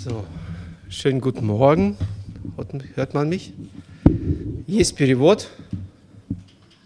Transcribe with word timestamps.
So, 0.00 0.25
schönen 0.89 1.21
guten 1.21 1.45
Morgen. 1.45 1.97
Hört 2.95 3.13
man 3.13 3.29
mich? 3.29 3.53
Есть 4.67 4.95
перевод? 4.95 5.49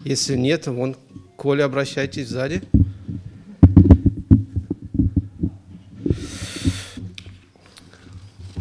Если 0.04 0.36
нет, 0.36 0.68
вон 0.68 0.96
Коля, 1.38 1.66
обращайтесь 1.66 2.30
сзади. 2.30 2.62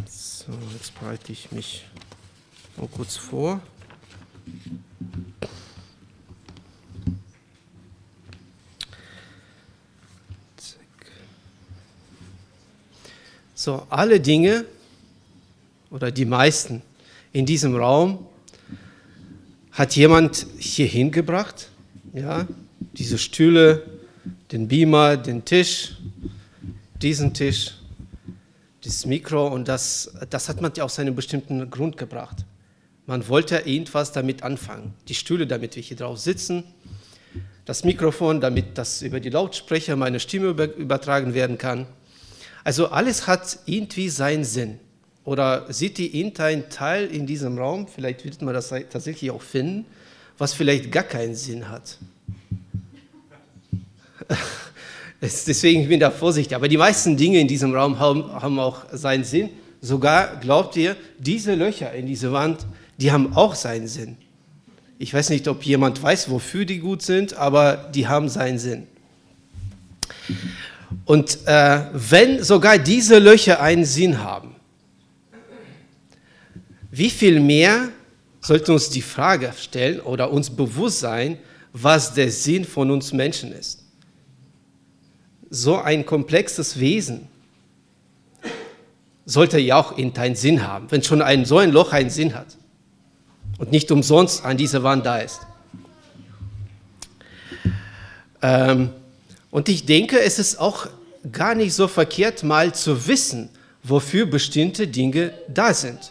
So, 0.06 0.52
jetzt 0.74 0.98
bereite 1.00 1.32
ich 1.32 1.50
mich 1.52 1.84
mal 2.76 2.88
kurz 2.88 3.16
vor. 3.16 3.60
So, 13.64 13.86
alle 13.88 14.20
Dinge 14.20 14.66
oder 15.90 16.10
die 16.10 16.26
meisten 16.26 16.82
in 17.32 17.46
diesem 17.46 17.74
Raum 17.74 18.26
hat 19.72 19.96
jemand 19.96 20.46
hier 20.58 20.84
hingebracht. 20.84 21.70
Ja, 22.12 22.46
diese 22.92 23.16
Stühle, 23.16 23.82
den 24.52 24.68
Beamer, 24.68 25.16
den 25.16 25.46
Tisch, 25.46 25.96
diesen 27.00 27.32
Tisch, 27.32 27.78
das 28.82 29.06
Mikro 29.06 29.46
und 29.46 29.66
das, 29.66 30.12
das 30.28 30.50
hat 30.50 30.60
man 30.60 30.70
ja 30.76 30.84
aus 30.84 30.98
einem 30.98 31.14
bestimmten 31.14 31.70
Grund 31.70 31.96
gebracht. 31.96 32.44
Man 33.06 33.26
wollte 33.28 33.56
irgendwas 33.64 34.12
damit 34.12 34.42
anfangen. 34.42 34.92
Die 35.08 35.14
Stühle, 35.14 35.46
damit 35.46 35.74
wir 35.74 35.82
hier 35.82 35.96
drauf 35.96 36.18
sitzen, 36.18 36.64
das 37.64 37.82
Mikrofon, 37.82 38.42
damit 38.42 38.76
das 38.76 39.00
über 39.00 39.20
die 39.20 39.30
Lautsprecher 39.30 39.96
meine 39.96 40.20
Stimme 40.20 40.48
übertragen 40.76 41.32
werden 41.32 41.56
kann. 41.56 41.86
Also 42.64 42.88
alles 42.88 43.26
hat 43.26 43.58
irgendwie 43.66 44.08
seinen 44.08 44.44
Sinn. 44.44 44.80
Oder 45.24 45.72
sieht 45.72 45.98
die 45.98 46.18
irgendein 46.18 46.68
Teil 46.70 47.06
in 47.06 47.26
diesem 47.26 47.58
Raum, 47.58 47.86
vielleicht 47.86 48.24
wird 48.24 48.42
man 48.42 48.54
das 48.54 48.68
tatsächlich 48.68 49.30
auch 49.30 49.42
finden, 49.42 49.86
was 50.36 50.52
vielleicht 50.54 50.90
gar 50.90 51.04
keinen 51.04 51.34
Sinn 51.34 51.68
hat. 51.68 51.98
Deswegen 55.20 55.84
bin 55.84 55.92
ich 55.92 56.00
da 56.00 56.10
vorsichtig. 56.10 56.54
Aber 56.54 56.68
die 56.68 56.76
meisten 56.76 57.16
Dinge 57.16 57.40
in 57.40 57.48
diesem 57.48 57.74
Raum 57.74 57.98
haben, 57.98 58.30
haben 58.32 58.58
auch 58.58 58.84
seinen 58.92 59.24
Sinn. 59.24 59.50
Sogar, 59.80 60.36
glaubt 60.40 60.76
ihr, 60.76 60.96
diese 61.18 61.54
Löcher 61.54 61.92
in 61.92 62.06
diese 62.06 62.32
Wand, 62.32 62.66
die 62.98 63.10
haben 63.12 63.34
auch 63.34 63.54
seinen 63.54 63.88
Sinn. 63.88 64.16
Ich 64.98 65.12
weiß 65.12 65.30
nicht, 65.30 65.48
ob 65.48 65.64
jemand 65.64 66.02
weiß, 66.02 66.30
wofür 66.30 66.64
die 66.64 66.78
gut 66.78 67.02
sind, 67.02 67.34
aber 67.34 67.90
die 67.94 68.06
haben 68.06 68.28
seinen 68.28 68.58
Sinn. 68.58 68.86
Und 71.04 71.38
äh, 71.46 71.80
wenn 71.92 72.42
sogar 72.42 72.78
diese 72.78 73.18
Löcher 73.18 73.60
einen 73.60 73.84
Sinn 73.84 74.22
haben, 74.22 74.56
wie 76.90 77.10
viel 77.10 77.40
mehr 77.40 77.88
sollte 78.40 78.72
uns 78.72 78.88
die 78.88 79.02
Frage 79.02 79.52
stellen 79.58 80.00
oder 80.00 80.30
uns 80.30 80.48
bewusst 80.48 81.00
sein, 81.00 81.38
was 81.72 82.14
der 82.14 82.30
Sinn 82.30 82.64
von 82.64 82.90
uns 82.90 83.12
Menschen 83.12 83.52
ist? 83.52 83.84
So 85.50 85.78
ein 85.78 86.06
komplexes 86.06 86.78
Wesen 86.78 87.28
sollte 89.26 89.58
ja 89.58 89.76
auch 89.76 89.96
einen 89.96 90.34
Sinn 90.36 90.66
haben, 90.66 90.90
wenn 90.90 91.02
schon 91.02 91.22
ein, 91.22 91.44
so 91.44 91.58
ein 91.58 91.72
Loch 91.72 91.92
einen 91.92 92.10
Sinn 92.10 92.34
hat 92.34 92.56
und 93.58 93.72
nicht 93.72 93.90
umsonst 93.90 94.44
an 94.44 94.56
dieser 94.56 94.82
Wand 94.82 95.04
da 95.06 95.18
ist. 95.18 95.40
Ähm, 98.42 98.90
und 99.54 99.68
ich 99.68 99.86
denke, 99.86 100.20
es 100.20 100.40
ist 100.40 100.58
auch 100.58 100.88
gar 101.30 101.54
nicht 101.54 101.74
so 101.74 101.86
verkehrt, 101.86 102.42
mal 102.42 102.74
zu 102.74 103.06
wissen, 103.06 103.50
wofür 103.84 104.26
bestimmte 104.26 104.88
Dinge 104.88 105.32
da 105.46 105.72
sind. 105.72 106.10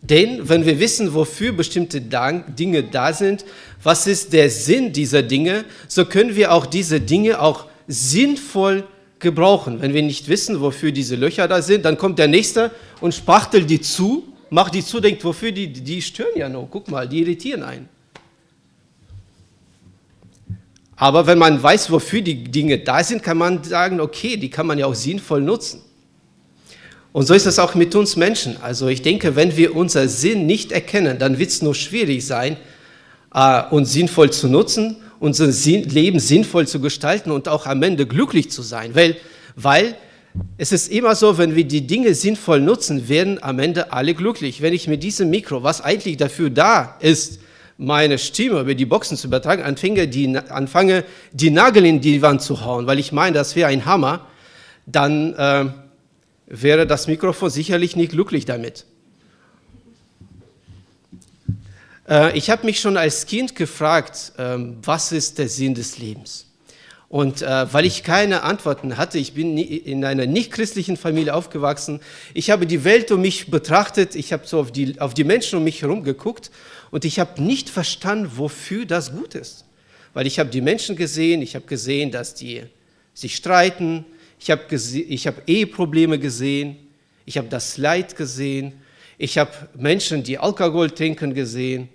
Denn 0.00 0.48
wenn 0.48 0.64
wir 0.64 0.80
wissen, 0.80 1.12
wofür 1.12 1.52
bestimmte 1.52 2.00
Dinge 2.00 2.84
da 2.84 3.12
sind, 3.12 3.44
was 3.82 4.06
ist 4.06 4.32
der 4.32 4.48
Sinn 4.48 4.94
dieser 4.94 5.22
Dinge, 5.22 5.66
so 5.88 6.06
können 6.06 6.34
wir 6.34 6.52
auch 6.52 6.64
diese 6.64 7.02
Dinge 7.02 7.38
auch 7.38 7.66
sinnvoll 7.86 8.84
gebrauchen. 9.18 9.82
Wenn 9.82 9.92
wir 9.92 10.02
nicht 10.02 10.26
wissen, 10.28 10.62
wofür 10.62 10.90
diese 10.90 11.16
Löcher 11.16 11.46
da 11.48 11.60
sind, 11.60 11.84
dann 11.84 11.98
kommt 11.98 12.18
der 12.18 12.28
Nächste 12.28 12.70
und 13.02 13.14
spachtelt 13.14 13.68
die 13.68 13.82
zu, 13.82 14.24
macht 14.48 14.74
die 14.74 14.82
zu, 14.82 15.00
denkt, 15.00 15.22
wofür 15.22 15.52
die, 15.52 15.70
die 15.70 16.00
stören 16.00 16.32
ja 16.34 16.48
noch. 16.48 16.66
Guck 16.70 16.90
mal, 16.90 17.06
die 17.06 17.20
irritieren 17.20 17.62
einen. 17.62 17.90
Aber 20.96 21.26
wenn 21.26 21.38
man 21.38 21.62
weiß, 21.62 21.90
wofür 21.90 22.20
die 22.20 22.44
Dinge 22.44 22.78
da 22.78 23.02
sind, 23.02 23.22
kann 23.22 23.38
man 23.38 23.64
sagen, 23.64 24.00
okay, 24.00 24.36
die 24.36 24.50
kann 24.50 24.66
man 24.66 24.78
ja 24.78 24.86
auch 24.86 24.94
sinnvoll 24.94 25.40
nutzen. 25.40 25.80
Und 27.12 27.26
so 27.26 27.34
ist 27.34 27.46
es 27.46 27.58
auch 27.58 27.74
mit 27.74 27.94
uns 27.94 28.16
Menschen. 28.16 28.56
Also 28.62 28.88
ich 28.88 29.02
denke, 29.02 29.36
wenn 29.36 29.56
wir 29.56 29.76
unser 29.76 30.08
Sinn 30.08 30.46
nicht 30.46 30.72
erkennen, 30.72 31.18
dann 31.18 31.38
wird 31.38 31.50
es 31.50 31.60
nur 31.60 31.74
schwierig 31.74 32.26
sein, 32.26 32.56
äh, 33.34 33.62
uns 33.70 33.92
sinnvoll 33.92 34.30
zu 34.30 34.48
nutzen, 34.48 34.96
unser 35.20 35.46
Leben 35.46 36.18
sinnvoll 36.18 36.66
zu 36.66 36.80
gestalten 36.80 37.30
und 37.30 37.48
auch 37.48 37.66
am 37.66 37.82
Ende 37.82 38.06
glücklich 38.06 38.50
zu 38.50 38.62
sein. 38.62 38.94
Weil, 38.94 39.16
weil 39.56 39.94
es 40.56 40.72
ist 40.72 40.90
immer 40.90 41.14
so, 41.14 41.36
wenn 41.36 41.54
wir 41.54 41.64
die 41.64 41.86
Dinge 41.86 42.14
sinnvoll 42.14 42.60
nutzen, 42.60 43.08
werden 43.08 43.42
am 43.42 43.58
Ende 43.58 43.92
alle 43.92 44.14
glücklich. 44.14 44.62
Wenn 44.62 44.72
ich 44.72 44.88
mit 44.88 45.02
diesem 45.02 45.28
Mikro, 45.28 45.62
was 45.62 45.82
eigentlich 45.82 46.16
dafür 46.16 46.48
da 46.48 46.96
ist, 47.00 47.40
meine 47.82 48.18
Stimme 48.18 48.60
über 48.60 48.74
die 48.74 48.86
Boxen 48.86 49.16
zu 49.16 49.26
übertragen, 49.26 49.62
anfange 49.62 50.06
die, 50.08 50.36
anfange, 50.36 51.04
die 51.32 51.50
Nagel 51.50 51.84
in 51.84 52.00
die 52.00 52.22
Wand 52.22 52.40
zu 52.40 52.64
hauen, 52.64 52.86
weil 52.86 52.98
ich 52.98 53.12
meine, 53.12 53.34
das 53.34 53.56
wäre 53.56 53.68
ein 53.68 53.84
Hammer, 53.84 54.26
dann 54.86 55.34
äh, 55.34 55.66
wäre 56.46 56.86
das 56.86 57.08
Mikrofon 57.08 57.50
sicherlich 57.50 57.96
nicht 57.96 58.12
glücklich 58.12 58.44
damit. 58.44 58.86
Äh, 62.08 62.36
ich 62.36 62.50
habe 62.50 62.66
mich 62.66 62.80
schon 62.80 62.96
als 62.96 63.26
Kind 63.26 63.56
gefragt, 63.56 64.32
äh, 64.36 64.56
was 64.82 65.12
ist 65.12 65.38
der 65.38 65.48
Sinn 65.48 65.74
des 65.74 65.98
Lebens? 65.98 66.46
Und 67.08 67.42
äh, 67.42 67.72
weil 67.72 67.84
ich 67.84 68.04
keine 68.04 68.42
Antworten 68.42 68.96
hatte, 68.96 69.18
ich 69.18 69.34
bin 69.34 69.58
in 69.58 70.02
einer 70.04 70.24
nicht-christlichen 70.24 70.96
Familie 70.96 71.34
aufgewachsen, 71.34 72.00
ich 72.32 72.50
habe 72.50 72.66
die 72.66 72.84
Welt 72.84 73.10
um 73.10 73.20
mich 73.20 73.50
betrachtet, 73.50 74.14
ich 74.14 74.32
habe 74.32 74.46
so 74.46 74.60
auf 74.60 74.72
die, 74.72 74.98
auf 74.98 75.12
die 75.12 75.24
Menschen 75.24 75.58
um 75.58 75.64
mich 75.64 75.82
herum 75.82 76.04
geguckt 76.04 76.50
und 76.92 77.06
ich 77.06 77.18
habe 77.18 77.42
nicht 77.42 77.70
verstanden, 77.70 78.30
wofür 78.36 78.84
das 78.84 79.12
gut 79.12 79.34
ist. 79.34 79.64
Weil 80.12 80.26
ich 80.26 80.38
habe 80.38 80.50
die 80.50 80.60
Menschen 80.60 80.94
gesehen, 80.94 81.40
ich 81.40 81.56
habe 81.56 81.64
gesehen, 81.66 82.10
dass 82.12 82.34
die 82.34 82.62
sich 83.14 83.34
streiten, 83.34 84.04
ich 84.38 84.50
habe 84.50 84.62
hab 84.70 85.48
Eheprobleme 85.48 86.18
gesehen, 86.18 86.76
ich 87.24 87.38
habe 87.38 87.48
das 87.48 87.78
Leid 87.78 88.14
gesehen, 88.14 88.74
ich 89.16 89.38
habe 89.38 89.50
Menschen, 89.74 90.22
die 90.22 90.36
Alkohol 90.36 90.90
trinken, 90.90 91.32
gesehen. 91.32 91.88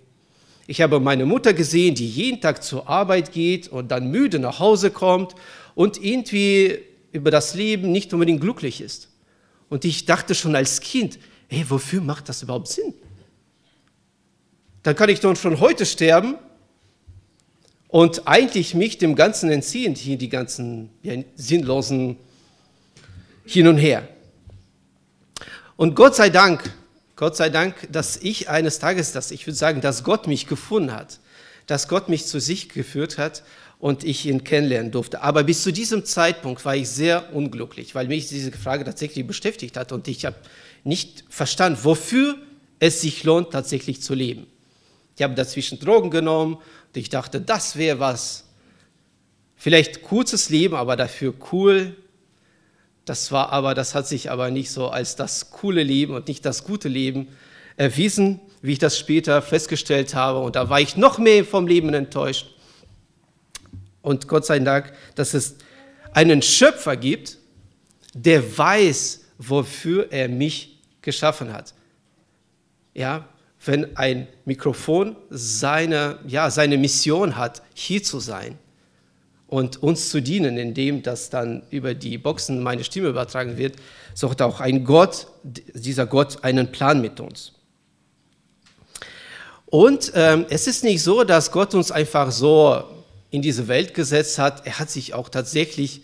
Ich 0.65 0.81
habe 0.81 0.99
meine 0.99 1.25
Mutter 1.25 1.53
gesehen, 1.53 1.93
die 1.93 2.07
jeden 2.07 2.41
Tag 2.41 2.63
zur 2.63 2.89
Arbeit 2.89 3.31
geht 3.31 3.67
und 3.67 3.89
dann 3.89 4.09
müde 4.09 4.39
nach 4.39 4.59
Hause 4.59 4.89
kommt 4.89 5.35
und 5.75 6.03
irgendwie 6.03 6.79
über 7.11 7.29
das 7.29 7.53
Leben 7.53 7.91
nicht 7.91 8.13
unbedingt 8.13 8.41
glücklich 8.41 8.81
ist. 8.81 9.09
Und 9.69 9.85
ich 9.85 10.05
dachte 10.05 10.33
schon 10.33 10.55
als 10.55 10.81
Kind, 10.81 11.19
hey, 11.49 11.65
wofür 11.67 12.01
macht 12.01 12.29
das 12.29 12.41
überhaupt 12.41 12.69
Sinn? 12.69 12.95
Dann 14.87 14.95
kann 14.95 15.09
ich 15.09 15.19
doch 15.19 15.35
schon 15.35 15.59
heute 15.59 15.85
sterben 15.85 16.35
und 17.89 18.25
eigentlich 18.25 18.73
mich 18.73 18.97
dem 18.97 19.17
Ganzen 19.17 19.49
entziehen, 19.49 19.95
hier 19.95 20.17
die 20.17 20.29
ganzen 20.29 20.91
ja, 21.03 21.13
sinnlosen 21.35 22.15
Hin 23.45 23.67
und 23.67 23.79
Her. 23.79 24.07
Und 25.75 25.93
Gott 25.93 26.15
sei 26.15 26.29
Dank 26.29 26.73
Gott 27.17 27.35
sei 27.35 27.49
Dank, 27.49 27.75
dass 27.91 28.15
ich 28.15 28.47
eines 28.47 28.79
Tages, 28.79 29.11
dass 29.11 29.31
ich 29.31 29.45
würde 29.45 29.57
sagen, 29.57 29.81
dass 29.81 30.05
Gott 30.05 30.25
mich 30.25 30.47
gefunden 30.47 30.93
hat, 30.93 31.19
dass 31.65 31.89
Gott 31.89 32.07
mich 32.07 32.25
zu 32.25 32.39
sich 32.39 32.69
geführt 32.69 33.17
hat 33.17 33.43
und 33.79 34.05
ich 34.05 34.25
ihn 34.25 34.45
kennenlernen 34.45 34.93
durfte. 34.93 35.21
Aber 35.21 35.43
bis 35.43 35.63
zu 35.63 35.73
diesem 35.73 36.05
Zeitpunkt 36.05 36.63
war 36.63 36.77
ich 36.77 36.87
sehr 36.87 37.33
unglücklich, 37.33 37.93
weil 37.93 38.07
mich 38.07 38.29
diese 38.29 38.53
Frage 38.53 38.85
tatsächlich 38.85 39.27
beschäftigt 39.27 39.75
hat 39.75 39.91
und 39.91 40.07
ich 40.07 40.23
habe 40.23 40.37
nicht 40.85 41.25
verstanden, 41.27 41.77
wofür 41.83 42.37
es 42.79 43.01
sich 43.01 43.25
lohnt, 43.25 43.51
tatsächlich 43.51 44.01
zu 44.01 44.13
leben. 44.13 44.47
Ich 45.17 45.23
habe 45.23 45.33
dazwischen 45.33 45.79
Drogen 45.79 46.11
genommen 46.11 46.55
und 46.55 46.97
ich 46.97 47.09
dachte, 47.09 47.41
das 47.41 47.75
wäre 47.75 47.99
was. 47.99 48.45
Vielleicht 49.55 50.03
kurzes 50.03 50.49
Leben, 50.49 50.75
aber 50.75 50.95
dafür 50.95 51.33
cool, 51.51 51.95
das 53.03 53.31
war 53.31 53.51
aber, 53.51 53.73
das 53.73 53.95
hat 53.95 54.07
sich 54.07 54.29
aber 54.29 54.51
nicht 54.51 54.69
so 54.69 54.89
als 54.89 55.15
das 55.15 55.49
coole 55.49 55.81
Leben 55.81 56.13
und 56.13 56.27
nicht 56.27 56.45
das 56.45 56.63
gute 56.63 56.87
Leben 56.87 57.29
erwiesen, 57.77 58.39
wie 58.61 58.73
ich 58.73 58.79
das 58.79 58.99
später 58.99 59.41
festgestellt 59.41 60.13
habe. 60.13 60.39
Und 60.39 60.55
da 60.55 60.69
war 60.69 60.81
ich 60.81 60.97
noch 60.97 61.17
mehr 61.17 61.43
vom 61.43 61.65
Leben 61.65 61.93
enttäuscht. 61.95 62.53
Und 64.03 64.27
Gott 64.27 64.45
sei 64.45 64.59
Dank, 64.59 64.93
dass 65.15 65.33
es 65.33 65.55
einen 66.13 66.43
Schöpfer 66.43 66.95
gibt, 66.95 67.37
der 68.13 68.57
weiß, 68.57 69.21
wofür 69.39 70.11
er 70.11 70.29
mich 70.29 70.77
geschaffen 71.01 71.53
hat. 71.53 71.73
Ja, 72.93 73.27
wenn 73.65 73.97
ein 73.97 74.27
Mikrofon 74.45 75.15
seine, 75.29 76.19
ja, 76.27 76.49
seine 76.49 76.77
Mission 76.77 77.35
hat, 77.37 77.61
hier 77.73 78.03
zu 78.03 78.19
sein 78.19 78.57
und 79.47 79.81
uns 79.81 80.09
zu 80.09 80.21
dienen, 80.21 80.57
indem 80.57 81.01
das 81.03 81.29
dann 81.29 81.63
über 81.69 81.93
die 81.93 82.17
Boxen 82.17 82.61
meine 82.61 82.83
Stimme 82.83 83.09
übertragen 83.09 83.57
wird, 83.57 83.75
so 84.13 84.29
hat 84.29 84.41
auch 84.41 84.59
ein 84.59 84.83
Gott, 84.83 85.27
dieser 85.43 86.05
Gott, 86.05 86.43
einen 86.43 86.71
Plan 86.71 87.01
mit 87.01 87.19
uns. 87.19 87.53
Und 89.65 90.13
ähm, 90.15 90.45
es 90.49 90.67
ist 90.67 90.83
nicht 90.83 91.03
so, 91.03 91.23
dass 91.23 91.51
Gott 91.51 91.73
uns 91.73 91.91
einfach 91.91 92.31
so 92.31 92.83
in 93.31 93.41
diese 93.41 93.67
Welt 93.67 93.93
gesetzt 93.93 94.39
hat. 94.39 94.65
Er 94.65 94.79
hat 94.79 94.89
sich 94.89 95.13
auch 95.13 95.27
tatsächlich 95.27 96.01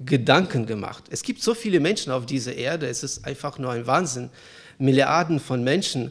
Gedanken 0.00 0.66
gemacht. 0.66 1.04
Es 1.10 1.22
gibt 1.22 1.42
so 1.42 1.54
viele 1.54 1.80
Menschen 1.80 2.12
auf 2.12 2.26
dieser 2.26 2.54
Erde, 2.54 2.86
es 2.86 3.02
ist 3.02 3.26
einfach 3.26 3.58
nur 3.58 3.70
ein 3.70 3.86
Wahnsinn. 3.86 4.30
Milliarden 4.78 5.38
von 5.38 5.62
Menschen 5.62 6.10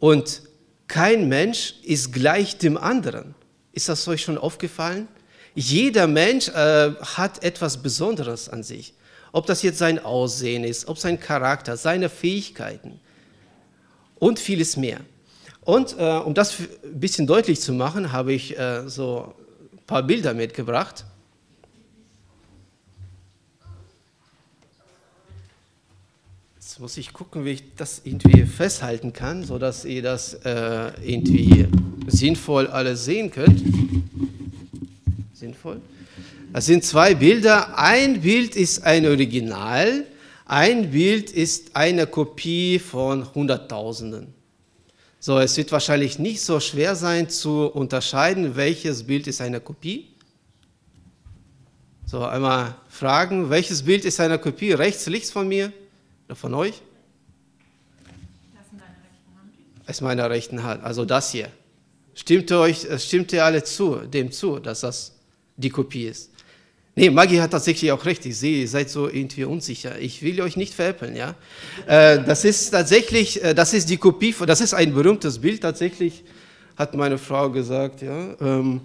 und 0.00 0.42
kein 0.88 1.28
Mensch 1.28 1.74
ist 1.84 2.12
gleich 2.12 2.58
dem 2.58 2.76
anderen. 2.76 3.36
Ist 3.72 3.88
das 3.88 4.08
euch 4.08 4.22
schon 4.22 4.38
aufgefallen? 4.38 5.06
Jeder 5.54 6.06
Mensch 6.06 6.48
äh, 6.48 6.92
hat 7.00 7.44
etwas 7.44 7.76
Besonderes 7.80 8.48
an 8.48 8.62
sich. 8.64 8.94
Ob 9.30 9.46
das 9.46 9.62
jetzt 9.62 9.78
sein 9.78 10.04
Aussehen 10.04 10.64
ist, 10.64 10.88
ob 10.88 10.98
sein 10.98 11.20
Charakter, 11.20 11.76
seine 11.76 12.08
Fähigkeiten 12.08 12.98
und 14.18 14.40
vieles 14.40 14.76
mehr. 14.76 15.00
Und 15.60 15.96
äh, 15.98 16.02
um 16.02 16.34
das 16.34 16.58
ein 16.58 16.98
bisschen 16.98 17.26
deutlich 17.26 17.60
zu 17.60 17.72
machen, 17.72 18.10
habe 18.10 18.32
ich 18.32 18.58
äh, 18.58 18.88
so 18.88 19.34
ein 19.72 19.86
paar 19.86 20.02
Bilder 20.02 20.34
mitgebracht. 20.34 21.04
Jetzt 26.70 26.78
muss 26.78 26.96
ich 26.98 27.12
gucken, 27.12 27.44
wie 27.44 27.50
ich 27.50 27.64
das 27.74 28.02
irgendwie 28.04 28.46
festhalten 28.46 29.12
kann, 29.12 29.42
sodass 29.42 29.84
ihr 29.84 30.02
das 30.02 30.34
äh, 30.34 30.92
irgendwie 31.04 31.66
sinnvoll 32.06 32.68
alles 32.68 33.04
sehen 33.04 33.32
könnt 33.32 33.60
sinnvoll. 35.34 35.80
Das 36.52 36.66
sind 36.66 36.84
zwei 36.84 37.16
Bilder. 37.16 37.76
Ein 37.76 38.20
Bild 38.20 38.54
ist 38.54 38.84
ein 38.84 39.04
Original, 39.04 40.06
ein 40.44 40.92
Bild 40.92 41.32
ist 41.32 41.74
eine 41.74 42.06
Kopie 42.06 42.78
von 42.78 43.34
Hunderttausenden. 43.34 44.32
So, 45.18 45.40
es 45.40 45.56
wird 45.56 45.72
wahrscheinlich 45.72 46.20
nicht 46.20 46.40
so 46.40 46.60
schwer 46.60 46.94
sein 46.94 47.28
zu 47.28 47.66
unterscheiden, 47.66 48.54
welches 48.54 49.02
Bild 49.02 49.26
ist 49.26 49.40
eine 49.40 49.58
Kopie. 49.58 50.06
So, 52.06 52.24
einmal 52.24 52.76
fragen, 52.88 53.50
welches 53.50 53.82
Bild 53.82 54.04
ist 54.04 54.20
eine 54.20 54.38
Kopie? 54.38 54.70
Rechts, 54.70 55.08
links 55.08 55.32
von 55.32 55.48
mir 55.48 55.72
von 56.34 56.54
euch? 56.54 56.82
Das 58.54 58.72
in 58.72 58.78
deiner 58.78 58.90
rechten 58.90 59.36
Hand. 59.36 59.88
Aus 59.88 60.00
meiner 60.00 60.30
rechten 60.30 60.62
Hand, 60.62 60.84
also 60.84 61.04
das 61.04 61.32
hier. 61.32 61.48
Stimmt 62.14 62.52
euch, 62.52 62.86
stimmt 62.98 63.32
ihr 63.32 63.44
alle 63.44 63.64
zu, 63.64 63.96
dem 63.96 64.30
zu, 64.30 64.58
dass 64.58 64.80
das 64.80 65.16
die 65.56 65.70
Kopie 65.70 66.06
ist. 66.06 66.30
Nee, 66.96 67.08
Maggie 67.08 67.40
hat 67.40 67.52
tatsächlich 67.52 67.92
auch 67.92 68.04
recht. 68.04 68.26
Ich 68.26 68.36
sehe, 68.36 68.62
ihr 68.62 68.68
seid 68.68 68.90
so 68.90 69.08
irgendwie 69.08 69.44
unsicher. 69.44 69.98
Ich 69.98 70.22
will 70.22 70.40
euch 70.42 70.56
nicht 70.56 70.74
veräppeln, 70.74 71.14
ja. 71.16 71.34
Äh, 71.86 72.22
das 72.24 72.44
ist 72.44 72.70
tatsächlich, 72.70 73.42
äh, 73.42 73.54
das 73.54 73.72
ist 73.72 73.88
die 73.88 73.96
Kopie, 73.96 74.34
das 74.46 74.60
ist 74.60 74.74
ein 74.74 74.92
berühmtes 74.92 75.38
Bild 75.38 75.62
tatsächlich, 75.62 76.24
hat 76.76 76.94
meine 76.94 77.16
Frau 77.16 77.48
gesagt, 77.50 78.02
ja. 78.02 78.36
Ähm, 78.40 78.80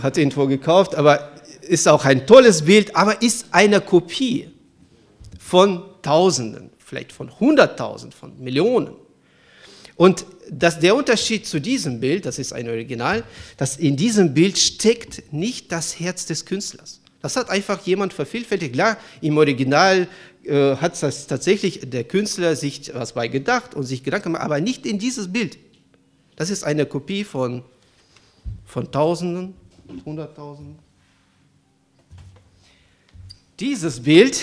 hat 0.00 0.16
irgendwo 0.16 0.46
gekauft, 0.46 0.94
aber 0.94 1.32
ist 1.62 1.86
auch 1.86 2.04
ein 2.04 2.26
tolles 2.26 2.62
Bild, 2.62 2.96
aber 2.96 3.20
ist 3.22 3.46
eine 3.50 3.80
Kopie 3.80 4.48
von 5.50 5.82
Tausenden, 6.02 6.70
vielleicht 6.78 7.10
von 7.10 7.40
Hunderttausend, 7.40 8.14
von 8.14 8.38
Millionen. 8.38 8.94
Und 9.96 10.24
das, 10.48 10.78
der 10.78 10.94
Unterschied 10.94 11.44
zu 11.44 11.60
diesem 11.60 11.98
Bild, 11.98 12.24
das 12.24 12.38
ist 12.38 12.52
ein 12.52 12.68
Original, 12.68 13.24
dass 13.56 13.76
in 13.76 13.96
diesem 13.96 14.32
Bild 14.32 14.56
steckt 14.56 15.32
nicht 15.32 15.72
das 15.72 15.98
Herz 15.98 16.24
des 16.24 16.46
Künstlers. 16.46 17.00
Das 17.20 17.34
hat 17.34 17.50
einfach 17.50 17.84
jemand 17.84 18.12
vervielfältigt. 18.12 18.74
Klar, 18.74 18.96
im 19.22 19.38
Original 19.38 20.06
äh, 20.44 20.76
hat 20.76 21.02
das 21.02 21.26
tatsächlich 21.26 21.80
der 21.82 22.04
Künstler 22.04 22.54
sich 22.54 22.94
was 22.94 23.14
bei 23.14 23.26
gedacht 23.26 23.74
und 23.74 23.82
sich 23.82 24.04
Gedanken 24.04 24.34
gemacht, 24.34 24.44
aber 24.44 24.60
nicht 24.60 24.86
in 24.86 25.00
dieses 25.00 25.32
Bild. 25.32 25.58
Das 26.36 26.48
ist 26.50 26.62
eine 26.62 26.86
Kopie 26.86 27.24
von, 27.24 27.64
von 28.66 28.92
Tausenden, 28.92 29.54
Hunderttausenden. 30.06 30.78
Dieses 33.58 33.98
Bild 34.00 34.40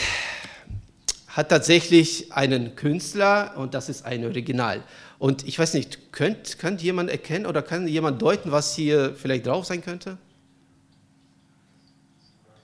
hat 1.38 1.50
tatsächlich 1.50 2.34
einen 2.34 2.76
Künstler 2.76 3.54
und 3.58 3.76
das 3.76 3.90
ist 3.90 4.04
ein 4.04 4.26
Original. 4.26 4.84
Und 5.20 5.48
ich 5.48 5.60
weiß 5.60 5.76
nicht, 5.76 6.12
könnt, 6.12 6.58
könnt 6.58 6.82
jemand 6.82 7.12
erkennen 7.12 7.46
oder 7.46 7.62
kann 7.62 7.88
jemand 7.88 8.20
deuten, 8.20 8.52
was 8.52 8.74
hier 8.76 9.14
vielleicht 9.16 9.46
drauf 9.46 9.68
sein 9.68 9.84
könnte? 9.84 10.18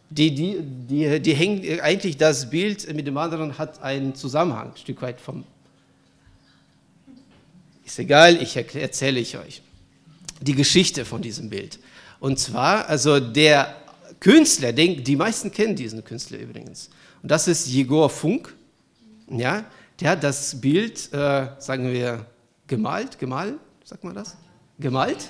Die, 0.10 0.34
die, 0.34 0.58
die, 0.62 1.20
die 1.20 1.34
hängen 1.36 1.82
eigentlich, 1.82 2.18
das 2.18 2.50
Bild 2.50 2.92
mit 2.96 3.06
dem 3.06 3.16
anderen 3.16 3.60
hat 3.60 3.80
einen 3.84 4.16
Zusammenhang, 4.16 4.72
ein 4.72 4.78
Stück 4.78 5.04
weit 5.04 5.22
vom. 5.22 5.44
Ist 7.86 8.00
egal, 8.00 8.42
ich 8.42 8.56
erzähle 8.58 9.20
ich 9.20 9.38
euch 9.38 9.62
die 10.42 10.56
Geschichte 10.56 11.06
von 11.06 11.22
diesem 11.22 11.48
Bild. 11.48 11.78
Und 12.20 12.40
zwar, 12.40 12.90
also 12.90 13.20
der 13.20 13.76
Künstler, 14.20 14.74
den, 14.74 15.04
die 15.04 15.16
meisten 15.16 15.52
kennen 15.52 15.76
diesen 15.76 16.04
Künstler 16.04 16.40
übrigens. 16.40 16.90
Und 17.22 17.30
das 17.30 17.48
ist 17.48 17.68
Jegor 17.68 18.10
Funk. 18.10 18.54
Ja, 19.30 19.66
der 20.00 20.12
hat 20.12 20.24
das 20.24 20.60
Bild, 20.60 21.12
äh, 21.14 21.48
sagen 21.58 21.92
wir, 21.92 22.26
gemalt, 22.68 23.18
gemalt, 23.18 23.56
sagt 23.84 24.04
man 24.04 24.16
das? 24.16 24.36
Gemalt? 24.80 25.30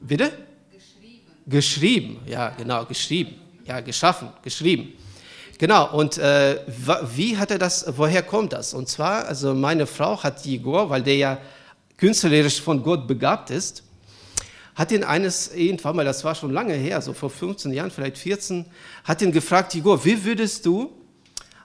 Bitte? 0.00 0.32
Geschrieben. 0.70 1.22
Geschrieben, 1.46 2.18
ja, 2.26 2.50
genau, 2.50 2.84
geschrieben. 2.84 3.36
Ja, 3.64 3.80
geschaffen, 3.80 4.28
geschrieben. 4.42 4.92
Genau, 5.58 5.96
und 5.96 6.18
äh, 6.18 6.60
wie 7.14 7.36
hat 7.36 7.50
er 7.50 7.58
das, 7.58 7.86
woher 7.96 8.22
kommt 8.22 8.52
das? 8.52 8.74
Und 8.74 8.88
zwar, 8.88 9.26
also 9.26 9.54
meine 9.54 9.86
Frau 9.86 10.22
hat 10.22 10.44
Igor, 10.44 10.90
weil 10.90 11.02
der 11.02 11.16
ja 11.16 11.38
künstlerisch 11.96 12.60
von 12.60 12.82
Gott 12.82 13.06
begabt 13.08 13.50
ist, 13.50 13.82
hat 14.74 14.92
ihn 14.92 15.02
eines 15.02 15.54
irgendwann 15.54 15.96
mal, 15.96 16.04
das 16.04 16.22
war 16.22 16.34
schon 16.34 16.52
lange 16.52 16.74
her, 16.74 17.00
so 17.00 17.14
vor 17.14 17.30
15 17.30 17.72
Jahren, 17.72 17.90
vielleicht 17.90 18.18
14, 18.18 18.66
hat 19.04 19.22
ihn 19.22 19.32
gefragt, 19.32 19.74
Igor, 19.74 20.04
wie 20.04 20.22
würdest 20.22 20.66
du 20.66 20.92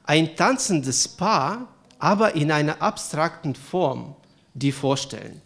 ein 0.03 0.35
tanzendes 0.35 1.07
Paar, 1.07 1.67
aber 1.99 2.35
in 2.35 2.51
einer 2.51 2.81
abstrakten 2.81 3.55
Form 3.55 4.15
die 4.53 4.71
vorstellen. 4.71 5.41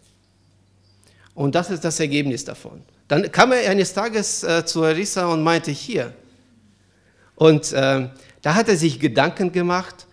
Und 1.34 1.54
das 1.54 1.70
ist 1.70 1.84
das 1.84 2.00
Ergebnis 2.00 2.44
davon. 2.44 2.82
Dann 3.08 3.30
kam 3.30 3.52
er 3.52 3.70
eines 3.70 3.92
Tages 3.92 4.42
äh, 4.42 4.64
zu 4.64 4.82
Arisa 4.82 5.26
und 5.26 5.42
meinte, 5.42 5.70
hier. 5.70 6.12
Und 7.36 7.72
äh, 7.72 8.08
da 8.42 8.54
hat 8.54 8.68
er 8.68 8.76
sich 8.76 8.98
Gedanken 8.98 9.52
gemacht, 9.52 10.06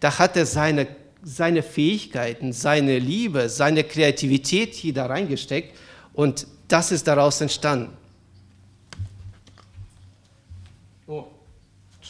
da 0.00 0.18
hat 0.18 0.36
er 0.36 0.44
seine, 0.44 0.88
seine 1.22 1.62
Fähigkeiten, 1.62 2.52
seine 2.52 2.98
Liebe, 2.98 3.48
seine 3.48 3.84
Kreativität 3.84 4.74
hier 4.74 4.92
da 4.92 5.06
reingesteckt 5.06 5.76
und 6.12 6.46
das 6.68 6.92
ist 6.92 7.06
daraus 7.06 7.40
entstanden. 7.40 7.96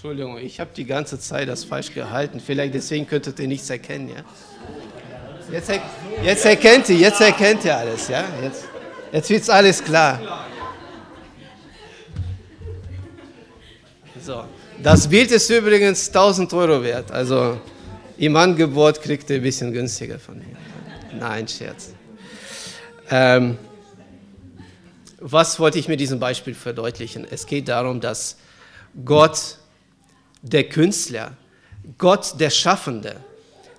Entschuldigung, 0.04 0.36
ich 0.36 0.60
habe 0.60 0.68
die 0.76 0.84
ganze 0.84 1.18
Zeit 1.18 1.48
das 1.48 1.64
falsch 1.64 1.94
gehalten. 1.94 2.38
Vielleicht 2.38 2.74
deswegen 2.74 3.06
könntet 3.06 3.40
ihr 3.40 3.48
nichts 3.48 3.70
erkennen, 3.70 4.10
ja? 4.10 4.22
Jetzt, 5.50 5.70
er, 5.70 5.80
jetzt 6.22 6.44
erkennt 6.44 6.90
ihr, 6.90 6.96
jetzt 6.96 7.22
erkennt 7.22 7.64
ihr 7.64 7.74
alles, 7.74 8.08
ja? 8.08 8.22
Jetzt, 8.42 8.64
jetzt 9.10 9.30
wird 9.30 9.48
alles 9.48 9.82
klar. 9.82 10.20
So. 14.20 14.44
Das 14.82 15.08
Bild 15.08 15.30
ist 15.30 15.48
übrigens 15.48 16.08
1000 16.08 16.52
Euro 16.52 16.82
wert. 16.82 17.10
Also 17.10 17.58
im 18.18 18.36
Angebot 18.36 19.00
kriegt 19.00 19.30
ihr 19.30 19.36
ein 19.36 19.42
bisschen 19.42 19.72
günstiger 19.72 20.18
von 20.18 20.36
mir. 20.36 20.54
Nein, 21.18 21.48
Scherz. 21.48 21.94
Ähm, 23.08 23.56
was 25.18 25.58
wollte 25.58 25.78
ich 25.78 25.88
mit 25.88 25.98
diesem 25.98 26.20
Beispiel 26.20 26.54
verdeutlichen? 26.54 27.26
Es 27.30 27.46
geht 27.46 27.68
darum, 27.68 28.02
dass 28.02 28.36
Gott, 29.02 29.63
der 30.44 30.64
Künstler, 30.64 31.36
Gott, 31.98 32.38
der 32.38 32.50
Schaffende, 32.50 33.16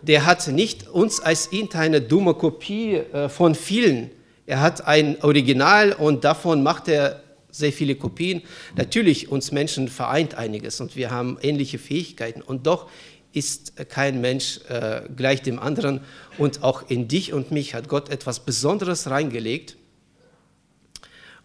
der 0.01 0.25
hat 0.25 0.47
nicht 0.47 0.87
uns 0.87 1.19
als 1.19 1.51
irgendeine 1.51 2.01
dumme 2.01 2.33
Kopie 2.33 2.95
äh, 2.95 3.29
von 3.29 3.55
vielen. 3.55 4.11
Er 4.45 4.61
hat 4.61 4.85
ein 4.85 5.21
Original 5.23 5.93
und 5.93 6.23
davon 6.23 6.61
macht 6.61 6.87
er 6.87 7.23
sehr 7.49 7.71
viele 7.71 7.95
Kopien. 7.95 8.41
Natürlich, 8.75 9.29
uns 9.29 9.51
Menschen 9.51 9.87
vereint 9.87 10.35
einiges 10.35 10.81
und 10.81 10.95
wir 10.95 11.09
haben 11.09 11.37
ähnliche 11.41 11.79
Fähigkeiten. 11.79 12.41
Und 12.41 12.67
doch 12.67 12.89
ist 13.33 13.73
kein 13.89 14.21
Mensch 14.21 14.59
äh, 14.69 15.01
gleich 15.15 15.41
dem 15.41 15.59
anderen. 15.59 16.01
Und 16.37 16.63
auch 16.63 16.89
in 16.89 17.07
dich 17.07 17.33
und 17.33 17.51
mich 17.51 17.73
hat 17.73 17.87
Gott 17.87 18.09
etwas 18.09 18.41
Besonderes 18.41 19.09
reingelegt. 19.09 19.77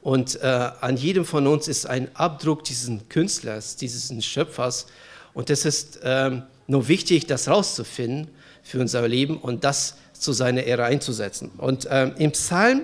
Und 0.03 0.41
äh, 0.43 0.47
an 0.47 0.97
jedem 0.97 1.25
von 1.25 1.47
uns 1.47 1.69
ist 1.69 1.87
ein 1.87 2.15
Abdruck 2.15 2.65
dieses 2.65 2.91
Künstlers, 3.09 3.77
dieses 3.77 4.25
Schöpfers. 4.25 4.87
Und 5.33 5.51
es 5.51 5.65
ist 5.65 6.03
äh, 6.03 6.43
nur 6.67 6.89
wichtig, 6.89 7.27
das 7.27 7.49
rauszufinden 7.49 8.29
für 8.63 8.81
unser 8.81 9.07
Leben 9.09 9.39
und 9.39 9.65
das 9.65 9.97
zu 10.13 10.33
seiner 10.33 10.63
Ehre 10.63 10.85
einzusetzen. 10.85 11.51
Und 11.57 11.89
ähm, 11.91 12.15
im 12.19 12.33
Psalm 12.33 12.83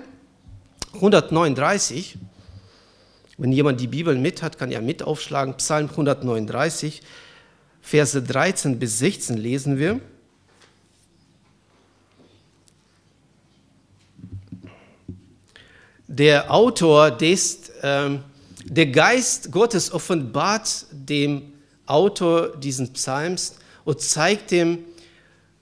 139 0.93 2.17
Wenn 3.37 3.51
jemand 3.51 3.79
die 3.79 3.87
Bibel 3.87 4.15
mit 4.15 4.41
hat, 4.41 4.57
kann 4.57 4.71
er 4.71 4.81
mit 4.81 5.03
aufschlagen. 5.03 5.53
Psalm 5.57 5.89
139, 5.89 7.03
Verse 7.81 8.21
13 8.21 8.79
bis 8.79 8.97
16 8.97 9.37
lesen 9.37 9.77
wir. 9.77 9.99
Der 16.07 16.51
Autor 16.51 17.11
des, 17.11 17.71
ähm, 17.83 18.23
der 18.63 18.87
Geist 18.87 19.51
Gottes 19.51 19.91
offenbart 19.91 20.87
dem 20.91 21.53
Autor 21.87 22.55
diesen 22.57 22.93
Psalms 22.93 23.55
und 23.85 24.01
zeigt 24.01 24.51
ihm, 24.51 24.79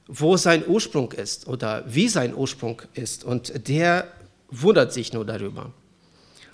wo 0.08 0.38
sein 0.38 0.64
Ursprung 0.68 1.12
ist 1.14 1.48
oder 1.48 1.84
wie 1.88 2.08
sein 2.08 2.36
Ursprung 2.36 2.82
ist. 2.94 3.24
Und 3.24 3.68
der 3.68 4.08
wundert 4.50 4.94
sich 4.94 5.14
nur 5.14 5.26
darüber. 5.26 5.72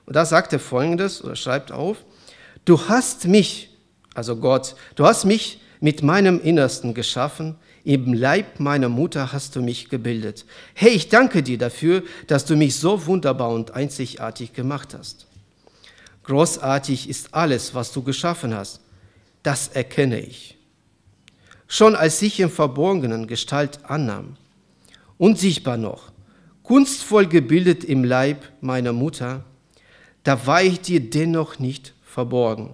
Und 0.06 0.16
da 0.16 0.25
sagt 0.25 0.54
er 0.54 0.60
folgendes 0.60 1.24
oder 1.24 1.36
schreibt 1.36 1.72
auf, 1.72 1.98
du 2.66 2.88
hast 2.88 3.28
mich, 3.28 3.70
also 4.13 4.36
Gott, 4.36 4.75
du 4.96 5.06
hast 5.06 5.25
mich 5.25 5.60
mit 5.80 6.04
meinem 6.04 6.40
Innersten 6.42 6.94
geschaffen, 6.94 7.56
im 7.84 8.13
Leib 8.13 8.60
meiner 8.60 8.90
Mutter 8.90 9.32
hast 9.32 9.56
du 9.56 9.62
mich 9.62 9.90
gebildet. 9.90 10.46
Hey, 10.74 10.92
ich 10.92 11.10
danke 11.10 11.42
dir 11.42 11.58
dafür, 11.58 12.04
dass 12.28 12.46
du 12.46 12.56
mich 12.56 12.75
so 12.75 13.06
wunderbar 13.08 13.50
und 13.50 13.72
einzigartig 13.72 14.54
gemacht 14.54 14.94
hast. 14.98 15.25
Großartig 16.24 17.10
ist 17.10 17.34
alles, 17.34 17.74
was 17.74 17.92
du 17.92 18.04
geschaffen 18.04 18.54
hast. 18.54 18.81
Das 19.43 19.69
erkenne 19.69 20.19
ich. 20.19 20.57
Schon 21.67 21.95
als 21.95 22.21
ich 22.21 22.39
im 22.39 22.50
Verborgenen 22.50 23.27
Gestalt 23.27 23.86
annahm, 23.86 24.36
unsichtbar 25.17 25.77
noch, 25.77 26.12
kunstvoll 26.63 27.27
gebildet 27.27 27.83
im 27.83 28.03
Leib 28.03 28.43
meiner 28.62 28.93
Mutter, 28.93 29.45
da 30.24 30.45
war 30.45 30.62
ich 30.62 30.81
dir 30.81 31.00
dennoch 31.00 31.60
nicht 31.60 31.93
verborgen. 32.03 32.74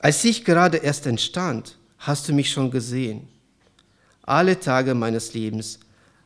Als 0.00 0.24
ich 0.24 0.44
gerade 0.44 0.78
erst 0.78 1.06
entstand, 1.06 1.78
hast 1.98 2.28
du 2.28 2.32
mich 2.32 2.50
schon 2.50 2.70
gesehen. 2.70 3.28
Alle 4.22 4.58
Tage 4.58 4.94
meines 4.94 5.34
Lebens 5.34 5.80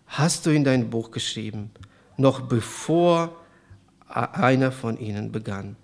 hast 0.06 0.46
du 0.46 0.50
in 0.50 0.64
dein 0.64 0.90
Buch 0.90 1.10
geschrieben, 1.10 1.70
noch 2.16 2.40
bevor 2.40 3.34
einer 4.08 4.72
von 4.72 4.98
ihnen 4.98 5.32
begann. 5.32 5.76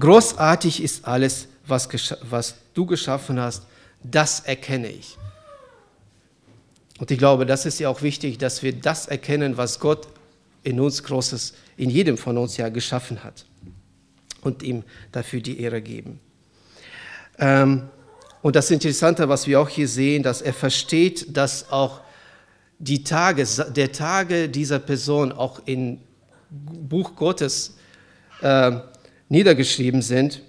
Großartig 0.00 0.82
ist 0.82 1.04
alles, 1.06 1.46
was, 1.66 1.88
was 2.22 2.54
du 2.74 2.86
geschaffen 2.86 3.38
hast, 3.38 3.64
das 4.02 4.40
erkenne 4.40 4.88
ich. 4.88 5.18
Und 6.98 7.10
ich 7.10 7.18
glaube, 7.18 7.46
das 7.46 7.66
ist 7.66 7.78
ja 7.80 7.88
auch 7.88 8.02
wichtig, 8.02 8.38
dass 8.38 8.62
wir 8.62 8.72
das 8.72 9.06
erkennen, 9.06 9.56
was 9.56 9.78
Gott 9.78 10.08
in 10.62 10.80
uns 10.80 11.02
Großes, 11.02 11.54
in 11.76 11.90
jedem 11.90 12.16
von 12.18 12.38
uns 12.38 12.56
ja 12.56 12.68
geschaffen 12.70 13.22
hat. 13.24 13.44
Und 14.42 14.62
ihm 14.62 14.84
dafür 15.12 15.40
die 15.40 15.60
Ehre 15.60 15.82
geben. 15.82 16.18
Ähm, 17.38 17.88
und 18.40 18.56
das 18.56 18.70
Interessante, 18.70 19.28
was 19.28 19.46
wir 19.46 19.60
auch 19.60 19.68
hier 19.68 19.86
sehen, 19.86 20.22
dass 20.22 20.40
er 20.40 20.54
versteht, 20.54 21.36
dass 21.36 21.70
auch 21.70 22.00
die 22.78 23.04
Tage, 23.04 23.46
der 23.76 23.92
Tage 23.92 24.48
dieser 24.48 24.78
Person 24.78 25.30
auch 25.32 25.60
im 25.66 26.00
Buch 26.48 27.14
Gottes 27.16 27.76
äh, 28.40 28.80
niedergeschrieben 29.30 30.02
sind, 30.02 30.42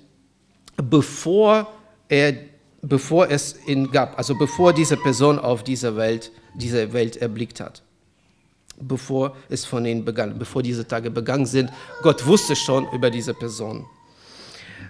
bevor, 0.75 1.71
er, 2.09 2.33
bevor 2.81 3.29
es 3.29 3.55
ihn 3.67 3.89
gab, 3.91 4.17
also 4.17 4.35
bevor 4.35 4.73
diese 4.73 4.97
Person 4.97 5.39
auf 5.39 5.63
dieser 5.63 5.95
Welt 5.95 6.31
diese 6.53 6.91
Welt 6.93 7.17
erblickt 7.17 7.59
hat. 7.59 7.81
Bevor 8.79 9.35
es 9.49 9.63
von 9.63 9.85
ihnen 9.85 10.03
begann, 10.03 10.37
bevor 10.37 10.63
diese 10.63 10.87
Tage 10.87 11.11
begangen 11.11 11.45
sind. 11.45 11.69
Gott 12.01 12.25
wusste 12.25 12.55
schon 12.55 12.87
über 12.91 13.09
diese 13.09 13.33
Person. 13.33 13.85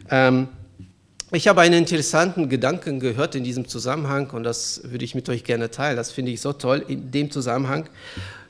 Ähm, 0.10 0.48
ich 1.34 1.48
habe 1.48 1.62
einen 1.62 1.76
interessanten 1.76 2.50
Gedanken 2.50 3.00
gehört 3.00 3.36
in 3.36 3.44
diesem 3.44 3.68
Zusammenhang 3.68 4.30
und 4.32 4.44
das 4.44 4.82
würde 4.84 5.06
ich 5.06 5.16
mit 5.16 5.30
euch 5.30 5.44
gerne 5.44 5.70
teilen. 5.72 5.98
Das 5.98 6.12
finde 6.12 6.32
ich 6.32 6.42
so 6.42 6.54
toll 6.54 6.84
in 6.88 7.12
dem 7.12 7.32
Zusammenhang. 7.32 7.90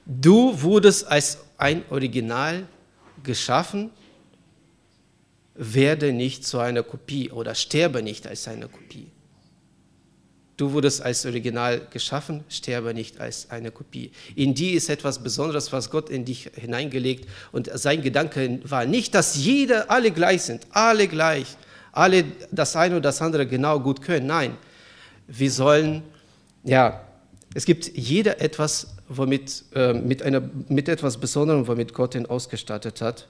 Du 0.06 0.62
wurdest 0.62 1.08
als 1.08 1.40
ein 1.58 1.84
Original 1.90 2.64
geschaffen, 3.24 3.92
werde 5.56 6.14
nicht 6.14 6.46
zu 6.46 6.60
einer 6.60 6.84
Kopie 6.84 7.32
oder 7.32 7.56
sterbe 7.56 8.02
nicht 8.02 8.28
als 8.28 8.48
eine 8.48 8.68
Kopie. 8.68 9.08
Du 10.58 10.74
wurdest 10.74 11.02
als 11.02 11.26
Original 11.26 11.88
geschaffen, 11.90 12.44
sterbe 12.48 12.94
nicht 12.94 13.20
als 13.20 13.50
eine 13.50 13.72
Kopie. 13.72 14.12
In 14.36 14.54
dir 14.54 14.74
ist 14.74 14.90
etwas 14.90 15.24
Besonderes, 15.24 15.72
was 15.72 15.90
Gott 15.90 16.10
in 16.10 16.24
dich 16.24 16.52
hineingelegt. 16.54 17.28
Und 17.52 17.72
sein 17.74 18.04
Gedanke 18.04 18.60
war 18.64 18.86
nicht, 18.86 19.16
dass 19.16 19.36
jeder, 19.38 19.90
alle 19.90 20.12
gleich 20.12 20.44
sind, 20.44 20.68
alle 20.70 21.08
gleich, 21.08 21.48
alle 21.92 22.26
das 22.52 22.76
eine 22.76 22.96
oder 22.96 23.04
das 23.04 23.22
andere 23.22 23.48
genau 23.48 23.80
gut 23.80 24.04
können. 24.04 24.28
Nein, 24.28 24.56
wir 25.28 25.50
sollen, 25.50 26.04
ja, 26.64 27.02
es 27.56 27.66
gibt 27.66 27.98
jeder 27.98 28.40
etwas, 28.40 28.96
womit, 29.10 29.64
äh, 29.74 29.94
mit, 29.94 30.22
einer, 30.22 30.42
mit 30.70 30.88
etwas 30.88 31.18
Besonderem, 31.18 31.68
womit 31.68 31.94
Gott 31.94 32.14
ihn 32.14 32.28
ausgestattet 32.28 33.02
hat. 33.02 33.28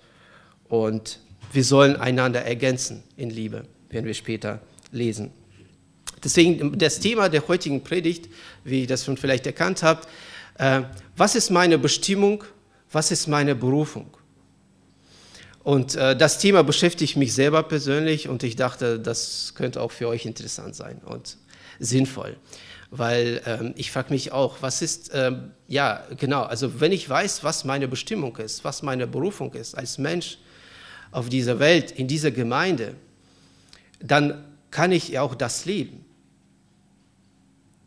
Und 0.67 1.19
wir 1.51 1.63
sollen 1.63 1.95
einander 1.95 2.43
ergänzen 2.43 3.03
in 3.17 3.29
Liebe, 3.29 3.63
werden 3.89 4.05
wir 4.05 4.13
später 4.13 4.61
lesen. 4.91 5.31
Deswegen 6.23 6.77
das 6.77 6.99
Thema 6.99 7.29
der 7.29 7.47
heutigen 7.47 7.83
Predigt, 7.83 8.29
wie 8.63 8.81
ihr 8.81 8.87
das 8.87 9.05
schon 9.05 9.17
vielleicht 9.17 9.45
erkannt 9.45 9.83
habt, 9.83 10.07
äh, 10.57 10.81
was 11.17 11.35
ist 11.35 11.49
meine 11.49 11.77
Bestimmung, 11.77 12.43
was 12.91 13.11
ist 13.11 13.27
meine 13.27 13.55
Berufung? 13.55 14.15
Und 15.63 15.95
äh, 15.95 16.15
das 16.15 16.39
Thema 16.39 16.63
beschäftigt 16.63 17.17
mich 17.17 17.33
selber 17.33 17.63
persönlich 17.63 18.27
und 18.27 18.43
ich 18.43 18.55
dachte, 18.55 18.99
das 18.99 19.53
könnte 19.55 19.81
auch 19.81 19.91
für 19.91 20.07
euch 20.07 20.25
interessant 20.25 20.75
sein 20.75 20.99
und 21.05 21.37
sinnvoll. 21.79 22.37
Weil 22.89 23.41
ähm, 23.45 23.73
ich 23.77 23.91
frage 23.91 24.11
mich 24.11 24.31
auch, 24.31 24.57
was 24.61 24.81
ist, 24.81 25.11
ähm, 25.13 25.51
ja, 25.67 26.03
genau, 26.17 26.43
also 26.43 26.81
wenn 26.81 26.91
ich 26.91 27.07
weiß, 27.07 27.43
was 27.43 27.63
meine 27.63 27.87
Bestimmung 27.87 28.35
ist, 28.37 28.63
was 28.63 28.81
meine 28.81 29.07
Berufung 29.07 29.53
ist 29.53 29.75
als 29.75 29.97
Mensch 29.97 30.39
auf 31.11 31.29
dieser 31.29 31.59
Welt, 31.59 31.91
in 31.91 32.07
dieser 32.07 32.31
Gemeinde, 32.31 32.95
dann 33.99 34.43
kann 34.71 34.91
ich 34.91 35.19
auch 35.19 35.35
das 35.35 35.65
leben 35.65 36.05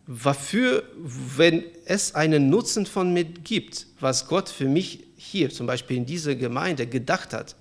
wofür, 0.06 0.84
wenn 0.94 1.64
es 1.86 2.14
einen 2.14 2.50
Nutzen 2.50 2.86
von 2.86 3.12
mir 3.12 3.24
gibt, 3.24 3.86
was 4.00 4.26
Gott 4.26 4.48
für 4.48 4.68
mich 4.68 5.00
hier 5.16 5.50
zum 5.50 5.66
Beispiel 5.66 5.96
in 5.96 6.06
dieser 6.06 6.34
Gemeinde 6.34 6.86
gedacht 6.86 7.32
hat, 7.32 7.56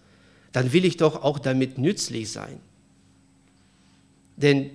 dann 0.52 0.74
will 0.74 0.86
ich 0.86 0.98
doch 0.98 1.24
auch 1.24 1.40
damit 1.40 1.78
nützlich 1.78 2.32
sein. 2.32 2.60
Denn 4.36 4.72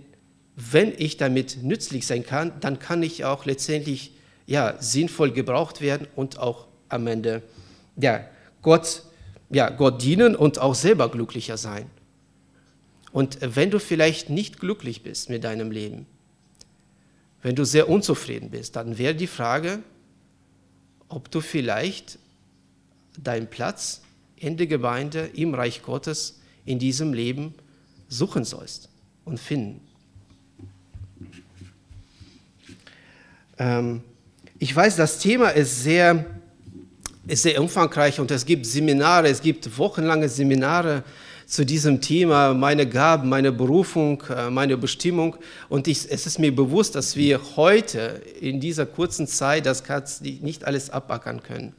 wenn 0.57 0.93
ich 0.97 1.17
damit 1.17 1.63
nützlich 1.63 2.07
sein 2.07 2.25
kann, 2.25 2.53
dann 2.61 2.79
kann 2.79 3.03
ich 3.03 3.25
auch 3.25 3.45
letztendlich 3.45 4.13
ja, 4.47 4.81
sinnvoll 4.81 5.31
gebraucht 5.31 5.81
werden 5.81 6.09
und 6.17 6.39
auch 6.39 6.67
am 6.89 7.07
Ende 7.07 7.43
ja, 7.97 8.25
Gott, 8.63 9.03
ja, 9.51 9.71
Gott 9.71 10.03
dienen 10.03 10.37
und 10.37 10.59
auch 10.59 10.75
selber 10.75 11.11
glücklicher 11.11 11.57
sein. 11.57 11.91
Und 13.13 13.39
wenn 13.41 13.71
du 13.71 13.81
vielleicht 13.81 14.31
nicht 14.31 14.61
glücklich 14.61 15.03
bist 15.03 15.31
mit 15.31 15.45
deinem 15.45 15.71
Leben, 15.71 16.07
wenn 17.43 17.55
du 17.55 17.65
sehr 17.65 17.89
unzufrieden 17.89 18.51
bist, 18.51 18.77
dann 18.77 18.99
wäre 18.99 19.15
die 19.15 19.27
Frage, 19.27 19.83
ob 21.09 21.31
du 21.31 21.41
vielleicht 21.41 22.19
deinen 23.23 23.49
Platz 23.49 24.03
in 24.37 24.57
der 24.57 24.67
Gemeinde, 24.67 25.31
im 25.35 25.55
Reich 25.55 25.83
Gottes, 25.83 26.41
in 26.65 26.79
diesem 26.79 27.13
Leben 27.13 27.55
suchen 28.09 28.45
sollst 28.45 28.89
und 29.25 29.41
finden. 29.41 29.81
Ähm, 33.59 34.03
ich 34.59 34.75
weiß, 34.75 34.97
das 34.97 35.19
Thema 35.19 35.51
ist 35.51 35.83
sehr, 35.83 36.27
ist 37.29 37.43
sehr 37.43 37.61
umfangreich 37.61 38.19
und 38.19 38.31
es 38.31 38.45
gibt 38.45 38.65
Seminare, 38.67 39.29
es 39.29 39.41
gibt 39.41 39.79
wochenlange 39.79 40.29
Seminare 40.29 41.05
zu 41.47 41.65
diesem 41.65 42.01
Thema, 42.01 42.55
meine 42.55 42.87
Gaben, 42.87 43.29
meine 43.29 43.53
Berufung, 43.53 44.23
äh, 44.35 44.51
meine 44.51 44.77
Bestimmung. 44.77 45.37
Und 45.69 45.89
ich, 45.89 46.11
es 46.11 46.27
ist 46.27 46.39
mir 46.39 46.55
bewusst, 46.55 46.95
dass 46.95 47.17
wir 47.17 47.41
heute 47.57 48.23
in 48.41 48.61
dieser 48.61 48.87
kurzen 48.87 49.27
Zeit 49.27 49.67
das 49.67 49.83
nicht 50.21 50.65
alles 50.65 50.91
abackern 50.91 51.43
können. 51.43 51.75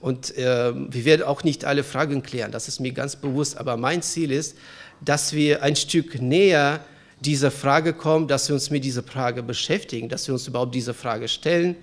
Und 0.00 0.36
äh, 0.36 0.72
wir 0.74 1.04
werden 1.04 1.22
auch 1.22 1.44
nicht 1.44 1.64
alle 1.64 1.84
Fragen 1.84 2.22
klären, 2.22 2.52
das 2.52 2.68
ist 2.68 2.80
mir 2.80 2.92
ganz 2.92 3.16
bewusst. 3.16 3.58
Aber 3.58 3.76
mein 3.76 4.02
Ziel 4.02 4.30
ist, 4.30 4.56
dass 5.04 5.32
wir 5.34 5.62
ein 5.62 5.76
Stück 5.76 6.20
näher 6.20 6.80
dieser 7.20 7.50
Frage 7.50 7.92
kommen, 7.92 8.28
dass 8.28 8.48
wir 8.48 8.54
uns 8.54 8.70
mit 8.70 8.84
dieser 8.84 9.02
Frage 9.02 9.42
beschäftigen, 9.42 10.08
dass 10.08 10.26
wir 10.26 10.34
uns 10.34 10.46
überhaupt 10.46 10.74
diese 10.74 10.92
Frage 10.92 11.28
stellen 11.28 11.76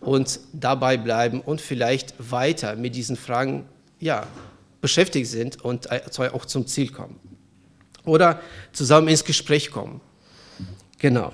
und 0.00 0.40
dabei 0.52 0.96
bleiben 0.96 1.40
und 1.40 1.60
vielleicht 1.60 2.14
weiter 2.30 2.76
mit 2.76 2.94
diesen 2.94 3.16
Fragen 3.16 3.64
ja, 4.00 4.26
beschäftigt 4.80 5.28
sind 5.28 5.64
und 5.64 5.88
auch 5.90 6.44
zum 6.44 6.66
Ziel 6.66 6.90
kommen. 6.90 7.18
Oder 8.04 8.40
zusammen 8.72 9.08
ins 9.08 9.24
Gespräch 9.24 9.70
kommen. 9.70 10.00
Genau. 10.98 11.32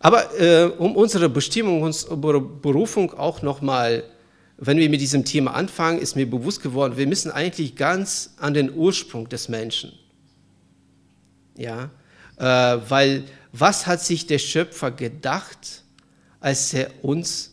Aber 0.00 0.38
äh, 0.40 0.64
um 0.78 0.96
unsere 0.96 1.28
Bestimmung, 1.28 1.82
unsere 1.82 2.40
Berufung 2.40 3.12
auch 3.14 3.42
nochmal 3.42 4.04
wenn 4.62 4.76
wir 4.76 4.90
mit 4.90 5.00
diesem 5.00 5.24
Thema 5.24 5.54
anfangen, 5.54 5.98
ist 5.98 6.16
mir 6.16 6.28
bewusst 6.28 6.62
geworden, 6.62 6.98
wir 6.98 7.06
müssen 7.06 7.30
eigentlich 7.30 7.76
ganz 7.76 8.34
an 8.36 8.52
den 8.52 8.72
Ursprung 8.72 9.26
des 9.26 9.48
Menschen. 9.48 9.92
Ja, 11.56 11.90
äh, 12.36 12.44
weil 12.44 13.24
was 13.52 13.86
hat 13.86 14.02
sich 14.02 14.26
der 14.26 14.38
Schöpfer 14.38 14.90
gedacht, 14.90 15.82
als 16.40 16.74
er 16.74 16.90
uns 17.02 17.49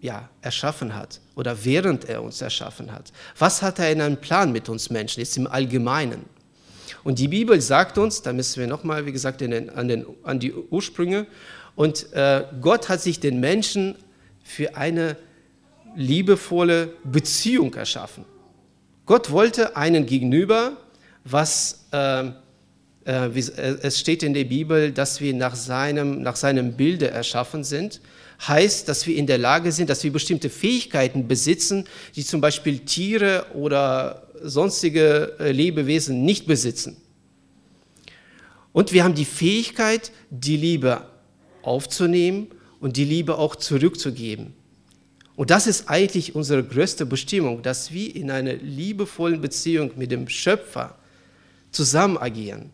ja, 0.00 0.28
erschaffen 0.40 0.94
hat 0.94 1.20
oder 1.34 1.64
während 1.64 2.08
er 2.08 2.22
uns 2.22 2.40
erschaffen 2.40 2.92
hat? 2.92 3.12
Was 3.38 3.62
hat 3.62 3.78
er 3.78 3.90
in 3.92 4.00
einem 4.00 4.16
Plan 4.16 4.52
mit 4.52 4.68
uns 4.68 4.90
Menschen, 4.90 5.20
jetzt 5.20 5.36
im 5.36 5.46
Allgemeinen? 5.46 6.24
Und 7.04 7.18
die 7.18 7.28
Bibel 7.28 7.60
sagt 7.60 7.98
uns, 7.98 8.22
da 8.22 8.32
müssen 8.32 8.60
wir 8.60 8.66
nochmal, 8.66 9.06
wie 9.06 9.12
gesagt, 9.12 9.40
den, 9.40 9.70
an, 9.70 9.88
den, 9.88 10.06
an 10.22 10.38
die 10.38 10.52
Ursprünge, 10.52 11.26
und 11.76 12.12
äh, 12.12 12.44
Gott 12.60 12.88
hat 12.88 13.00
sich 13.00 13.20
den 13.20 13.40
Menschen 13.40 13.94
für 14.42 14.76
eine 14.76 15.16
liebevolle 15.96 16.92
Beziehung 17.04 17.72
erschaffen. 17.74 18.24
Gott 19.06 19.30
wollte 19.30 19.76
einen 19.76 20.04
gegenüber, 20.04 20.76
was 21.24 21.86
äh, 21.92 22.26
äh, 23.06 23.26
äh, 23.26 23.76
es 23.82 23.98
steht 23.98 24.22
in 24.22 24.34
der 24.34 24.44
Bibel, 24.44 24.92
dass 24.92 25.20
wir 25.20 25.34
nach 25.34 25.54
seinem, 25.54 26.22
nach 26.22 26.36
seinem 26.36 26.76
Bilde 26.76 27.10
erschaffen 27.10 27.64
sind, 27.64 28.00
heißt, 28.46 28.88
dass 28.88 29.06
wir 29.06 29.16
in 29.16 29.26
der 29.26 29.38
Lage 29.38 29.72
sind, 29.72 29.90
dass 29.90 30.02
wir 30.02 30.12
bestimmte 30.12 30.50
Fähigkeiten 30.50 31.28
besitzen, 31.28 31.84
die 32.16 32.24
zum 32.24 32.40
Beispiel 32.40 32.80
Tiere 32.80 33.46
oder 33.54 34.26
sonstige 34.42 35.36
äh, 35.38 35.52
Lebewesen 35.52 36.24
nicht 36.24 36.46
besitzen. 36.46 36.96
Und 38.72 38.92
wir 38.92 39.04
haben 39.04 39.14
die 39.14 39.24
Fähigkeit, 39.24 40.12
die 40.30 40.56
Liebe 40.56 41.06
aufzunehmen 41.62 42.48
und 42.80 42.96
die 42.96 43.04
Liebe 43.04 43.36
auch 43.36 43.56
zurückzugeben. 43.56 44.54
Und 45.36 45.50
das 45.50 45.66
ist 45.66 45.88
eigentlich 45.88 46.34
unsere 46.34 46.62
größte 46.62 47.06
Bestimmung, 47.06 47.62
dass 47.62 47.92
wir 47.92 48.14
in 48.14 48.30
einer 48.30 48.54
liebevollen 48.54 49.40
Beziehung 49.40 49.92
mit 49.96 50.10
dem 50.10 50.28
Schöpfer 50.28 50.96
zusammen 51.70 52.18
agieren. 52.18 52.70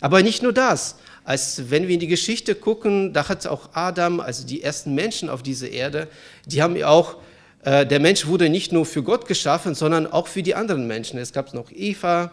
Aber 0.00 0.22
nicht 0.22 0.42
nur 0.42 0.52
das. 0.52 0.96
Als 1.26 1.70
wenn 1.70 1.88
wir 1.88 1.94
in 1.94 2.00
die 2.00 2.06
Geschichte 2.06 2.54
gucken, 2.54 3.12
da 3.12 3.28
hat 3.28 3.48
auch 3.48 3.70
Adam, 3.72 4.20
also 4.20 4.46
die 4.46 4.62
ersten 4.62 4.94
Menschen 4.94 5.28
auf 5.28 5.42
dieser 5.42 5.68
Erde, 5.68 6.06
die 6.46 6.62
haben 6.62 6.80
auch, 6.84 7.16
äh, 7.64 7.84
der 7.84 7.98
Mensch 7.98 8.28
wurde 8.28 8.48
nicht 8.48 8.70
nur 8.70 8.86
für 8.86 9.02
Gott 9.02 9.26
geschaffen, 9.26 9.74
sondern 9.74 10.06
auch 10.06 10.28
für 10.28 10.44
die 10.44 10.54
anderen 10.54 10.86
Menschen. 10.86 11.18
Es 11.18 11.32
gab 11.32 11.52
noch 11.52 11.72
Eva, 11.72 12.30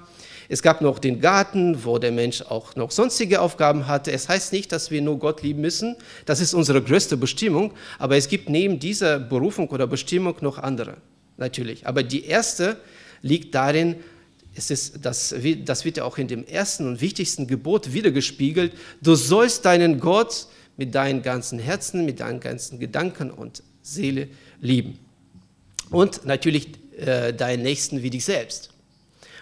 es 0.48 0.62
gab 0.62 0.82
noch 0.82 1.00
den 1.00 1.20
Garten, 1.20 1.84
wo 1.84 1.98
der 1.98 2.12
Mensch 2.12 2.44
auch 2.44 2.76
noch 2.76 2.92
sonstige 2.92 3.42
Aufgaben 3.42 3.88
hatte. 3.88 4.12
Es 4.12 4.30
heißt 4.30 4.54
nicht, 4.54 4.72
dass 4.72 4.92
wir 4.92 5.02
nur 5.02 5.18
Gott 5.18 5.42
lieben 5.42 5.62
müssen. 5.62 5.96
Das 6.28 6.40
ist 6.40 6.54
unsere 6.54 6.80
größte 6.80 7.18
Bestimmung. 7.18 7.74
Aber 7.98 8.16
es 8.16 8.28
gibt 8.28 8.48
neben 8.48 8.78
dieser 8.78 9.18
Berufung 9.18 9.70
oder 9.70 9.88
Bestimmung 9.88 10.36
noch 10.42 10.60
andere, 10.60 10.98
natürlich. 11.38 11.88
Aber 11.88 12.04
die 12.04 12.26
erste 12.26 12.78
liegt 13.24 13.56
darin, 13.56 13.96
es 14.56 14.70
ist, 14.70 15.04
das, 15.04 15.34
das 15.66 15.86
wird 15.86 15.98
ja 15.98 16.04
auch 16.04 16.18
in 16.18 16.28
dem 16.28 16.46
ersten 16.46 16.88
und 16.88 17.02
wichtigsten 17.02 17.48
Gebot 17.48 17.94
wiedergespiegelt. 17.94 18.74
Du 19.02 19.16
sollst 19.16 19.66
deinen 19.66 20.00
Gott 20.00 20.48
mit 20.78 20.94
deinem 20.94 21.22
ganzen 21.22 21.60
Herzen, 21.60 22.06
mit 22.06 22.20
deinen 22.20 22.40
ganzen 22.40 22.80
Gedanken 22.80 23.32
und 23.32 23.64
Seele 23.82 24.30
lieben. 24.62 25.00
Und 25.90 26.26
natürlich 26.26 26.70
äh, 26.98 27.34
deinen 27.34 27.64
Nächsten 27.64 28.04
wie 28.04 28.10
dich 28.10 28.26
selbst. 28.26 28.70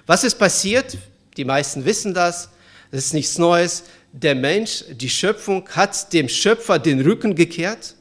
Was 0.05 0.23
ist 0.23 0.35
passiert? 0.35 0.97
Die 1.37 1.45
meisten 1.45 1.85
wissen 1.85 2.13
das. 2.13 2.49
Das 2.89 3.05
ist 3.05 3.13
nichts 3.13 3.37
Neues. 3.37 3.83
Der 4.11 4.35
Mensch, 4.35 4.83
die 4.91 5.09
Schöpfung, 5.09 5.67
hat 5.69 6.11
dem 6.11 6.27
Schöpfer 6.27 6.79
den 6.79 7.01
Rücken 7.01 7.35
gekehrt 7.35 7.95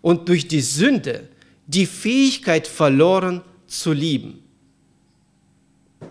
und 0.00 0.28
durch 0.28 0.48
die 0.48 0.60
Sünde 0.60 1.28
die 1.66 1.86
Fähigkeit 1.86 2.66
verloren 2.66 3.42
zu 3.66 3.92
lieben. 3.92 4.42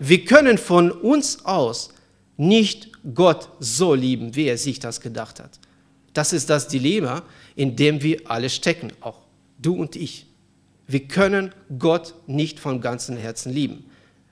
Wir 0.00 0.24
können 0.24 0.58
von 0.58 0.90
uns 0.90 1.44
aus 1.44 1.90
nicht 2.36 2.90
Gott 3.14 3.48
so 3.58 3.94
lieben, 3.94 4.34
wie 4.36 4.46
er 4.46 4.58
sich 4.58 4.78
das 4.78 5.00
gedacht 5.00 5.40
hat. 5.40 5.58
Das 6.14 6.32
ist 6.32 6.50
das 6.50 6.68
Dilemma, 6.68 7.22
in 7.56 7.76
dem 7.76 8.02
wir 8.02 8.30
alle 8.30 8.50
stecken, 8.50 8.92
auch 9.00 9.20
du 9.58 9.74
und 9.74 9.96
ich. 9.96 10.26
Wir 10.86 11.06
können 11.06 11.52
Gott 11.78 12.14
nicht 12.26 12.58
von 12.60 12.80
ganzem 12.80 13.16
Herzen 13.16 13.52
lieben. 13.52 13.84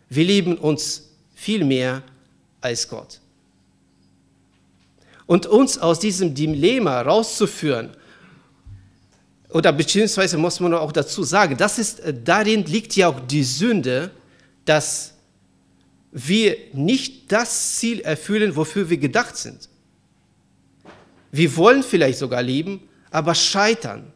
Wir 0.09 0.25
lieben 0.25 0.57
uns 0.57 1.11
viel 1.35 1.65
mehr 1.65 2.03
als 2.61 2.89
Gott. 2.89 3.21
Und 5.27 5.47
uns 5.47 5.79
aus 5.79 5.99
diesem 5.99 6.35
Dilemma 6.35 7.03
rauszuführen, 7.03 7.91
oder 9.51 9.73
beziehungsweise 9.73 10.39
muss 10.39 10.61
man 10.61 10.75
auch 10.75 10.93
dazu 10.93 11.23
sagen, 11.23 11.57
das 11.57 11.79
ist, 11.79 12.03
darin 12.25 12.65
liegt 12.65 12.97
ja 12.97 13.09
auch 13.09 13.21
die 13.21 13.45
Sünde, 13.45 14.11
dass 14.65 15.16
wir 16.13 16.57
nicht 16.73 17.31
das 17.33 17.77
Ziel 17.77 18.01
erfüllen, 18.01 18.57
wofür 18.57 18.89
wir 18.89 18.97
gedacht 18.97 19.37
sind. 19.37 19.69
Wir 21.33 21.57
wollen 21.57 21.83
vielleicht 21.83 22.19
sogar 22.19 22.43
lieben, 22.43 22.81
aber 23.11 23.35
scheitern. 23.35 24.13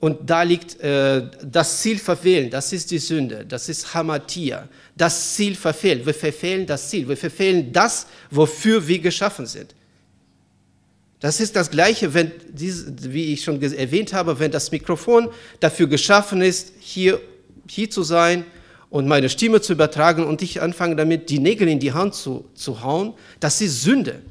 Und 0.00 0.28
da 0.28 0.42
liegt 0.42 0.78
äh, 0.80 1.30
das 1.42 1.80
Ziel 1.80 1.98
verfehlen, 1.98 2.50
das 2.50 2.74
ist 2.74 2.90
die 2.90 2.98
Sünde, 2.98 3.46
das 3.46 3.70
ist 3.70 3.94
Hamatia. 3.94 4.68
Das 4.94 5.34
Ziel 5.34 5.54
verfehlt, 5.54 6.04
wir 6.04 6.12
verfehlen 6.12 6.66
das 6.66 6.90
Ziel, 6.90 7.08
wir 7.08 7.16
verfehlen 7.16 7.72
das, 7.72 8.06
wofür 8.30 8.86
wir 8.86 8.98
geschaffen 8.98 9.46
sind. 9.46 9.74
Das 11.20 11.40
ist 11.40 11.56
das 11.56 11.70
Gleiche, 11.70 12.12
wenn, 12.12 12.32
wie 12.52 13.32
ich 13.32 13.44
schon 13.44 13.62
erwähnt 13.62 14.12
habe, 14.12 14.38
wenn 14.38 14.50
das 14.50 14.70
Mikrofon 14.70 15.30
dafür 15.58 15.86
geschaffen 15.86 16.42
ist, 16.42 16.74
hier, 16.80 17.18
hier 17.66 17.88
zu 17.88 18.02
sein 18.02 18.44
und 18.94 19.08
meine 19.08 19.28
Stimme 19.28 19.60
zu 19.60 19.72
übertragen 19.72 20.24
und 20.24 20.40
ich 20.40 20.62
anfange 20.62 20.94
damit, 20.94 21.28
die 21.28 21.40
Nägel 21.40 21.66
in 21.66 21.80
die 21.80 21.92
Hand 21.92 22.14
zu, 22.14 22.44
zu 22.54 22.80
hauen, 22.84 23.14
das 23.40 23.60
ist 23.60 23.82
Sünde. 23.82 24.22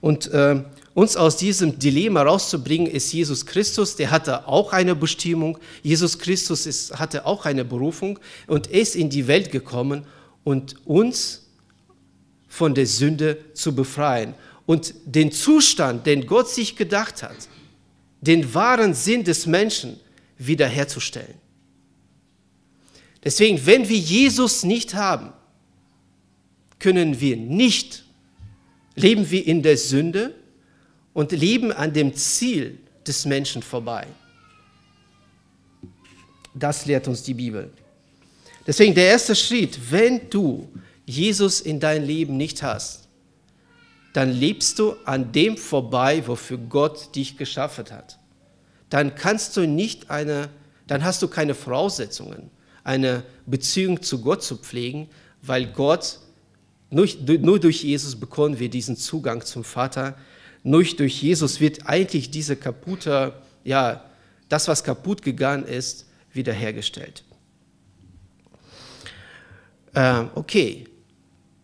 Und 0.00 0.26
äh, 0.32 0.64
uns 0.94 1.16
aus 1.16 1.36
diesem 1.36 1.78
Dilemma 1.78 2.22
rauszubringen, 2.22 2.90
ist 2.90 3.12
Jesus 3.12 3.46
Christus. 3.46 3.94
Der 3.94 4.10
hatte 4.10 4.48
auch 4.48 4.72
eine 4.72 4.96
Bestimmung. 4.96 5.56
Jesus 5.84 6.18
Christus 6.18 6.66
ist, 6.66 6.98
hatte 6.98 7.24
auch 7.24 7.44
eine 7.44 7.64
Berufung 7.64 8.18
und 8.48 8.66
ist 8.66 8.96
in 8.96 9.08
die 9.08 9.28
Welt 9.28 9.52
gekommen 9.52 10.04
und 10.42 10.74
uns 10.84 11.46
von 12.48 12.74
der 12.74 12.88
Sünde 12.88 13.38
zu 13.54 13.72
befreien 13.72 14.34
und 14.66 14.94
den 15.04 15.30
Zustand, 15.30 16.06
den 16.06 16.26
Gott 16.26 16.50
sich 16.50 16.74
gedacht 16.74 17.22
hat, 17.22 17.36
den 18.20 18.52
wahren 18.52 18.94
Sinn 18.94 19.22
des 19.22 19.46
Menschen 19.46 20.00
wiederherzustellen. 20.38 21.34
Deswegen, 23.24 23.64
wenn 23.66 23.88
wir 23.88 23.98
Jesus 23.98 24.64
nicht 24.64 24.94
haben, 24.94 25.32
können 26.78 27.20
wir 27.20 27.36
nicht, 27.36 28.04
leben 28.94 29.30
wir 29.30 29.46
in 29.46 29.62
der 29.62 29.76
Sünde 29.76 30.34
und 31.12 31.32
leben 31.32 31.72
an 31.72 31.92
dem 31.92 32.14
Ziel 32.14 32.78
des 33.06 33.24
Menschen 33.24 33.62
vorbei. 33.62 34.06
Das 36.54 36.86
lehrt 36.86 37.08
uns 37.08 37.22
die 37.22 37.34
Bibel. 37.34 37.72
Deswegen 38.66 38.94
der 38.94 39.06
erste 39.06 39.34
Schritt, 39.34 39.78
wenn 39.90 40.28
du 40.30 40.68
Jesus 41.04 41.60
in 41.60 41.78
dein 41.78 42.04
Leben 42.04 42.36
nicht 42.36 42.62
hast, 42.62 43.08
dann 44.12 44.32
lebst 44.32 44.78
du 44.78 44.94
an 45.04 45.30
dem 45.32 45.56
vorbei, 45.56 46.26
wofür 46.26 46.58
Gott 46.58 47.14
dich 47.14 47.36
geschaffen 47.36 47.84
hat. 47.90 48.18
Dann 48.90 49.14
kannst 49.14 49.56
du 49.56 49.66
nicht 49.66 50.10
eine, 50.10 50.48
dann 50.86 51.04
hast 51.04 51.22
du 51.22 51.28
keine 51.28 51.54
Voraussetzungen, 51.54 52.50
eine 52.84 53.24
Beziehung 53.46 54.02
zu 54.02 54.20
Gott 54.20 54.42
zu 54.42 54.56
pflegen, 54.56 55.08
weil 55.42 55.66
Gott, 55.66 56.20
nur, 56.90 57.08
nur 57.40 57.58
durch 57.58 57.82
Jesus 57.82 58.14
bekommen 58.16 58.58
wir 58.58 58.68
diesen 58.68 58.96
Zugang 58.96 59.44
zum 59.44 59.64
Vater, 59.64 60.16
nur 60.62 60.84
durch 60.84 61.22
Jesus 61.22 61.60
wird 61.60 61.86
eigentlich 61.86 62.30
diese 62.30 62.56
kaputte, 62.56 63.34
ja, 63.64 64.04
das, 64.48 64.68
was 64.68 64.84
kaputt 64.84 65.22
gegangen 65.22 65.64
ist, 65.64 66.06
wiederhergestellt. 66.32 67.24
Äh, 69.94 70.24
okay, 70.34 70.86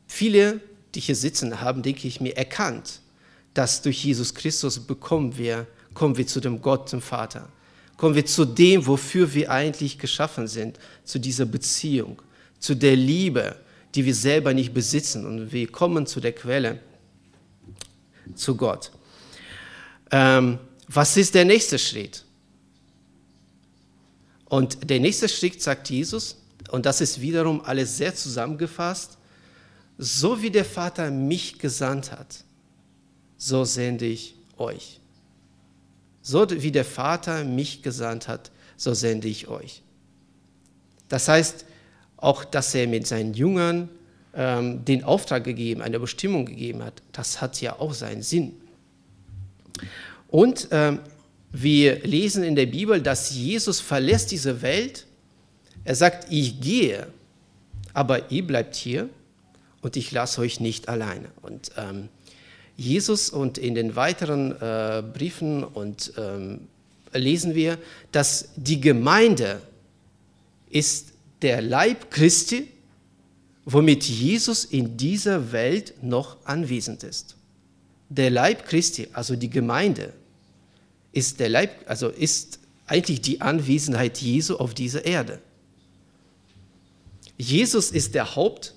viele, 0.07 0.61
die 0.95 1.01
hier 1.01 1.17
sitzen, 1.17 1.61
haben, 1.61 1.83
denke 1.83 2.09
ich 2.09 2.21
mir, 2.21 2.37
erkannt, 2.37 3.01
dass 3.55 3.83
durch 3.83 4.05
Jesus 4.05 4.35
Christus 4.35 4.81
bekommen 4.81 5.37
wir, 5.37 5.67
kommen 5.94 6.16
wir 6.16 6.26
zu 6.26 6.40
dem 6.40 6.61
Gott, 6.61 6.92
dem 6.92 7.02
Vater. 7.02 7.48
Kommen 7.96 8.14
wir 8.14 8.26
zu 8.26 8.44
dem, 8.44 8.87
wofür 8.87 9.33
wir 9.35 9.50
eigentlich 9.50 9.98
geschaffen 9.98 10.48
sind, 10.48 10.78
zu 11.05 11.18
dieser 11.18 11.44
Beziehung, 11.44 12.20
zu 12.59 12.74
der 12.74 12.96
Liebe, 12.96 13.57
die 13.94 14.05
wir 14.05 14.14
selber 14.14 14.55
nicht 14.55 14.72
besitzen. 14.72 15.26
Und 15.26 15.52
wir 15.52 15.70
kommen 15.70 16.07
zu 16.07 16.20
der 16.20 16.33
Quelle 16.33 16.81
zu 18.35 18.57
Gott. 18.57 18.90
Ähm, 20.11 20.59
was 20.88 21.16
ist 21.16 21.35
der 21.35 21.44
nächste 21.44 21.78
Schritt? 21.78 22.24
Und 24.46 24.90
der 24.90 25.00
nächste 25.00 25.28
Schritt 25.28 25.62
sagt 25.62 25.88
Jesus, 25.88 26.37
und 26.70 26.87
das 26.87 27.00
ist 27.00 27.20
wiederum 27.20 27.61
alles 27.62 27.96
sehr 27.96 28.14
zusammengefasst, 28.14 29.16
so 29.98 30.42
wie 30.42 30.50
der 30.50 30.64
Vater 30.64 31.11
mich 31.11 31.59
gesandt 31.59 32.12
hat, 32.12 32.44
so 33.38 33.64
sende 33.64 34.07
ich 34.07 34.35
euch. 34.59 35.02
So 36.23 36.47
wie 36.51 36.71
der 36.71 36.85
Vater 36.85 37.45
mich 37.45 37.83
gesandt 37.83 38.29
hat, 38.29 38.51
so 38.77 38.95
sende 38.95 39.29
ich 39.29 39.49
euch. 39.49 39.83
Das 41.09 41.29
heißt 41.29 41.67
auch, 42.17 42.45
dass 42.45 42.75
er 42.75 42.87
mit 42.87 43.07
seinen 43.07 43.35
Jüngern 43.35 43.89
ähm, 44.35 44.85
den 44.85 45.05
Auftrag 45.05 45.45
gegeben, 45.45 45.83
eine 45.83 46.01
Bestimmung 46.01 46.47
gegeben 46.47 46.83
hat. 46.83 47.03
Das 47.13 47.41
hat 47.41 47.61
ja 47.61 47.79
auch 47.79 47.93
seinen 47.93 48.23
Sinn. 48.23 48.55
Und 50.29 50.69
ähm, 50.71 51.01
wir 51.51 52.01
lesen 52.01 52.45
in 52.45 52.57
der 52.57 52.67
Bibel, 52.67 53.03
dass 53.03 53.31
Jesus 53.35 53.81
verlässt 53.81 54.31
diese 54.31 54.63
Welt. 54.63 55.07
Er 55.85 55.95
sagt, 55.95 56.29
ich 56.31 56.61
gehe, 56.61 57.09
aber 57.93 58.31
ihr 58.31 58.47
bleibt 58.47 58.75
hier 58.75 59.11
und 59.83 59.97
ich 59.97 60.13
lasse 60.13 60.41
euch 60.41 60.61
nicht 60.61 60.89
alleine. 60.89 61.29
Und 61.43 61.73
ähm, 61.77 62.09
Jesus 62.77 63.31
und 63.31 63.59
in 63.59 63.75
den 63.75 63.97
weiteren 63.97 64.53
äh, 64.53 65.03
Briefen 65.13 65.65
und 65.65 66.13
ähm, 66.17 66.69
lesen 67.13 67.55
wir, 67.55 67.79
dass 68.11 68.49
die 68.57 68.81
Gemeinde 68.81 69.61
ist 70.71 71.13
der 71.43 71.61
Leib 71.61 72.11
Christi, 72.11 72.69
womit 73.65 74.05
Jesus 74.05 74.65
in 74.65 74.97
dieser 74.97 75.53
Welt 75.53 75.95
noch 76.03 76.37
anwesend 76.45 77.03
ist. 77.05 77.37
Der 78.09 78.31
Leib 78.31 78.67
Christi, 78.67 79.09
also 79.13 79.37
die 79.37 79.51
Gemeinde, 79.51 80.13
ist 81.13 81.41
der 81.41 81.49
Leib, 81.49 81.71
also 81.87 82.09
ist 82.09 82.59
eigentlich 82.87 83.21
die 83.21 83.41
Anwesenheit 83.41 84.19
Jesu 84.19 84.57
auf 84.57 84.75
dieser 84.75 85.05
Erde. 85.05 85.41
Jesus 87.39 87.91
ist 87.91 88.15
der 88.15 88.35
Haupt 88.35 88.75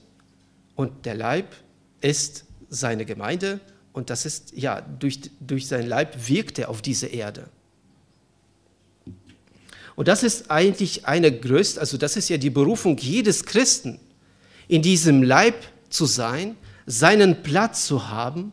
und 0.75 1.05
der 1.05 1.15
Leib 1.15 1.55
ist 2.01 2.45
seine 2.69 3.05
Gemeinde 3.05 3.59
und 3.95 4.09
das 4.09 4.25
ist, 4.25 4.51
ja, 4.53 4.81
durch, 4.81 5.21
durch 5.39 5.67
sein 5.67 5.87
Leib 5.87 6.27
wirkt 6.27 6.59
er 6.59 6.67
auf 6.67 6.81
diese 6.81 7.07
Erde. 7.07 7.47
Und 9.95 10.09
das 10.09 10.21
ist 10.21 10.51
eigentlich 10.51 11.05
eine 11.05 11.31
größte, 11.31 11.79
also 11.79 11.97
das 11.97 12.17
ist 12.17 12.27
ja 12.27 12.35
die 12.35 12.49
Berufung 12.49 12.97
jedes 12.97 13.45
Christen, 13.45 13.97
in 14.67 14.81
diesem 14.81 15.23
Leib 15.23 15.55
zu 15.87 16.05
sein, 16.05 16.57
seinen 16.85 17.41
Platz 17.41 17.87
zu 17.87 18.09
haben 18.09 18.51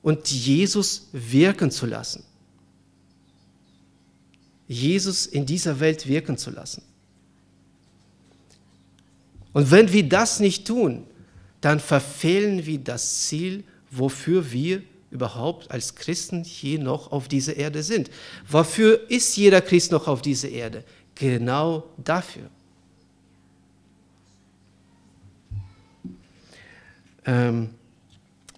und 0.00 0.30
Jesus 0.30 1.08
wirken 1.10 1.72
zu 1.72 1.86
lassen. 1.86 2.22
Jesus 4.68 5.26
in 5.26 5.44
dieser 5.44 5.80
Welt 5.80 6.06
wirken 6.06 6.38
zu 6.38 6.50
lassen. 6.50 6.82
Und 9.52 9.72
wenn 9.72 9.92
wir 9.92 10.08
das 10.08 10.38
nicht 10.38 10.68
tun, 10.68 11.04
dann 11.60 11.80
verfehlen 11.80 12.64
wir 12.64 12.78
das 12.78 13.22
Ziel, 13.22 13.64
wofür 13.98 14.52
wir 14.52 14.82
überhaupt 15.10 15.70
als 15.70 15.94
Christen 15.94 16.44
hier 16.44 16.78
noch 16.78 17.12
auf 17.12 17.28
dieser 17.28 17.56
Erde 17.56 17.82
sind. 17.82 18.10
Wofür 18.48 19.08
ist 19.08 19.36
jeder 19.36 19.60
Christ 19.60 19.92
noch 19.92 20.08
auf 20.08 20.22
dieser 20.22 20.48
Erde? 20.48 20.84
Genau 21.14 21.84
dafür. 21.96 22.50
Ähm, 27.24 27.70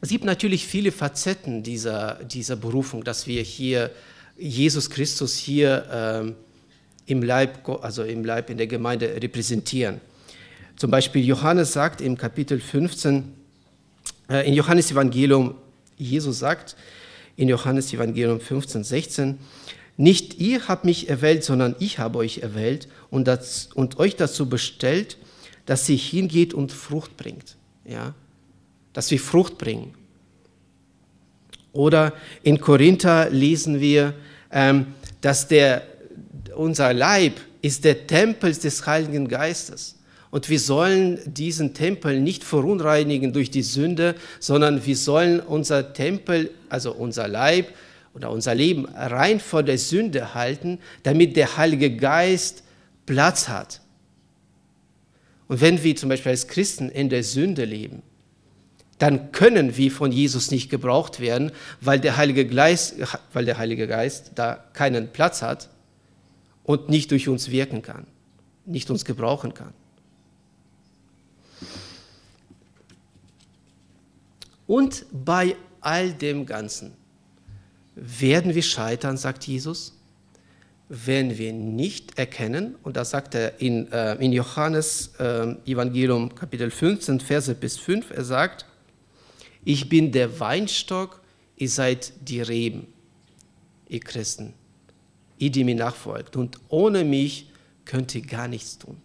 es 0.01 0.11
gibt 0.11 0.25
natürlich 0.25 0.67
viele 0.67 0.93
Facetten 0.93 1.63
dieser, 1.63 2.23
dieser 2.25 2.57
Berufung, 2.57 3.05
dass 3.05 3.27
wir 3.27 3.43
hier 3.43 3.91
Jesus 4.37 4.91
Christus 4.91 5.37
hier 5.37 5.87
ähm, 5.91 6.35
im 7.07 7.23
Leib, 7.23 7.69
also 7.83 8.05
im 8.05 8.25
Leib 8.25 8.51
in 8.51 8.59
der 8.59 8.67
Gemeinde 8.67 9.21
repräsentieren. 9.21 10.01
Zum 10.77 10.91
Beispiel 10.91 11.25
Johannes 11.25 11.73
sagt 11.73 12.01
im 12.01 12.17
Kapitel 12.17 12.61
15, 12.61 13.19
äh, 13.19 13.38
in 14.29 14.55
Johannes 14.55 14.91
Evangelium, 14.91 15.55
Jesus 15.97 16.39
sagt 16.39 16.77
in 17.37 17.49
Johannes 17.49 17.93
Evangelium 17.93 18.41
15, 18.41 18.85
16, 18.85 19.39
nicht 19.97 20.39
ihr 20.39 20.69
habt 20.69 20.85
mich 20.85 21.09
erwählt, 21.09 21.45
sondern 21.45 21.75
ich 21.79 21.99
habe 21.99 22.19
euch 22.19 22.39
erwählt 22.39 22.89
und, 23.11 23.27
das, 23.27 23.69
und 23.75 23.99
euch 23.99 24.17
dazu 24.17 24.49
bestellt, 24.49 25.19
dass 25.67 25.89
ihr 25.89 25.97
hingeht 25.97 26.55
und 26.55 26.73
Frucht 26.73 27.17
bringt. 27.17 27.57
Ja? 27.85 28.15
Dass 28.93 29.11
wir 29.11 29.19
Frucht 29.19 29.59
bringen. 29.59 29.95
Oder 31.73 32.13
in 32.43 32.61
Korinther 32.61 33.29
lesen 33.31 33.81
wir, 33.81 34.15
ähm, 34.51 34.87
dass 35.21 35.49
der, 35.49 35.83
unser 36.55 36.95
Leib 36.95 37.41
ist 37.61 37.85
der 37.85 38.07
Tempel 38.07 38.55
des 38.55 38.87
Heiligen 38.87 39.29
Geistes. 39.29 39.98
Und 40.31 40.51
wir 40.51 40.61
sollen 40.61 41.19
diesen 41.25 41.73
Tempel 41.75 42.21
nicht 42.21 42.45
verunreinigen 42.45 43.33
durch 43.33 43.51
die 43.51 43.63
Sünde, 43.63 44.15
sondern 44.41 44.85
wir 44.85 44.97
sollen 44.97 45.41
unser 45.41 45.93
Tempel, 45.95 46.51
also 46.69 46.93
unser 46.93 47.29
Leib 47.29 47.73
oder 48.15 48.31
unser 48.31 48.55
Leben 48.55 48.85
rein 48.87 49.41
vor 49.41 49.63
der 49.63 49.79
Sünde 49.79 50.35
halten, 50.35 50.79
damit 51.03 51.37
der 51.37 51.57
Heilige 51.57 51.97
Geist 51.97 52.63
Platz 53.07 53.49
hat. 53.49 53.81
Und 55.47 55.63
wenn 55.63 55.83
wir 55.83 55.97
zum 55.97 56.11
Beispiel 56.11 56.31
als 56.31 56.47
Christen 56.47 56.91
in 56.91 57.09
der 57.09 57.25
Sünde 57.25 57.65
leben, 57.65 58.03
dann 58.99 59.33
können 59.33 59.77
wir 59.77 59.91
von 59.91 60.13
Jesus 60.13 60.51
nicht 60.51 60.69
gebraucht 60.69 61.21
werden, 61.21 61.53
weil 61.81 62.01
der 62.01 62.17
Heilige 62.17 62.47
Geist, 62.47 62.97
weil 63.33 63.45
der 63.45 63.57
Heilige 63.57 63.87
Geist 63.87 64.33
da 64.35 64.63
keinen 64.75 65.09
Platz 65.09 65.41
hat 65.41 65.71
und 66.65 66.91
nicht 66.91 67.11
durch 67.13 67.29
uns 67.29 67.51
wirken 67.51 67.81
kann, 67.81 68.07
nicht 68.67 68.91
uns 68.91 69.05
gebrauchen 69.07 69.55
kann. 69.55 69.73
Und 74.69 75.07
bei 75.11 75.57
all 75.81 76.13
dem 76.13 76.45
Ganzen 76.45 76.93
werden 77.95 78.55
wir 78.55 78.63
scheitern, 78.63 79.17
sagt 79.17 79.47
Jesus, 79.47 79.99
wenn 80.91 81.39
wir 81.39 81.55
nicht 81.55 82.19
erkennen, 82.19 82.77
und 82.83 82.97
das 82.97 83.11
sagt 83.11 83.35
er 83.35 83.61
in, 83.61 83.91
äh, 83.91 84.15
in 84.17 84.33
Johannes 84.33 85.15
äh, 85.19 85.55
Evangelium 85.67 86.35
Kapitel 86.35 86.71
15, 86.71 87.19
Verse 87.21 87.55
bis 87.55 87.79
5, 87.79 88.11
er 88.11 88.25
sagt, 88.25 88.67
ich 89.65 89.89
bin 89.89 90.13
der 90.13 90.39
Weinstock, 90.39 91.23
ihr 91.57 91.71
seid 91.71 92.13
die 92.21 92.43
Reben, 92.43 92.87
ihr 93.89 94.01
Christen, 94.01 94.53
ihr, 95.39 95.51
die 95.51 95.65
mir 95.65 95.77
nachfolgt. 95.77 96.37
Und 96.37 96.59
ohne 96.69 97.05
mich 97.05 97.51
könnt 97.87 98.15
ihr 98.15 98.23
gar 98.23 98.49
nichts 98.49 98.79
tun. 98.79 98.99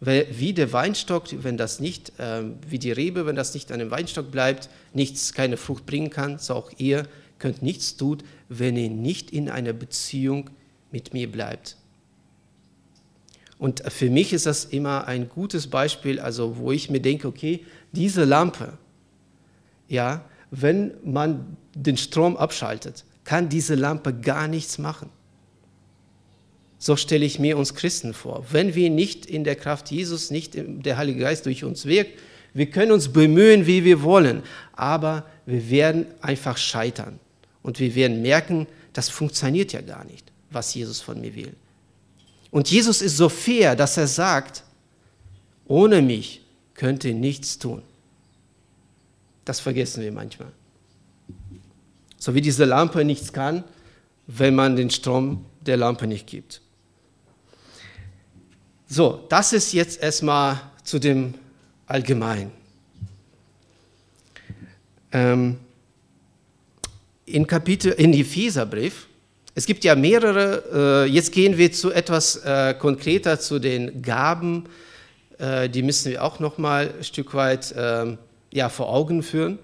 Wie 0.00 0.52
der 0.52 0.72
Weinstock, 0.72 1.24
wenn 1.42 1.56
das 1.56 1.80
nicht, 1.80 2.18
äh, 2.20 2.42
wie 2.68 2.78
die 2.78 2.92
Rebe, 2.92 3.26
wenn 3.26 3.34
das 3.34 3.54
nicht 3.54 3.72
an 3.72 3.80
dem 3.80 3.90
Weinstock 3.90 4.30
bleibt, 4.30 4.68
nichts, 4.94 5.32
keine 5.32 5.56
Frucht 5.56 5.86
bringen 5.86 6.10
kann, 6.10 6.38
so 6.38 6.54
auch 6.54 6.70
ihr 6.78 7.08
könnt 7.40 7.62
nichts 7.62 7.96
tun, 7.96 8.18
wenn 8.48 8.76
ihr 8.76 8.90
nicht 8.90 9.30
in 9.32 9.50
einer 9.50 9.72
Beziehung 9.72 10.50
mit 10.92 11.14
mir 11.14 11.30
bleibt. 11.30 11.76
Und 13.58 13.82
für 13.90 14.08
mich 14.08 14.32
ist 14.32 14.46
das 14.46 14.64
immer 14.64 15.08
ein 15.08 15.28
gutes 15.28 15.66
Beispiel, 15.66 16.20
also 16.20 16.58
wo 16.58 16.70
ich 16.70 16.90
mir 16.90 17.00
denke, 17.00 17.26
okay, 17.26 17.64
diese 17.90 18.24
Lampe, 18.24 18.78
ja, 19.88 20.24
wenn 20.50 20.92
man 21.04 21.56
den 21.74 21.96
Strom 21.96 22.36
abschaltet, 22.36 23.04
kann 23.24 23.48
diese 23.48 23.74
Lampe 23.74 24.14
gar 24.14 24.46
nichts 24.46 24.78
machen. 24.78 25.10
So 26.78 26.96
stelle 26.96 27.24
ich 27.24 27.38
mir 27.38 27.58
uns 27.58 27.74
Christen 27.74 28.14
vor. 28.14 28.46
Wenn 28.50 28.74
wir 28.74 28.88
nicht 28.88 29.26
in 29.26 29.44
der 29.44 29.56
Kraft 29.56 29.90
Jesus, 29.90 30.30
nicht 30.30 30.52
der 30.56 30.96
Heilige 30.96 31.20
Geist 31.20 31.46
durch 31.46 31.64
uns 31.64 31.86
wirkt, 31.86 32.18
wir 32.54 32.66
können 32.66 32.92
uns 32.92 33.12
bemühen, 33.12 33.66
wie 33.66 33.84
wir 33.84 34.02
wollen, 34.02 34.42
aber 34.72 35.26
wir 35.44 35.70
werden 35.70 36.06
einfach 36.20 36.56
scheitern. 36.56 37.18
Und 37.62 37.80
wir 37.80 37.94
werden 37.94 38.22
merken, 38.22 38.66
das 38.92 39.08
funktioniert 39.08 39.72
ja 39.72 39.80
gar 39.80 40.04
nicht, 40.04 40.32
was 40.50 40.74
Jesus 40.74 41.00
von 41.00 41.20
mir 41.20 41.34
will. 41.34 41.54
Und 42.50 42.70
Jesus 42.70 43.02
ist 43.02 43.16
so 43.16 43.28
fair, 43.28 43.76
dass 43.76 43.96
er 43.96 44.06
sagt, 44.06 44.64
ohne 45.66 46.00
mich 46.00 46.42
könnt 46.74 47.04
ihr 47.04 47.14
nichts 47.14 47.58
tun. 47.58 47.82
Das 49.44 49.60
vergessen 49.60 50.02
wir 50.02 50.12
manchmal. 50.12 50.52
So 52.16 52.34
wie 52.34 52.40
diese 52.40 52.64
Lampe 52.64 53.04
nichts 53.04 53.32
kann, 53.32 53.64
wenn 54.26 54.54
man 54.54 54.76
den 54.76 54.90
Strom 54.90 55.44
der 55.60 55.76
Lampe 55.76 56.06
nicht 56.06 56.26
gibt. 56.26 56.62
So, 58.90 59.26
das 59.28 59.52
ist 59.52 59.74
jetzt 59.74 60.02
erstmal 60.02 60.60
zu 60.82 60.98
dem 60.98 61.34
Allgemeinen. 61.86 62.50
Ähm, 65.12 65.58
in 67.26 67.46
Kapitel, 67.46 67.92
in 67.92 68.14
Epheserbrief, 68.14 69.06
es 69.54 69.66
gibt 69.66 69.84
ja 69.84 69.94
mehrere, 69.94 71.04
äh, 71.04 71.10
jetzt 71.10 71.32
gehen 71.32 71.58
wir 71.58 71.70
zu 71.70 71.92
etwas 71.92 72.36
äh, 72.36 72.74
konkreter 72.78 73.38
zu 73.38 73.58
den 73.58 74.00
Gaben, 74.00 74.64
äh, 75.36 75.68
die 75.68 75.82
müssen 75.82 76.12
wir 76.12 76.24
auch 76.24 76.40
nochmal 76.40 76.94
ein 76.96 77.04
Stück 77.04 77.34
weit 77.34 77.74
ähm, 77.76 78.16
ja, 78.52 78.70
vor 78.70 78.88
Augen 78.88 79.22
führen. 79.22 79.58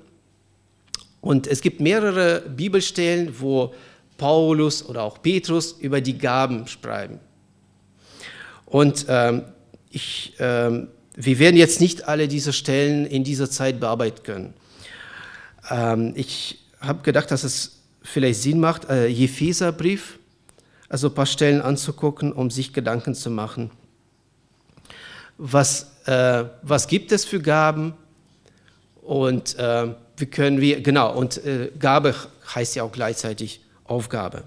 Und 1.22 1.46
es 1.46 1.62
gibt 1.62 1.80
mehrere 1.80 2.42
Bibelstellen, 2.42 3.34
wo 3.38 3.72
Paulus 4.18 4.84
oder 4.84 5.02
auch 5.02 5.22
Petrus 5.22 5.72
über 5.72 6.02
die 6.02 6.18
Gaben 6.18 6.66
schreiben. 6.66 7.20
Und 8.74 9.06
ähm, 9.08 9.44
ich, 9.88 10.34
ähm, 10.40 10.88
wir 11.14 11.38
werden 11.38 11.56
jetzt 11.56 11.80
nicht 11.80 12.08
alle 12.08 12.26
diese 12.26 12.52
Stellen 12.52 13.06
in 13.06 13.22
dieser 13.22 13.48
Zeit 13.48 13.78
bearbeiten 13.78 14.24
können. 14.24 14.54
Ähm, 15.70 16.12
ich 16.16 16.58
habe 16.80 17.04
gedacht, 17.04 17.30
dass 17.30 17.44
es 17.44 17.82
vielleicht 18.02 18.42
Sinn 18.42 18.58
macht, 18.58 18.90
äh, 18.90 19.06
Jepheserbrief, 19.06 20.18
also 20.88 21.06
ein 21.06 21.14
paar 21.14 21.26
Stellen 21.26 21.62
anzugucken, 21.62 22.32
um 22.32 22.50
sich 22.50 22.72
Gedanken 22.72 23.14
zu 23.14 23.30
machen. 23.30 23.70
Was, 25.38 25.92
äh, 26.06 26.42
was 26.62 26.88
gibt 26.88 27.12
es 27.12 27.24
für 27.24 27.40
Gaben? 27.40 27.94
Und 29.02 29.56
äh, 29.56 29.94
wie 30.16 30.26
können 30.26 30.60
wir, 30.60 30.80
genau, 30.80 31.14
und 31.14 31.36
äh, 31.46 31.70
Gabe 31.78 32.12
heißt 32.52 32.74
ja 32.74 32.82
auch 32.82 32.90
gleichzeitig 32.90 33.60
Aufgabe. 33.84 34.42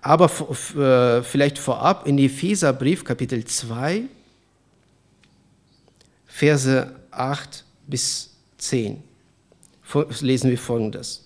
Aber 0.00 0.30
äh, 0.76 1.22
vielleicht 1.22 1.58
vorab 1.58 2.06
in 2.06 2.18
Epheserbrief 2.18 3.04
Kapitel 3.04 3.44
2, 3.44 4.04
Verse 6.26 6.94
8 7.10 7.64
bis 7.86 8.30
10 8.58 9.02
lesen 10.20 10.50
wir 10.50 10.58
folgendes. 10.58 11.24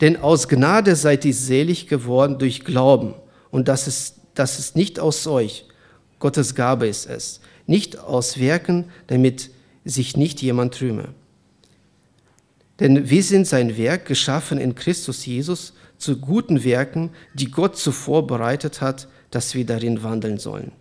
Denn 0.00 0.16
aus 0.16 0.48
Gnade 0.48 0.96
seid 0.96 1.24
ihr 1.24 1.34
selig 1.34 1.86
geworden 1.86 2.38
durch 2.38 2.64
Glauben 2.64 3.14
und 3.50 3.68
das 3.68 3.86
ist, 3.86 4.16
das 4.34 4.58
ist 4.58 4.76
nicht 4.76 4.98
aus 4.98 5.26
euch, 5.26 5.66
Gottes 6.18 6.54
Gabe 6.54 6.88
ist 6.88 7.06
es, 7.06 7.40
nicht 7.66 7.98
aus 7.98 8.38
Werken, 8.38 8.90
damit 9.06 9.50
sich 9.84 10.16
nicht 10.16 10.42
jemand 10.42 10.80
rühme. 10.80 11.14
Denn 12.80 13.10
wir 13.10 13.22
sind 13.22 13.46
sein 13.46 13.76
Werk, 13.76 14.06
geschaffen 14.06 14.58
in 14.58 14.74
Christus 14.74 15.26
Jesus, 15.26 15.74
zu 15.98 16.18
guten 16.18 16.64
Werken, 16.64 17.10
die 17.34 17.50
Gott 17.50 17.76
zuvor 17.76 18.26
bereitet 18.26 18.80
hat, 18.80 19.08
dass 19.30 19.54
wir 19.54 19.66
darin 19.66 20.02
wandeln 20.02 20.38
sollen. 20.38 20.72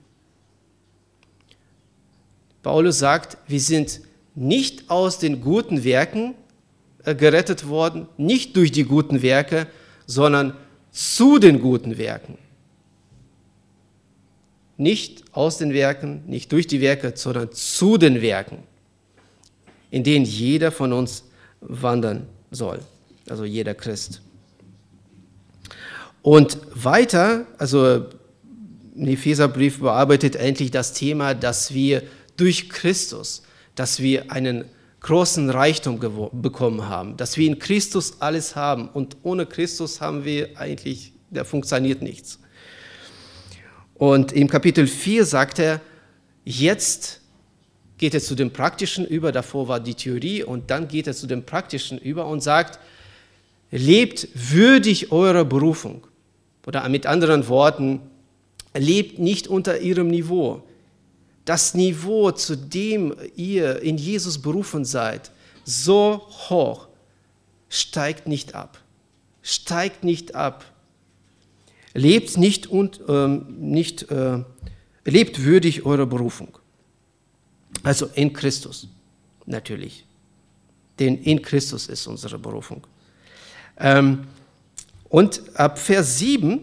Paulus 2.64 3.00
sagt, 3.00 3.38
wir 3.48 3.60
sind 3.60 4.02
nicht 4.36 4.90
aus 4.90 5.20
den 5.20 5.42
guten 5.42 5.84
Werken 5.84 6.36
äh, 7.04 7.16
gerettet 7.16 7.68
worden, 7.68 8.08
nicht 8.18 8.56
durch 8.56 8.72
die 8.72 8.84
guten 8.84 9.22
Werke, 9.22 9.68
sondern 10.06 10.54
zu 10.92 11.40
den 11.40 11.60
guten 11.60 11.98
Werken. 11.98 12.38
Nicht 14.78 15.24
aus 15.32 15.58
den 15.58 15.74
Werken, 15.74 16.24
nicht 16.28 16.52
durch 16.52 16.68
die 16.68 16.82
Werke, 16.82 17.14
sondern 17.16 17.52
zu 17.52 17.98
den 17.98 18.22
Werken, 18.22 18.60
in 19.90 20.04
denen 20.04 20.26
jeder 20.26 20.72
von 20.72 20.94
uns 20.94 21.24
wandern 21.62 22.28
soll, 22.52 22.80
also 23.28 23.44
jeder 23.44 23.74
Christ. 23.74 24.22
Und 26.28 26.58
weiter, 26.74 27.48
also 27.58 28.00
der 28.94 29.14
Epheserbrief 29.14 29.80
bearbeitet 29.80 30.36
endlich 30.36 30.72
das 30.72 30.92
Thema, 30.92 31.34
dass 31.34 31.74
wir 31.74 32.04
durch 32.36 32.70
Christus, 32.70 33.44
dass 33.76 34.02
wir 34.02 34.30
einen 34.30 34.66
großen 35.00 35.50
Reichtum 35.50 36.02
bekommen 36.34 36.90
haben, 36.90 37.16
dass 37.16 37.38
wir 37.38 37.48
in 37.48 37.60
Christus 37.60 38.18
alles 38.20 38.58
haben 38.58 38.90
und 38.90 39.16
ohne 39.24 39.46
Christus 39.46 40.02
haben 40.02 40.26
wir 40.26 40.50
eigentlich, 40.60 41.14
da 41.32 41.46
funktioniert 41.46 42.02
nichts. 42.02 42.40
Und 43.94 44.34
im 44.34 44.50
Kapitel 44.50 44.86
4 44.86 45.24
sagt 45.24 45.60
er, 45.60 45.80
jetzt 46.44 47.22
geht 47.98 48.14
er 48.14 48.20
zu 48.20 48.36
dem 48.36 48.52
Praktischen 48.52 49.06
über, 49.06 49.32
davor 49.32 49.70
war 49.70 49.80
die 49.80 49.96
Theorie 49.96 50.44
und 50.44 50.72
dann 50.72 50.90
geht 50.90 51.08
er 51.08 51.14
zu 51.14 51.26
dem 51.26 51.46
Praktischen 51.46 51.98
über 51.98 52.28
und 52.28 52.42
sagt, 52.42 52.80
lebt 53.72 54.28
würdig 54.34 55.14
eurer 55.14 55.46
Berufung. 55.46 56.07
Oder 56.68 56.88
mit 56.90 57.06
anderen 57.06 57.48
Worten, 57.48 58.02
lebt 58.76 59.20
nicht 59.20 59.48
unter 59.48 59.80
ihrem 59.80 60.10
Niveau. 60.10 60.64
Das 61.46 61.74
Niveau, 61.74 62.32
zu 62.32 62.58
dem 62.58 63.16
ihr 63.38 63.82
in 63.82 63.98
Jesus 63.98 64.42
berufen 64.42 64.84
seid, 64.84 65.32
so 65.64 66.28
hoch, 66.50 66.90
steigt 67.70 68.28
nicht 68.28 68.54
ab. 68.54 68.82
Steigt 69.42 70.04
nicht 70.04 70.36
ab. 70.36 70.66
Lebt 71.94 72.38
nicht 72.38 72.68
und 72.68 73.00
ähm, 73.08 73.46
nicht 73.60 74.12
äh, 74.12 74.44
lebt 75.06 75.44
würdig 75.44 75.86
eurer 75.86 76.06
Berufung. 76.06 76.60
Also 77.82 78.08
in 78.08 78.34
Christus, 78.34 78.90
natürlich. 79.46 80.06
Denn 81.00 81.18
in 81.24 81.42
Christus 81.42 81.88
ist 81.88 82.08
unsere 82.08 82.38
Berufung. 82.38 82.86
Ähm, 83.80 84.28
und 85.10 85.42
ab 85.56 85.80
Vers 85.80 86.20
7 86.20 86.60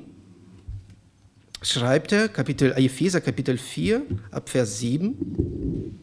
schreibt 1.62 2.12
er, 2.12 2.28
Kapitel, 2.28 2.72
Epheser 2.72 3.20
Kapitel 3.20 3.56
4, 3.58 4.02
ab 4.30 4.48
Vers 4.48 4.78
7, 4.80 5.98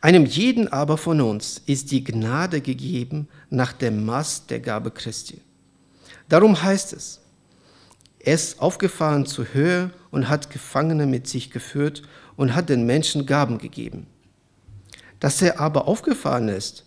einem 0.00 0.26
jeden 0.26 0.68
aber 0.68 0.96
von 0.96 1.20
uns 1.20 1.60
ist 1.66 1.90
die 1.90 2.04
Gnade 2.04 2.60
gegeben 2.60 3.28
nach 3.50 3.72
dem 3.72 4.06
Maß 4.06 4.46
der 4.46 4.60
Gabe 4.60 4.92
Christi. 4.92 5.40
Darum 6.28 6.62
heißt 6.62 6.92
es, 6.92 7.20
er 8.20 8.34
ist 8.34 8.60
aufgefahren 8.60 9.26
zur 9.26 9.46
Höhe 9.52 9.90
und 10.10 10.28
hat 10.28 10.50
Gefangene 10.50 11.06
mit 11.06 11.26
sich 11.26 11.50
geführt 11.50 12.02
und 12.36 12.54
hat 12.54 12.68
den 12.68 12.86
Menschen 12.86 13.26
Gaben 13.26 13.58
gegeben. 13.58 14.06
Dass 15.18 15.42
er 15.42 15.58
aber 15.58 15.88
aufgefahren 15.88 16.48
ist, 16.48 16.84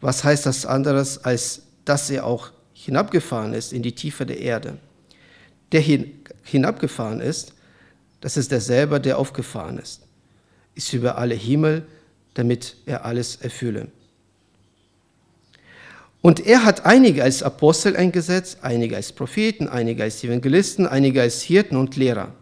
was 0.00 0.22
heißt 0.22 0.46
das 0.46 0.64
anderes 0.64 1.24
als 1.24 1.62
dass 1.88 2.10
er 2.10 2.26
auch 2.26 2.50
hinabgefahren 2.72 3.54
ist 3.54 3.72
in 3.72 3.82
die 3.82 3.94
Tiefe 3.94 4.26
der 4.26 4.40
Erde. 4.40 4.78
Der 5.72 5.82
hinabgefahren 6.42 7.20
ist, 7.20 7.54
das 8.20 8.36
ist 8.36 8.52
derselbe, 8.52 9.00
der 9.00 9.18
aufgefahren 9.18 9.78
ist, 9.78 10.02
ist 10.74 10.92
über 10.92 11.18
alle 11.18 11.34
Himmel, 11.34 11.86
damit 12.34 12.76
er 12.86 13.04
alles 13.04 13.36
erfülle. 13.36 13.88
Und 16.20 16.44
er 16.46 16.64
hat 16.64 16.84
einige 16.84 17.22
als 17.22 17.42
Apostel 17.42 17.96
eingesetzt, 17.96 18.58
einige 18.62 18.96
als 18.96 19.12
Propheten, 19.12 19.68
einige 19.68 20.02
als 20.02 20.22
Evangelisten, 20.22 20.86
einige 20.86 21.22
als 21.22 21.42
Hirten 21.42 21.76
und 21.76 21.96
Lehrer, 21.96 22.34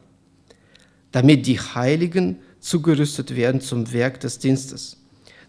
damit 1.12 1.46
die 1.46 1.60
Heiligen 1.60 2.40
zugerüstet 2.58 3.36
werden 3.36 3.60
zum 3.60 3.92
Werk 3.92 4.20
des 4.20 4.38
Dienstes 4.38 4.96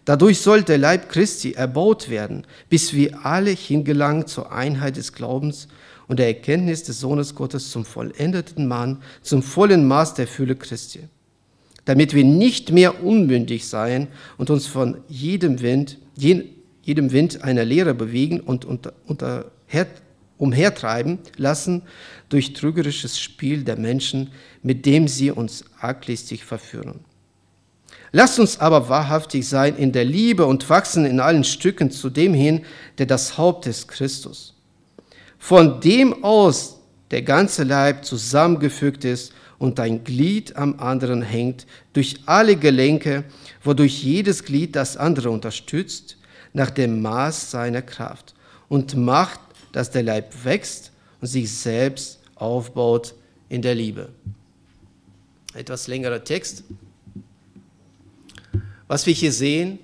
Dadurch 0.08 0.38
soll 0.38 0.62
der 0.62 0.78
Leib 0.78 1.10
Christi 1.10 1.52
erbaut 1.52 2.08
werden, 2.08 2.46
bis 2.70 2.94
wir 2.94 3.26
alle 3.26 3.50
hingelangen 3.50 4.26
zur 4.26 4.50
Einheit 4.50 4.96
des 4.96 5.12
Glaubens 5.12 5.68
und 6.06 6.18
der 6.18 6.28
Erkenntnis 6.28 6.82
des 6.82 6.98
Sohnes 6.98 7.34
Gottes 7.34 7.70
zum 7.70 7.84
vollendeten 7.84 8.66
Mann, 8.66 9.02
zum 9.20 9.42
vollen 9.42 9.86
Maß 9.86 10.14
der 10.14 10.26
Fülle 10.26 10.56
Christi. 10.56 11.00
Damit 11.84 12.14
wir 12.14 12.24
nicht 12.24 12.72
mehr 12.72 13.04
unmündig 13.04 13.68
seien 13.68 14.08
und 14.38 14.48
uns 14.48 14.66
von 14.66 14.96
jedem 15.08 15.60
Wind, 15.60 15.98
jedem 16.16 17.12
Wind 17.12 17.44
einer 17.44 17.66
Lehre 17.66 17.92
bewegen 17.92 18.40
und 18.40 18.64
unter, 18.64 18.94
unter, 19.04 19.50
umhertreiben 20.38 21.18
lassen 21.36 21.82
durch 22.30 22.54
trügerisches 22.54 23.20
Spiel 23.20 23.62
der 23.62 23.78
Menschen, 23.78 24.30
mit 24.62 24.86
dem 24.86 25.06
sie 25.06 25.32
uns 25.32 25.66
arglistig 25.78 26.46
verführen. 26.46 27.00
Lasst 28.12 28.38
uns 28.38 28.58
aber 28.58 28.88
wahrhaftig 28.88 29.46
sein 29.48 29.76
in 29.76 29.92
der 29.92 30.04
Liebe 30.04 30.46
und 30.46 30.68
wachsen 30.70 31.04
in 31.04 31.20
allen 31.20 31.44
Stücken 31.44 31.90
zu 31.90 32.08
dem 32.08 32.32
hin, 32.34 32.64
der 32.98 33.06
das 33.06 33.36
Haupt 33.36 33.66
ist, 33.66 33.88
Christus. 33.88 34.54
Von 35.38 35.80
dem 35.80 36.24
aus 36.24 36.78
der 37.10 37.22
ganze 37.22 37.64
Leib 37.64 38.04
zusammengefügt 38.04 39.04
ist 39.04 39.32
und 39.58 39.80
ein 39.80 40.04
Glied 40.04 40.56
am 40.56 40.78
anderen 40.78 41.22
hängt, 41.22 41.66
durch 41.92 42.16
alle 42.26 42.56
Gelenke, 42.56 43.24
wodurch 43.62 44.02
jedes 44.02 44.44
Glied 44.44 44.76
das 44.76 44.96
andere 44.96 45.30
unterstützt, 45.30 46.16
nach 46.52 46.70
dem 46.70 47.02
Maß 47.02 47.50
seiner 47.50 47.82
Kraft 47.82 48.34
und 48.68 48.96
macht, 48.96 49.40
dass 49.72 49.90
der 49.90 50.02
Leib 50.02 50.32
wächst 50.44 50.92
und 51.20 51.28
sich 51.28 51.50
selbst 51.52 52.20
aufbaut 52.36 53.14
in 53.48 53.62
der 53.62 53.74
Liebe. 53.74 54.08
Etwas 55.54 55.88
längerer 55.88 56.22
Text. 56.22 56.64
Was 58.88 59.06
wir 59.06 59.12
hier 59.12 59.32
sehen, 59.32 59.78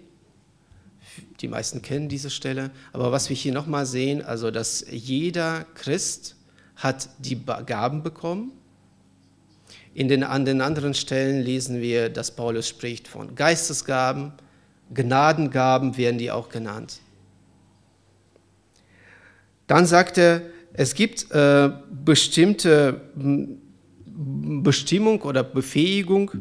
die 1.41 1.49
meisten 1.49 1.83
kennen 1.83 2.09
diese 2.09 2.31
Stelle, 2.31 2.71
aber 2.93 3.13
was 3.13 3.29
wir 3.29 3.37
hier 3.37 3.53
nochmal 3.53 3.85
sehen, 3.85 4.23
also 4.23 4.51
dass 4.51 4.85
jeder 4.91 5.67
Christ 5.75 6.37
hat 6.77 7.11
die 7.19 7.39
Gaben 7.45 8.03
bekommen. 8.03 8.53
In 9.93 10.09
den, 10.09 10.25
an 10.25 10.45
den 10.45 10.61
anderen 10.61 10.95
Stellen 10.95 11.43
lesen 11.43 11.81
wir, 11.81 12.09
dass 12.09 12.35
Paulus 12.35 12.67
spricht 12.67 13.07
von 13.07 13.35
Geistesgaben, 13.35 14.33
Gnadengaben 14.93 15.97
werden 15.97 16.19
die 16.19 16.31
auch 16.31 16.49
genannt. 16.49 17.01
Dann 19.67 19.87
sagt 19.87 20.19
er, 20.19 20.43
es 20.73 20.95
gibt 20.95 21.31
äh, 21.31 21.71
bestimmte 21.91 23.01
Bestimmung 24.07 25.23
oder 25.23 25.45
Befähigung, 25.45 26.33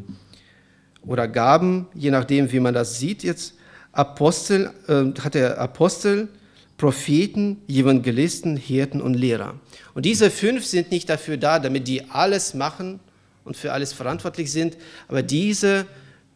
oder 1.06 1.28
Gaben, 1.28 1.86
je 1.94 2.10
nachdem, 2.10 2.50
wie 2.52 2.60
man 2.60 2.74
das 2.74 2.98
sieht 2.98 3.22
jetzt. 3.22 3.54
Apostel, 3.92 4.70
äh, 4.88 5.20
hat 5.20 5.34
er 5.34 5.58
Apostel, 5.58 6.28
Propheten, 6.76 7.62
Evangelisten, 7.68 8.56
Hirten 8.56 9.00
und 9.00 9.14
Lehrer. 9.14 9.54
Und 9.94 10.04
diese 10.04 10.30
fünf 10.30 10.64
sind 10.64 10.90
nicht 10.90 11.08
dafür 11.08 11.36
da, 11.36 11.58
damit 11.58 11.86
die 11.86 12.10
alles 12.10 12.54
machen 12.54 12.98
und 13.44 13.56
für 13.56 13.72
alles 13.72 13.92
verantwortlich 13.92 14.50
sind, 14.50 14.76
aber 15.06 15.22
diese 15.22 15.86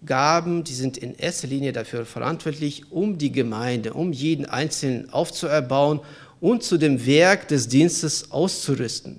Gaben, 0.06 0.62
die 0.62 0.74
sind 0.74 0.96
in 0.96 1.16
erster 1.16 1.48
Linie 1.48 1.72
dafür 1.72 2.06
verantwortlich, 2.06 2.92
um 2.92 3.18
die 3.18 3.32
Gemeinde, 3.32 3.94
um 3.94 4.12
jeden 4.12 4.46
Einzelnen 4.46 5.10
aufzuerbauen 5.12 6.00
und 6.40 6.62
zu 6.62 6.78
dem 6.78 7.04
Werk 7.04 7.48
des 7.48 7.66
Dienstes 7.66 8.30
auszurüsten. 8.30 9.18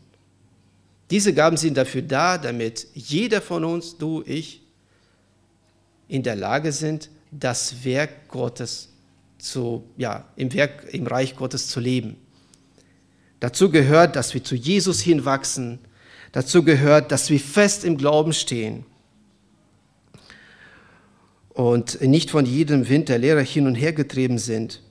Diese 1.12 1.34
Gaben 1.34 1.58
sind 1.58 1.76
dafür 1.76 2.04
da, 2.04 2.38
damit 2.38 2.88
jeder 2.94 3.42
von 3.42 3.66
uns, 3.66 3.98
du, 3.98 4.24
ich, 4.26 4.59
in 6.10 6.24
der 6.24 6.36
Lage 6.36 6.74
sind, 6.74 7.10
das 7.32 7.86
Werk 7.86 8.28
Gottes 8.28 8.90
zu, 9.38 9.86
ja, 9.96 10.26
im 10.36 10.52
Werk, 10.54 10.88
im 10.92 11.08
Reich 11.08 11.38
Gottes 11.38 11.70
zu 11.70 11.80
leben. 11.80 12.18
Dazu 13.40 13.70
gehört, 13.70 14.18
dass 14.18 14.34
wir 14.34 14.44
zu 14.44 14.56
Jesus 14.56 15.00
hinwachsen. 15.00 15.80
Dazu 16.34 16.64
gehört, 16.64 17.14
dass 17.14 17.30
wir 17.30 17.40
fest 17.40 17.86
im 17.86 17.98
Glauben 17.98 18.34
stehen 18.34 18.86
und 21.50 22.02
nicht 22.02 22.32
von 22.32 22.46
jedem 22.46 22.90
Wind 22.90 23.10
der 23.10 23.18
Lehre 23.18 23.42
hin 23.42 23.68
und 23.68 23.76
her 23.76 23.94
getrieben 23.94 24.38
sind. 24.38 24.82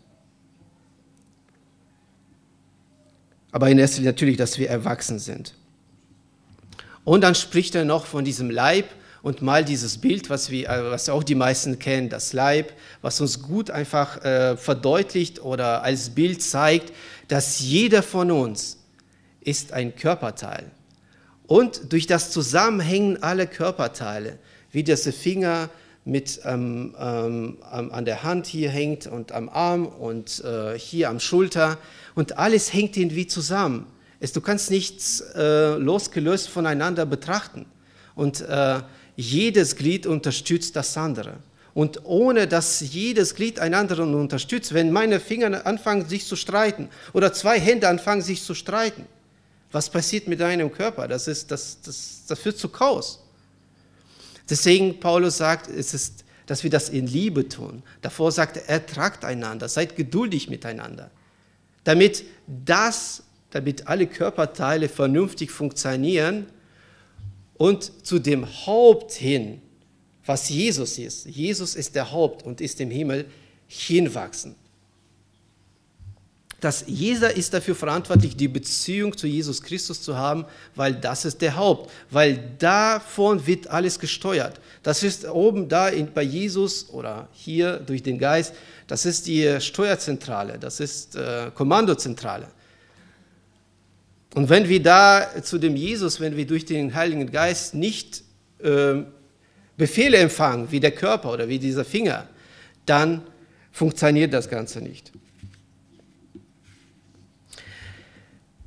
Aber 3.51 3.71
in 3.71 3.79
erster 3.79 3.99
Linie 3.99 4.13
natürlich, 4.13 4.37
dass 4.37 4.59
wir 4.59 4.69
erwachsen 4.69 5.19
sind. 5.19 5.55
Und 7.05 7.23
dann 7.23 7.35
spricht 7.35 7.75
er 7.75 7.85
noch 7.85 8.07
von 8.07 8.25
diesem 8.25 8.51
Leib 8.51 8.87
und 9.29 9.43
mal 9.43 9.62
dieses 9.62 9.99
Bild, 9.99 10.31
was, 10.31 10.49
wir, 10.51 10.71
äh, 10.71 10.91
was 10.91 11.11
auch 11.11 11.23
die 11.23 11.35
meisten 11.35 11.79
kennen, 11.79 12.09
das 12.09 12.33
Leib, 12.33 12.73
was 13.03 13.21
uns 13.21 13.43
gut 13.43 13.71
einfach 13.71 14.25
äh, 14.25 14.57
verdeutlicht 14.57 15.43
oder 15.43 15.83
als 15.83 16.11
Bild 16.11 16.43
zeigt, 16.43 16.95
dass 17.29 17.61
jeder 17.61 18.03
von 18.03 18.31
uns 18.31 18.79
ist 19.43 19.75
ein 19.75 19.95
Körperteil. 19.95 20.71
Und 21.47 21.93
durch 21.93 22.07
das 22.07 22.31
Zusammenhängen 22.31 23.23
aller 23.23 23.47
Körperteile, 23.47 24.38
wie 24.73 24.83
das 24.83 25.07
Finger 25.09 25.69
mit 26.07 26.41
ähm, 26.47 26.95
ähm, 26.99 27.59
an 27.61 28.07
der 28.07 28.23
Hand 28.23 28.47
hier 28.47 28.71
hängt 28.71 29.07
und 29.07 29.33
am 29.33 29.51
Arm 29.51 29.85
und 29.85 30.43
äh, 30.43 30.79
hier 30.79 31.11
am 31.11 31.21
Schulter 31.21 31.77
und 32.14 32.38
alles 32.38 32.73
hängt 32.73 32.97
irgendwie 32.97 33.27
zusammen. 33.27 33.87
Es, 34.21 34.33
du 34.33 34.41
kannst 34.41 34.71
nichts 34.71 35.21
äh, 35.37 35.75
losgelöst 35.75 36.49
voneinander 36.49 37.05
betrachten. 37.05 37.67
Und 38.14 38.41
äh, 38.41 38.81
jedes 39.19 39.75
Glied 39.75 40.07
unterstützt 40.07 40.77
das 40.77 40.97
andere. 40.97 41.39
Und 41.75 42.05
ohne 42.05 42.47
dass 42.47 42.81
jedes 42.81 43.35
Glied 43.35 43.59
einander 43.59 44.01
unterstützt, 44.01 44.73
wenn 44.75 44.93
meine 44.93 45.19
Finger 45.19 45.67
anfangen 45.67 46.09
sich 46.09 46.25
zu 46.25 46.37
streiten 46.37 46.89
oder 47.13 47.33
zwei 47.33 47.59
Hände 47.59 47.89
anfangen 47.89 48.23
sich 48.23 48.43
zu 48.43 48.55
streiten, 48.55 49.07
was 49.73 49.91
passiert 49.91 50.29
mit 50.29 50.41
deinem 50.41 50.73
Körper? 50.73 51.09
Das, 51.09 51.27
ist, 51.27 51.51
das, 51.51 51.79
das, 51.83 52.23
das 52.29 52.39
führt 52.39 52.59
zu 52.59 52.69
Chaos. 52.69 53.23
Deswegen 54.49 54.99
Paulus 55.01 55.37
sagt, 55.37 55.69
es 55.69 55.95
ist, 55.95 56.25
dass 56.47 56.63
wir 56.63 56.71
das 56.71 56.89
in 56.89 57.07
Liebe 57.09 57.49
tun. 57.49 57.83
Davor 58.01 58.31
sagt 58.31 58.57
er, 58.57 58.69
ertragt 58.69 59.25
einander, 59.25 59.69
seid 59.69 59.97
geduldig 59.97 60.49
miteinander, 60.49 61.11
damit 61.85 62.25
das 62.47 63.25
damit 63.51 63.87
alle 63.87 64.07
Körperteile 64.07 64.89
vernünftig 64.89 65.51
funktionieren 65.51 66.47
und 67.59 68.07
zu 68.07 68.18
dem 68.18 68.47
Haupt 68.66 69.12
hin, 69.12 69.61
was 70.25 70.49
Jesus 70.49 70.97
ist. 70.99 71.27
Jesus 71.27 71.75
ist 71.75 71.94
der 71.94 72.11
Haupt 72.11 72.44
und 72.44 72.61
ist 72.61 72.81
im 72.81 72.90
Himmel 72.90 73.27
hinwachsen. 73.66 74.55
Dass 76.61 76.85
jeder 76.87 77.37
ist 77.37 77.55
dafür 77.55 77.75
verantwortlich, 77.75 78.37
die 78.37 78.49
Beziehung 78.49 79.16
zu 79.16 79.29
Jesus 79.29 79.62
Christus 79.62 80.03
zu 80.03 80.16
haben, 80.16 80.44
weil 80.75 80.94
das 80.94 81.25
ist 81.25 81.40
der 81.40 81.57
Haupt, 81.57 81.90
weil 82.11 82.53
davon 82.59 83.47
wird 83.47 83.68
alles 83.68 83.99
gesteuert. 83.99 84.61
Das 84.83 85.03
ist 85.03 85.25
oben 85.25 85.68
da 85.68 85.90
bei 86.14 86.23
Jesus 86.23 86.88
oder 86.90 87.29
hier 87.33 87.77
durch 87.79 88.03
den 88.03 88.18
Geist, 88.18 88.55
das 88.88 89.07
ist 89.07 89.27
die 89.27 89.61
Steuerzentrale, 89.61 90.59
das 90.59 90.81
ist 90.81 91.14
äh, 91.14 91.51
Kommandozentrale. 91.55 92.49
Und 94.35 94.49
wenn 94.49 94.69
wir 94.69 94.83
da 94.83 95.43
zu 95.43 95.59
dem 95.59 95.77
Jesus, 95.77 96.21
wenn 96.21 96.37
wir 96.37 96.47
durch 96.47 96.64
den 96.64 96.95
Heiligen 96.95 97.31
Geist 97.31 97.75
nicht 97.75 98.23
äh, 98.62 99.03
Befehle 99.77 100.19
empfangen, 100.19 100.71
wie 100.71 100.81
der 100.81 100.91
Körper 100.91 101.33
oder 101.33 101.49
wie 101.49 101.59
dieser 101.59 101.85
Finger, 101.85 102.29
dann 102.85 103.23
funktioniert 103.73 104.33
das 104.33 104.49
Ganze 104.49 104.81
nicht. 104.81 105.12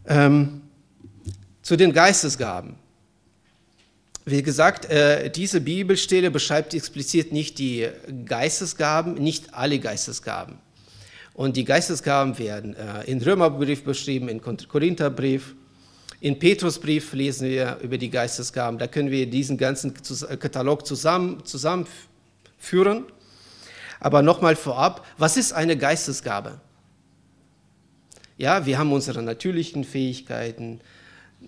Ähm, 0.08 0.62
zu 1.62 1.76
den 1.76 1.93
Geistesgaben. 1.93 2.76
Wie 4.26 4.43
gesagt, 4.43 4.86
äh, 4.86 5.30
diese 5.30 5.62
Bibelstelle 5.62 6.32
beschreibt 6.32 6.74
explizit 6.74 7.32
nicht 7.32 7.60
die 7.60 7.88
Geistesgaben, 8.26 9.15
nicht 9.15 9.54
alle 9.54 9.80
Geistesgaben. 9.80 10.60
Und 11.34 11.56
die 11.56 11.63
Geistesgaben 11.63 12.38
werden 12.38 12.76
äh, 12.76 13.04
im 13.06 13.20
Römerbrief 13.20 13.84
beschrieben, 13.84 14.28
im 14.28 14.41
Korintherbrief. 14.41 15.56
In 16.20 16.38
Petrusbrief 16.38 17.13
lesen 17.13 17.50
wir 17.50 17.78
über 17.82 17.98
die 17.98 18.10
Geistesgaben. 18.10 18.78
Da 18.78 18.88
können 18.88 19.10
wir 19.10 19.30
diesen 19.30 19.58
ganzen 19.58 19.94
äh, 20.30 20.38
Katalog 20.38 20.86
zusammen, 20.86 21.44
zusammenführen. 21.46 23.06
Aber 24.00 24.22
nochmal 24.22 24.56
vorab, 24.56 25.06
was 25.17 25.38
ist 25.38 25.54
eine 25.54 25.78
Geistesgabe? 25.78 26.60
Ja, 28.38 28.65
wir 28.65 28.78
haben 28.78 28.91
unsere 28.91 29.22
natürlichen 29.22 29.84
Fähigkeiten, 29.84 30.82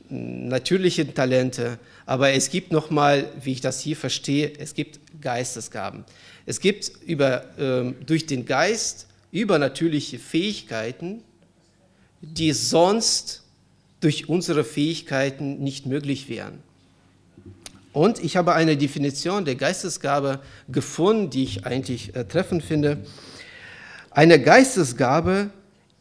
natürliche 0.10 1.12
Talente, 1.13 1.80
aber 2.06 2.32
es 2.34 2.50
gibt 2.50 2.72
nochmal, 2.72 3.30
wie 3.41 3.54
ich 3.54 3.62
das 3.62 3.80
hier 3.80 3.96
verstehe, 3.96 4.54
es 4.60 4.76
gibt 4.76 5.00
Geistesgaben. 5.19 6.06
Es 6.46 6.60
gibt 6.60 6.91
über, 7.06 7.46
ähm, 7.58 7.96
durch 8.06 8.26
den 8.28 8.46
Geist 8.46 9.08
übernatürliche 9.34 10.19
Fähigkeiten, 10.19 11.24
die 12.22 12.54
sonst 12.54 13.43
durch 14.00 14.30
unsere 14.30 14.63
Fähigkeiten 14.63 15.60
nicht 15.60 15.88
möglich 15.88 16.30
wären. 16.30 16.60
Und 17.93 18.24
ich 18.24 18.38
habe 18.38 18.54
eine 18.54 18.78
Definition 18.78 19.43
der 19.43 19.56
Geistesgabe 19.56 20.39
gefunden, 20.69 21.32
die 21.32 21.43
ich 21.43 21.65
eigentlich 21.65 22.15
äh, 22.15 22.26
treffend 22.26 22.63
finde. 22.63 23.00
Eine 24.12 24.39
Geistesgabe 24.39 25.50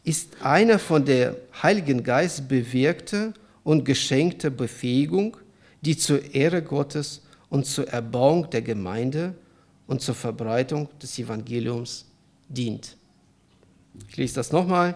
ist 0.05 0.43
eine 0.43 0.79
von 0.79 1.05
der 1.05 1.37
Heiligen 1.63 2.03
Geist 2.03 2.49
bewirkte 2.49 3.33
und 3.65 3.85
geschenkte 3.85 4.51
Befähigung, 4.51 5.37
die 5.81 5.97
zur 5.97 6.35
Ehre 6.35 6.63
Gottes 6.63 7.23
und 7.49 7.65
zur 7.65 7.89
Erbauung 7.89 8.51
der 8.51 8.63
Gemeinde 8.63 9.35
und 9.87 10.03
zur 10.03 10.15
Verbreitung 10.15 10.89
des 11.01 11.19
Evangeliums 11.19 12.07
dient. 12.49 12.97
Ich 14.09 14.17
lese 14.17 14.35
das 14.35 14.53
nochmal. 14.53 14.95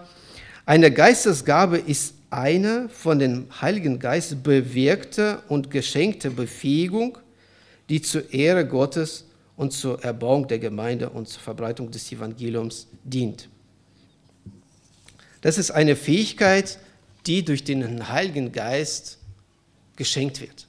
Eine 0.65 0.91
Geistesgabe 0.91 1.79
ist 1.79 2.15
eine 2.31 2.89
von 2.89 3.19
dem 3.19 3.47
Heiligen 3.61 3.99
Geist 3.99 4.43
bewirkte 4.43 5.43
und 5.49 5.71
geschenkte 5.71 6.31
Befähigung, 6.31 7.19
die 7.89 8.03
zur 8.03 8.33
Ehre 8.33 8.67
Gottes 8.67 9.25
und 9.57 9.73
zur 9.73 10.03
Erbauung 10.03 10.49
der 10.49 10.59
Gemeinde 10.59 11.11
und 11.11 11.29
zur 11.29 11.41
Verbreitung 11.41 11.91
des 11.91 12.11
Evangeliums 12.11 12.89
dient. 13.05 13.49
Das 15.41 15.59
ist 15.59 15.71
eine 15.71 15.95
Fähigkeit, 15.95 16.79
die 17.27 17.45
durch 17.45 17.63
den 17.65 18.09
Heiligen 18.09 18.53
Geist 18.53 19.19
geschenkt 19.95 20.41
wird. 20.41 20.67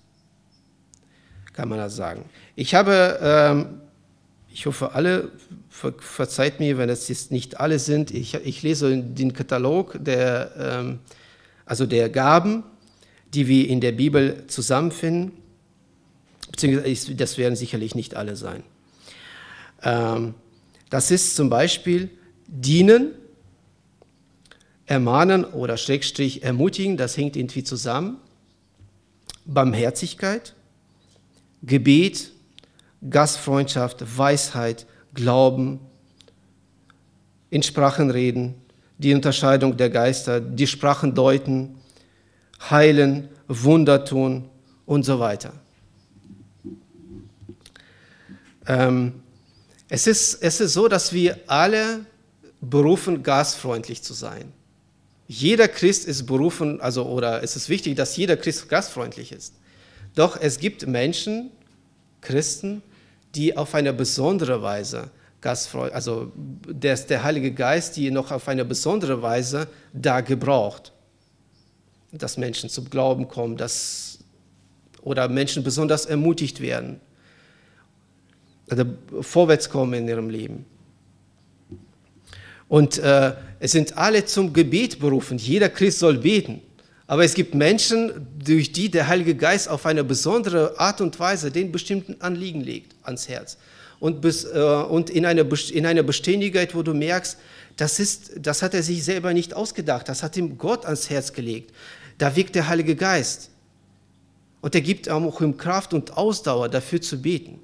Kann 1.53 1.69
man 1.69 1.79
das 1.79 1.95
sagen. 1.95 2.23
Ich 2.55 2.75
habe 2.75 3.19
ähm, 3.21 3.81
ich 4.57 4.65
hoffe, 4.65 4.93
alle 4.93 5.31
verzeiht 5.77 6.59
mir, 6.59 6.77
wenn 6.77 6.89
es 6.89 7.07
jetzt 7.07 7.31
nicht 7.31 7.59
alle 7.59 7.77
sind. 7.77 8.11
Ich, 8.11 8.33
ich 8.33 8.63
lese 8.63 8.97
den 8.97 9.33
Katalog 9.33 9.97
der, 10.03 10.51
ähm, 10.57 10.99
also 11.65 11.85
der 11.85 12.09
Gaben, 12.09 12.63
die 13.33 13.47
wir 13.47 13.69
in 13.69 13.79
der 13.79 13.91
Bibel 13.91 14.45
zusammenfinden. 14.47 15.33
Beziehungsweise, 16.51 17.13
das 17.15 17.37
werden 17.37 17.55
sicherlich 17.55 17.93
nicht 17.93 18.15
alle 18.15 18.35
sein. 18.35 18.63
Ähm, 19.83 20.33
das 20.89 21.11
ist 21.11 21.35
zum 21.35 21.49
Beispiel 21.49 22.09
dienen, 22.47 23.11
ermahnen 24.85 25.43
oder 25.43 25.77
Schrägstrich 25.77 26.43
ermutigen, 26.43 26.97
das 26.97 27.17
hängt 27.17 27.35
irgendwie 27.35 27.63
zusammen. 27.63 28.17
Barmherzigkeit, 29.45 30.55
Gebet, 31.61 32.31
Gastfreundschaft, 33.07 34.17
Weisheit, 34.17 34.87
Glauben, 35.17 35.79
in 37.49 37.63
Sprachen 37.63 38.11
reden, 38.11 38.53
die 38.99 39.15
Unterscheidung 39.15 39.75
der 39.75 39.89
Geister, 39.89 40.39
die 40.39 40.67
Sprachen 40.67 41.15
deuten, 41.15 41.75
heilen, 42.69 43.29
Wunder 43.47 44.05
tun 44.05 44.47
und 44.85 45.03
so 45.03 45.19
weiter. 45.19 45.53
Ähm, 48.67 49.13
es, 49.89 50.05
ist, 50.05 50.43
es 50.43 50.61
ist 50.61 50.73
so, 50.73 50.87
dass 50.87 51.11
wir 51.13 51.39
alle 51.47 52.05
berufen, 52.61 53.23
gastfreundlich 53.23 54.03
zu 54.03 54.13
sein. 54.13 54.53
Jeder 55.27 55.67
Christ 55.67 56.05
ist 56.05 56.27
berufen, 56.27 56.79
also 56.79 57.05
oder 57.05 57.41
es 57.41 57.55
ist 57.55 57.69
wichtig, 57.69 57.95
dass 57.95 58.15
jeder 58.17 58.37
Christ 58.37 58.69
gastfreundlich 58.69 59.31
ist. 59.31 59.55
Doch 60.13 60.39
es 60.39 60.59
gibt 60.59 60.85
Menschen, 60.85 61.49
Christen, 62.21 62.83
die 63.37 63.55
auf 63.55 63.75
eine 63.75 63.93
besondere 63.93 64.61
Weise 64.61 65.11
gastfreu, 65.41 65.91
also 65.91 66.31
der, 66.35 66.95
der 66.97 67.23
Heilige 67.23 67.53
Geist, 67.53 67.95
die 67.95 68.09
noch 68.09 68.31
auf 68.31 68.47
eine 68.47 68.65
besondere 68.65 69.21
Weise 69.21 69.67
da 69.93 70.21
gebraucht, 70.21 70.91
dass 72.11 72.37
Menschen 72.37 72.69
zum 72.69 72.89
Glauben 72.89 73.27
kommen, 73.27 73.55
dass, 73.55 74.19
oder 75.01 75.29
Menschen 75.29 75.63
besonders 75.63 76.05
ermutigt 76.05 76.59
werden, 76.59 76.99
oder 78.71 78.85
vorwärts 79.21 79.69
kommen 79.69 79.93
in 79.93 80.07
ihrem 80.07 80.29
Leben. 80.29 80.65
Und 82.67 82.97
äh, 82.97 83.33
es 83.59 83.71
sind 83.71 83.97
alle 83.97 84.25
zum 84.25 84.51
Gebet 84.51 84.99
berufen. 84.99 85.37
Jeder 85.37 85.69
Christ 85.69 85.99
soll 85.99 86.17
beten. 86.17 86.61
Aber 87.07 87.23
es 87.23 87.33
gibt 87.33 87.55
Menschen, 87.55 88.27
durch 88.37 88.73
die 88.73 88.91
der 88.91 89.07
Heilige 89.07 89.33
Geist 89.33 89.69
auf 89.69 89.85
eine 89.85 90.03
besondere 90.03 90.77
Art 90.77 90.99
und 90.99 91.17
Weise 91.19 91.51
den 91.51 91.71
bestimmten 91.71 92.21
Anliegen 92.21 92.61
legt 92.61 92.95
ans 93.01 93.29
Herz. 93.29 93.57
Und, 93.99 94.21
bis, 94.21 94.43
äh, 94.43 94.59
und 94.89 95.09
in, 95.09 95.25
eine, 95.25 95.47
in 95.71 95.85
einer 95.85 96.03
Beständigkeit, 96.03 96.75
wo 96.75 96.83
du 96.83 96.93
merkst, 96.93 97.37
das, 97.77 97.99
ist, 97.99 98.31
das 98.37 98.61
hat 98.61 98.73
er 98.73 98.83
sich 98.83 99.03
selber 99.03 99.33
nicht 99.33 99.53
ausgedacht, 99.53 100.09
das 100.09 100.21
hat 100.21 100.35
ihm 100.35 100.57
Gott 100.57 100.85
ans 100.85 101.09
Herz 101.09 101.31
gelegt. 101.31 101.73
Da 102.17 102.35
wirkt 102.35 102.55
der 102.55 102.67
Heilige 102.67 102.95
Geist. 102.95 103.51
Und 104.61 104.75
er 104.75 104.81
gibt 104.81 105.09
auch 105.09 105.41
ihm 105.41 105.55
Kraft 105.55 105.93
und 105.93 106.17
Ausdauer, 106.17 106.67
dafür 106.67 107.01
zu 107.01 107.21
beten. 107.21 107.59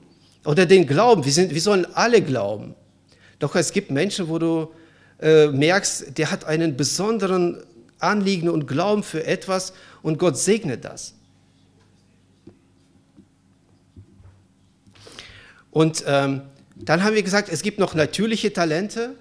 Oder 0.45 0.65
den 0.65 0.87
Glauben, 0.87 1.25
wir, 1.25 1.31
sind, 1.31 1.53
wir 1.53 1.61
sollen 1.61 1.85
alle 1.93 2.21
glauben. 2.21 2.75
Doch 3.39 3.55
es 3.55 3.71
gibt 3.71 3.91
Menschen, 3.91 4.29
wo 4.29 4.39
du 4.39 4.71
äh, 5.19 5.47
merkst, 5.47 6.17
der 6.17 6.31
hat 6.31 6.45
einen 6.45 6.77
besonderen 6.77 7.61
Anliegen 8.03 8.49
und 8.49 8.67
Glauben 8.67 9.03
für 9.03 9.25
etwas 9.25 9.73
und 10.01 10.19
Gott 10.19 10.37
segnet 10.37 10.85
das. 10.85 11.13
Und 15.71 16.03
ähm, 16.05 16.41
dann 16.75 17.03
haben 17.03 17.15
wir 17.15 17.23
gesagt, 17.23 17.49
es 17.49 17.63
gibt 17.63 17.79
noch 17.79 17.95
natürliche 17.95 18.53
Talente, 18.53 19.15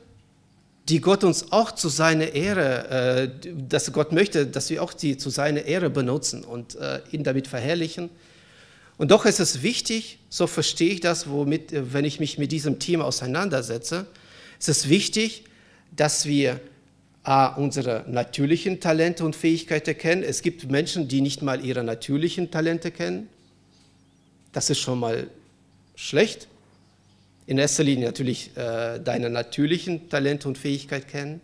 die 0.88 1.00
Gott 1.00 1.24
uns 1.24 1.52
auch 1.52 1.70
zu 1.70 1.88
seiner 1.88 2.34
Ehre, 2.34 3.30
äh, 3.44 3.52
dass 3.68 3.90
Gott 3.92 4.12
möchte, 4.12 4.46
dass 4.46 4.68
wir 4.68 4.82
auch 4.82 4.92
die 4.92 5.16
zu 5.16 5.30
seiner 5.30 5.62
Ehre 5.62 5.90
benutzen 5.90 6.44
und 6.44 6.74
äh, 6.74 7.00
ihn 7.10 7.24
damit 7.24 7.46
verherrlichen. 7.46 8.10
Und 8.98 9.10
doch 9.10 9.24
ist 9.24 9.40
es 9.40 9.62
wichtig, 9.62 10.18
so 10.28 10.46
verstehe 10.46 10.92
ich 10.92 11.00
das, 11.00 11.28
womit, 11.28 11.72
äh, 11.72 11.92
wenn 11.92 12.04
ich 12.04 12.20
mich 12.20 12.36
mit 12.36 12.52
diesem 12.52 12.78
Thema 12.78 13.04
auseinandersetze, 13.04 14.06
ist 14.58 14.68
es 14.68 14.88
wichtig, 14.88 15.44
dass 15.94 16.26
wir 16.26 16.60
unsere 17.24 18.04
natürlichen 18.08 18.80
Talente 18.80 19.24
und 19.24 19.36
Fähigkeiten 19.36 19.96
kennen. 19.96 20.22
Es 20.24 20.42
gibt 20.42 20.70
Menschen, 20.70 21.06
die 21.06 21.20
nicht 21.20 21.40
mal 21.42 21.64
ihre 21.64 21.84
natürlichen 21.84 22.50
Talente 22.50 22.90
kennen. 22.90 23.28
Das 24.52 24.70
ist 24.70 24.80
schon 24.80 24.98
mal 24.98 25.28
schlecht. 25.94 26.48
In 27.46 27.58
erster 27.58 27.84
Linie 27.84 28.06
natürlich 28.06 28.56
äh, 28.56 28.98
deine 28.98 29.30
natürlichen 29.30 30.08
Talente 30.08 30.48
und 30.48 30.58
Fähigkeiten 30.58 31.06
kennen. 31.06 31.40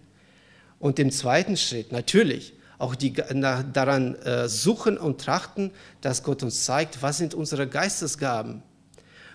Und 0.81 0.99
im 0.99 1.11
zweiten 1.11 1.57
Schritt 1.57 1.93
natürlich 1.93 2.53
auch 2.79 2.95
die, 2.95 3.13
na, 3.33 3.63
daran 3.63 4.15
äh, 4.17 4.49
suchen 4.49 4.99
und 4.99 5.21
trachten, 5.21 5.73
dass 6.01 6.23
Gott 6.23 6.43
uns 6.43 6.65
zeigt, 6.65 7.03
was 7.03 7.19
sind 7.19 7.35
unsere 7.35 7.67
Geistesgaben. 7.67 8.63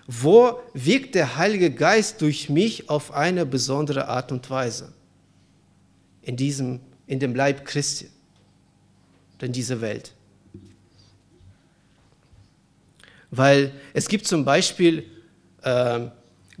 Wo 0.06 0.60
wirkt 0.72 1.14
der 1.14 1.36
Heilige 1.36 1.70
Geist 1.70 2.20
durch 2.20 2.48
mich 2.48 2.90
auf 2.90 3.12
eine 3.12 3.46
besondere 3.46 4.08
Art 4.08 4.32
und 4.32 4.48
Weise? 4.50 4.92
In, 6.24 6.36
diesem, 6.36 6.80
in 7.06 7.20
dem 7.20 7.34
Leib 7.34 7.64
Christi, 7.64 8.08
in 9.40 9.52
dieser 9.52 9.80
Welt. 9.80 10.12
Weil 13.30 13.72
es 13.92 14.08
gibt 14.08 14.26
zum 14.26 14.44
Beispiel 14.44 15.04
äh, 15.62 16.00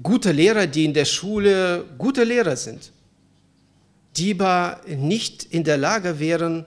gute 0.02 0.32
Lehrer, 0.32 0.66
die 0.66 0.84
in 0.84 0.92
der 0.92 1.04
Schule 1.04 1.84
gute 1.96 2.24
Lehrer 2.24 2.56
sind, 2.56 2.92
die 4.16 4.34
aber 4.34 4.80
nicht 4.86 5.44
in 5.44 5.64
der 5.64 5.78
Lage 5.78 6.18
wären, 6.20 6.66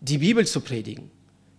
die 0.00 0.18
Bibel 0.18 0.46
zu 0.46 0.60
predigen, 0.60 1.10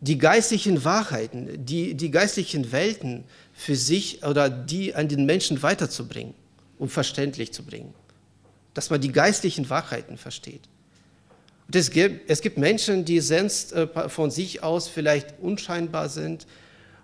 die 0.01 0.17
geistlichen 0.17 0.83
Wahrheiten, 0.83 1.65
die, 1.65 1.95
die 1.95 2.11
geistlichen 2.11 2.71
Welten 2.71 3.23
für 3.53 3.75
sich 3.75 4.23
oder 4.23 4.49
die 4.49 4.93
an 4.93 5.07
den 5.07 5.25
Menschen 5.25 5.63
weiterzubringen, 5.63 6.33
um 6.77 6.89
verständlich 6.89 7.53
zu 7.53 7.63
bringen 7.63 7.93
dass 8.73 8.89
man 8.89 9.01
die 9.01 9.11
geistlichen 9.11 9.69
Wahrheiten 9.69 10.17
versteht. 10.17 10.61
Und 11.67 11.75
es 11.75 11.91
gibt, 11.91 12.29
es 12.29 12.41
gibt 12.41 12.57
Menschen, 12.57 13.05
die 13.05 13.19
sonst 13.19 13.73
äh, 13.73 13.87
von 14.09 14.31
sich 14.31 14.63
aus 14.63 14.87
vielleicht 14.87 15.35
unscheinbar 15.39 16.09
sind, 16.09 16.45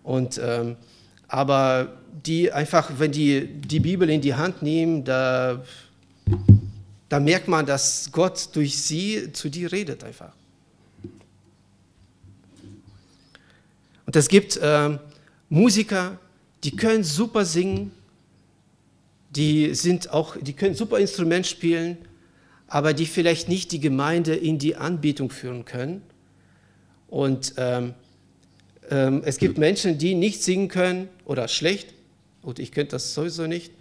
und, 0.03 0.39
ähm, 0.43 0.75
aber 1.27 1.97
die 2.25 2.51
einfach, 2.51 2.89
wenn 2.97 3.11
die 3.11 3.45
die 3.45 3.79
Bibel 3.79 4.09
in 4.09 4.21
die 4.21 4.33
Hand 4.33 4.61
nehmen, 4.61 5.03
da, 5.03 5.63
da 7.09 7.19
merkt 7.19 7.47
man, 7.47 7.65
dass 7.65 8.09
Gott 8.11 8.49
durch 8.53 8.81
sie 8.81 9.31
zu 9.33 9.49
dir 9.49 9.71
redet 9.71 10.03
einfach. 10.03 10.33
Und 14.05 14.15
es 14.15 14.27
gibt 14.27 14.57
äh, 14.57 14.97
Musiker, 15.49 16.17
die 16.63 16.75
können 16.75 17.03
super 17.03 17.45
singen, 17.45 17.91
die 19.29 19.73
sind 19.75 20.11
auch, 20.11 20.37
die 20.37 20.53
können 20.53 20.75
super 20.75 20.97
Instrument 20.97 21.45
spielen, 21.45 21.97
aber 22.67 22.93
die 22.93 23.05
vielleicht 23.05 23.49
nicht 23.49 23.71
die 23.71 23.79
Gemeinde 23.79 24.35
in 24.35 24.57
die 24.57 24.75
Anbetung 24.75 25.29
führen 25.29 25.65
können. 25.65 26.01
Und 27.07 27.53
ähm, 27.57 27.93
ähm, 28.89 29.21
es 29.25 29.37
gibt 29.37 29.57
Menschen, 29.57 29.97
die 29.97 30.15
nicht 30.15 30.43
singen 30.43 30.67
können 30.67 31.09
oder 31.25 31.47
schlecht. 31.47 31.93
Gut, 32.41 32.59
ich 32.59 32.71
könnte 32.71 32.91
das 32.91 33.13
sowieso 33.13 33.47
nicht. 33.47 33.71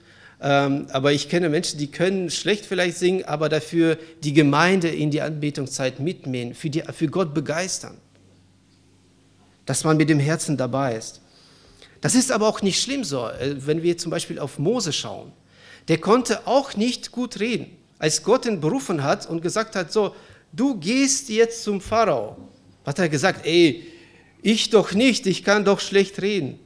Ähm, 0.41 0.87
aber 0.93 1.13
ich 1.13 1.29
kenne 1.29 1.49
Menschen, 1.49 1.79
die 1.79 1.89
können 1.89 2.31
schlecht 2.31 2.65
vielleicht 2.65 2.97
singen, 2.97 3.25
aber 3.25 3.49
dafür 3.49 3.99
die 4.23 4.33
Gemeinde 4.33 4.89
in 4.89 5.11
die 5.11 5.21
Anbetungszeit 5.21 5.99
mitnehmen, 5.99 6.55
für, 6.55 6.71
die, 6.71 6.83
für 6.93 7.09
Gott 7.09 7.35
begeistern. 7.35 7.99
Dass 9.67 9.85
man 9.85 9.97
mit 9.97 10.09
dem 10.09 10.21
Herzen 10.21 10.57
dabei 10.57 10.97
ist. 10.97 11.21
Das 12.01 12.15
ist 12.15 12.31
aber 12.31 12.47
auch 12.47 12.63
nicht 12.63 12.81
schlimm 12.81 13.03
so, 13.03 13.29
äh, 13.29 13.57
wenn 13.67 13.83
wir 13.83 13.99
zum 13.99 14.11
Beispiel 14.11 14.39
auf 14.39 14.59
Mose 14.59 14.93
schauen. 14.93 15.33
Der 15.89 15.99
konnte 15.99 16.47
auch 16.47 16.77
nicht 16.77 17.13
gut 17.13 17.41
reden. 17.41 17.77
Als 17.99 18.23
Gott 18.23 18.47
ihn 18.47 18.61
berufen 18.61 19.03
hat 19.03 19.27
und 19.27 19.41
gesagt 19.41 19.75
hat, 19.75 19.93
so, 19.93 20.15
du 20.53 20.79
gehst 20.79 21.29
jetzt 21.29 21.65
zum 21.65 21.81
Pharao, 21.81 22.37
hat 22.85 22.99
er 22.99 23.09
gesagt, 23.09 23.45
ey, 23.45 23.87
ich 24.43 24.71
doch 24.71 24.93
nicht, 24.93 25.27
ich 25.27 25.43
kann 25.43 25.65
doch 25.65 25.81
schlecht 25.81 26.23
reden. 26.23 26.61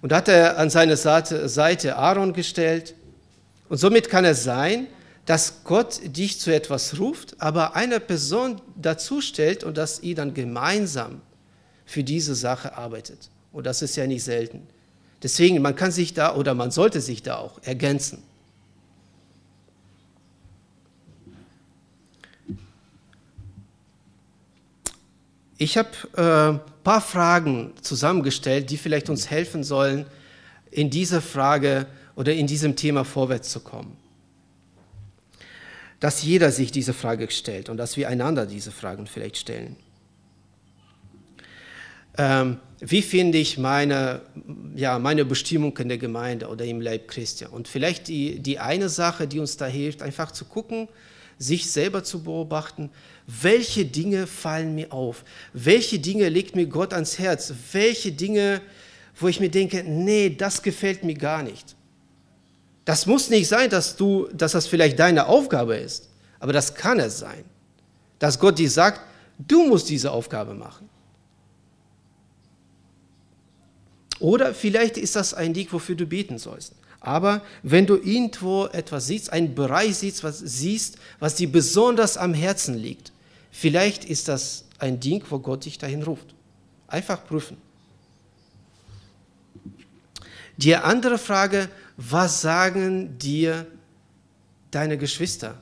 Und 0.00 0.12
hat 0.12 0.28
er 0.28 0.58
an 0.58 0.70
seine 0.70 0.96
Seite 0.96 1.96
Aaron 1.96 2.32
gestellt. 2.32 2.94
Und 3.68 3.78
somit 3.78 4.08
kann 4.08 4.24
es 4.24 4.42
sein, 4.42 4.86
dass 5.26 5.62
Gott 5.62 6.00
dich 6.04 6.40
zu 6.40 6.52
etwas 6.52 6.98
ruft, 6.98 7.40
aber 7.40 7.76
eine 7.76 8.00
Person 8.00 8.60
dazu 8.74 9.20
stellt 9.20 9.62
und 9.62 9.76
dass 9.76 10.00
ihr 10.00 10.16
dann 10.16 10.34
gemeinsam 10.34 11.20
für 11.84 12.02
diese 12.02 12.34
Sache 12.34 12.76
arbeitet. 12.76 13.30
Und 13.52 13.66
das 13.66 13.82
ist 13.82 13.94
ja 13.96 14.06
nicht 14.06 14.24
selten. 14.24 14.66
Deswegen, 15.22 15.62
man 15.62 15.76
kann 15.76 15.92
sich 15.92 16.14
da 16.14 16.34
oder 16.34 16.54
man 16.54 16.70
sollte 16.70 17.00
sich 17.00 17.22
da 17.22 17.36
auch 17.36 17.60
ergänzen. 17.62 18.22
Ich 25.58 25.78
habe 25.78 25.90
ein 26.16 26.56
äh, 26.56 26.58
paar 26.82 27.00
Fragen 27.00 27.72
zusammengestellt, 27.82 28.70
die 28.70 28.76
vielleicht 28.76 29.08
uns 29.08 29.30
helfen 29.30 29.62
sollen, 29.62 30.06
in 30.72 30.90
dieser 30.90 31.20
Frage 31.20 31.86
oder 32.16 32.34
in 32.34 32.48
diesem 32.48 32.74
Thema 32.74 33.04
vorwärts 33.04 33.50
zu 33.50 33.60
kommen. 33.60 33.96
Dass 36.00 36.24
jeder 36.24 36.50
sich 36.50 36.72
diese 36.72 36.92
Frage 36.92 37.30
stellt 37.30 37.68
und 37.68 37.76
dass 37.76 37.96
wir 37.96 38.08
einander 38.08 38.44
diese 38.44 38.72
Fragen 38.72 39.06
vielleicht 39.06 39.36
stellen. 39.36 39.76
Ähm, 42.18 42.58
wie 42.80 43.02
finde 43.02 43.38
ich 43.38 43.58
meine, 43.58 44.22
ja, 44.74 44.98
meine 44.98 45.24
Bestimmung 45.24 45.76
in 45.78 45.88
der 45.88 45.98
Gemeinde 45.98 46.48
oder 46.48 46.64
im 46.64 46.80
Leib 46.80 47.08
Christi? 47.08 47.46
Und 47.46 47.68
vielleicht 47.68 48.08
die, 48.08 48.40
die 48.40 48.58
eine 48.58 48.88
Sache, 48.88 49.28
die 49.28 49.38
uns 49.38 49.56
da 49.56 49.66
hilft, 49.66 50.02
einfach 50.02 50.32
zu 50.32 50.44
gucken, 50.44 50.88
sich 51.38 51.70
selber 51.70 52.04
zu 52.04 52.22
beobachten, 52.22 52.90
welche 53.26 53.84
Dinge 53.84 54.26
fallen 54.26 54.74
mir 54.74 54.92
auf? 54.92 55.24
Welche 55.52 55.98
Dinge 55.98 56.28
legt 56.28 56.56
mir 56.56 56.66
Gott 56.66 56.92
ans 56.92 57.18
Herz? 57.18 57.52
Welche 57.72 58.12
Dinge, 58.12 58.60
wo 59.16 59.28
ich 59.28 59.40
mir 59.40 59.50
denke, 59.50 59.84
nee, 59.84 60.30
das 60.30 60.62
gefällt 60.62 61.04
mir 61.04 61.14
gar 61.14 61.42
nicht. 61.42 61.76
Das 62.84 63.06
muss 63.06 63.30
nicht 63.30 63.46
sein, 63.46 63.70
dass, 63.70 63.96
du, 63.96 64.28
dass 64.32 64.52
das 64.52 64.66
vielleicht 64.66 64.98
deine 64.98 65.26
Aufgabe 65.26 65.76
ist, 65.76 66.08
aber 66.40 66.52
das 66.52 66.74
kann 66.74 66.98
es 66.98 67.20
sein, 67.20 67.44
dass 68.18 68.38
Gott 68.38 68.58
dir 68.58 68.70
sagt, 68.70 69.00
du 69.38 69.66
musst 69.66 69.88
diese 69.88 70.10
Aufgabe 70.10 70.54
machen. 70.54 70.88
Oder 74.22 74.54
vielleicht 74.54 74.98
ist 74.98 75.16
das 75.16 75.34
ein 75.34 75.52
Ding, 75.52 75.66
wofür 75.72 75.96
du 75.96 76.06
beten 76.06 76.38
sollst. 76.38 76.74
Aber 77.00 77.42
wenn 77.64 77.86
du 77.86 77.96
irgendwo 77.96 78.66
etwas 78.66 79.08
siehst, 79.08 79.32
einen 79.32 79.56
Bereich 79.56 79.96
siehst, 79.96 80.22
was 80.22 80.38
siehst, 80.38 80.96
was 81.18 81.34
dir 81.34 81.50
besonders 81.50 82.16
am 82.16 82.32
Herzen 82.32 82.78
liegt, 82.78 83.10
vielleicht 83.50 84.04
ist 84.04 84.28
das 84.28 84.64
ein 84.78 85.00
Ding, 85.00 85.24
wo 85.28 85.40
Gott 85.40 85.64
dich 85.64 85.76
dahin 85.76 86.04
ruft. 86.04 86.36
Einfach 86.86 87.26
prüfen. 87.26 87.56
Die 90.56 90.76
andere 90.76 91.18
Frage, 91.18 91.68
was 91.96 92.42
sagen 92.42 93.18
dir 93.18 93.66
deine 94.70 94.98
Geschwister? 94.98 95.60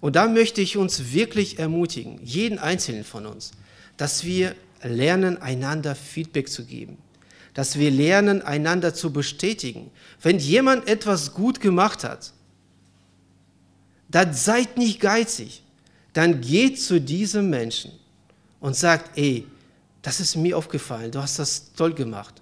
Und 0.00 0.14
da 0.14 0.28
möchte 0.28 0.60
ich 0.60 0.76
uns 0.76 1.14
wirklich 1.14 1.58
ermutigen, 1.58 2.20
jeden 2.22 2.58
Einzelnen 2.58 3.04
von 3.04 3.24
uns, 3.24 3.52
dass 3.96 4.24
wir 4.24 4.54
lernen, 4.82 5.40
einander 5.40 5.94
Feedback 5.94 6.48
zu 6.48 6.64
geben, 6.64 6.98
dass 7.54 7.78
wir 7.78 7.90
lernen, 7.90 8.42
einander 8.42 8.94
zu 8.94 9.12
bestätigen. 9.12 9.90
Wenn 10.22 10.38
jemand 10.38 10.88
etwas 10.88 11.34
gut 11.34 11.60
gemacht 11.60 12.04
hat, 12.04 12.32
dann 14.08 14.32
seid 14.32 14.76
nicht 14.76 15.00
geizig, 15.00 15.62
dann 16.12 16.40
geht 16.40 16.80
zu 16.80 17.00
diesem 17.00 17.50
Menschen 17.50 17.92
und 18.60 18.74
sagt, 18.74 19.16
ey, 19.18 19.46
das 20.02 20.20
ist 20.20 20.36
mir 20.36 20.56
aufgefallen, 20.56 21.10
du 21.10 21.20
hast 21.20 21.38
das 21.38 21.72
toll 21.74 21.92
gemacht. 21.92 22.40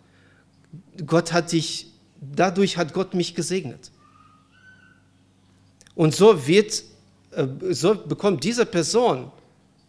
Gott 1.04 1.32
hat 1.32 1.52
dich, 1.52 1.92
dadurch 2.20 2.76
hat 2.76 2.92
Gott 2.92 3.14
mich 3.14 3.34
gesegnet. 3.34 3.90
Und 5.94 6.14
so 6.14 6.46
wird, 6.46 6.84
äh, 7.32 7.46
so 7.70 7.94
bekommt 7.94 8.44
diese 8.44 8.66
Person, 8.66 9.32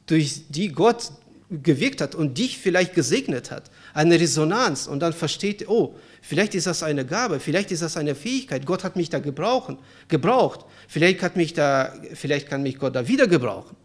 durch 0.05 0.43
die 0.49 0.69
Gott 0.69 1.11
gewirkt 1.49 2.01
hat 2.01 2.13
und 2.13 2.37
dich 2.37 2.57
vielleicht 2.57 2.93
gesegnet 2.93 3.51
hat, 3.51 3.71
eine 3.93 4.19
Resonanz. 4.19 4.87
Und 4.87 4.99
dann 4.99 5.13
versteht, 5.13 5.67
oh, 5.69 5.95
vielleicht 6.21 6.55
ist 6.55 6.67
das 6.67 6.83
eine 6.83 7.05
Gabe, 7.05 7.39
vielleicht 7.39 7.71
ist 7.71 7.81
das 7.81 7.95
eine 7.95 8.15
Fähigkeit, 8.15 8.65
Gott 8.65 8.83
hat 8.83 8.95
mich 8.95 9.09
da 9.09 9.19
gebrauchen, 9.19 9.77
gebraucht, 10.07 10.65
vielleicht, 10.87 11.21
hat 11.21 11.37
mich 11.37 11.53
da, 11.53 11.93
vielleicht 12.13 12.49
kann 12.49 12.63
mich 12.63 12.77
Gott 12.77 12.95
da 12.95 13.07
wieder 13.07 13.27
gebrauchen. 13.27 13.75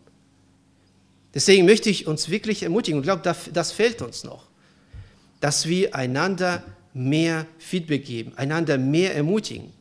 Deswegen 1.34 1.64
möchte 1.64 1.88
ich 1.88 2.06
uns 2.06 2.28
wirklich 2.28 2.62
ermutigen. 2.62 2.98
Und 2.98 3.04
glaube, 3.04 3.22
das 3.52 3.72
fehlt 3.72 4.02
uns 4.02 4.24
noch, 4.24 4.48
dass 5.40 5.66
wir 5.66 5.94
einander 5.94 6.62
mehr 6.92 7.46
Feedback 7.58 8.04
geben, 8.04 8.32
einander 8.36 8.76
mehr 8.76 9.14
ermutigen. 9.14 9.72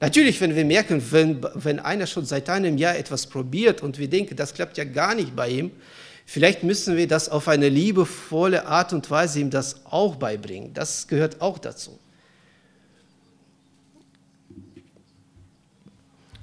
Natürlich, 0.00 0.40
wenn 0.40 0.54
wir 0.54 0.64
merken, 0.64 1.02
wenn, 1.10 1.44
wenn 1.54 1.80
einer 1.80 2.06
schon 2.06 2.26
seit 2.26 2.50
einem 2.50 2.76
Jahr 2.76 2.96
etwas 2.96 3.26
probiert 3.26 3.82
und 3.82 3.98
wir 3.98 4.08
denken, 4.08 4.36
das 4.36 4.52
klappt 4.52 4.76
ja 4.76 4.84
gar 4.84 5.14
nicht 5.14 5.34
bei 5.34 5.48
ihm, 5.48 5.70
vielleicht 6.24 6.62
müssen 6.62 6.96
wir 6.96 7.06
das 7.06 7.28
auf 7.28 7.48
eine 7.48 7.68
liebevolle 7.68 8.66
Art 8.66 8.92
und 8.92 9.10
Weise 9.10 9.40
ihm 9.40 9.50
das 9.50 9.84
auch 9.86 10.16
beibringen. 10.16 10.74
Das 10.74 11.06
gehört 11.06 11.40
auch 11.40 11.58
dazu. 11.58 11.98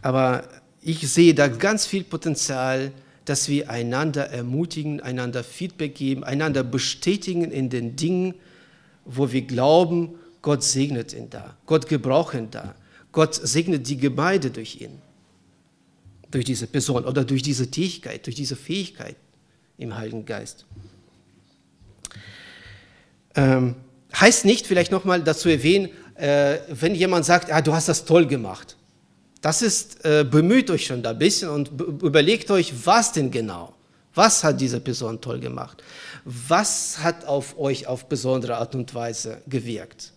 Aber 0.01 0.43
ich 0.81 1.07
sehe 1.11 1.33
da 1.33 1.47
ganz 1.47 1.85
viel 1.85 2.03
Potenzial, 2.03 2.91
dass 3.25 3.47
wir 3.49 3.69
einander 3.69 4.29
ermutigen, 4.29 4.99
einander 4.99 5.43
Feedback 5.43 5.95
geben, 5.95 6.23
einander 6.23 6.63
bestätigen 6.63 7.51
in 7.51 7.69
den 7.69 7.95
Dingen, 7.95 8.33
wo 9.05 9.31
wir 9.31 9.43
glauben, 9.43 10.15
Gott 10.41 10.63
segnet 10.63 11.13
ihn 11.13 11.29
da, 11.29 11.55
Gott 11.67 11.87
gebraucht 11.87 12.33
ihn 12.33 12.49
da, 12.49 12.73
Gott 13.11 13.35
segnet 13.35 13.87
die 13.87 13.97
Gemeinde 13.97 14.49
durch 14.49 14.81
ihn, 14.81 14.99
durch 16.31 16.45
diese 16.45 16.65
Person 16.65 17.05
oder 17.05 17.23
durch 17.23 17.43
diese 17.43 17.69
Tätigkeit, 17.69 18.25
durch 18.25 18.35
diese 18.35 18.55
Fähigkeit 18.55 19.15
im 19.81 19.97
Heiligen 19.97 20.25
Geist. 20.25 20.65
Ähm, 23.35 23.75
heißt 24.13 24.45
nicht, 24.45 24.67
vielleicht 24.67 24.91
nochmal 24.91 25.23
dazu 25.23 25.49
erwähnen, 25.49 25.89
äh, 26.15 26.59
wenn 26.69 26.95
jemand 26.95 27.25
sagt, 27.25 27.51
ah, 27.51 27.61
du 27.61 27.73
hast 27.73 27.87
das 27.87 28.05
toll 28.05 28.27
gemacht. 28.27 28.75
Das 29.41 29.61
ist, 29.61 30.05
äh, 30.05 30.23
bemüht 30.23 30.69
euch 30.69 30.85
schon 30.85 31.01
da 31.01 31.11
ein 31.11 31.17
bisschen 31.17 31.49
und 31.49 31.69
überlegt 32.03 32.51
euch, 32.51 32.73
was 32.85 33.11
denn 33.11 33.31
genau? 33.31 33.73
Was 34.13 34.43
hat 34.43 34.59
diese 34.59 34.79
Person 34.79 35.19
toll 35.21 35.39
gemacht? 35.39 35.81
Was 36.25 36.99
hat 36.99 37.25
auf 37.25 37.57
euch 37.57 37.87
auf 37.87 38.07
besondere 38.07 38.57
Art 38.57 38.75
und 38.75 38.93
Weise 38.93 39.41
gewirkt? 39.47 40.11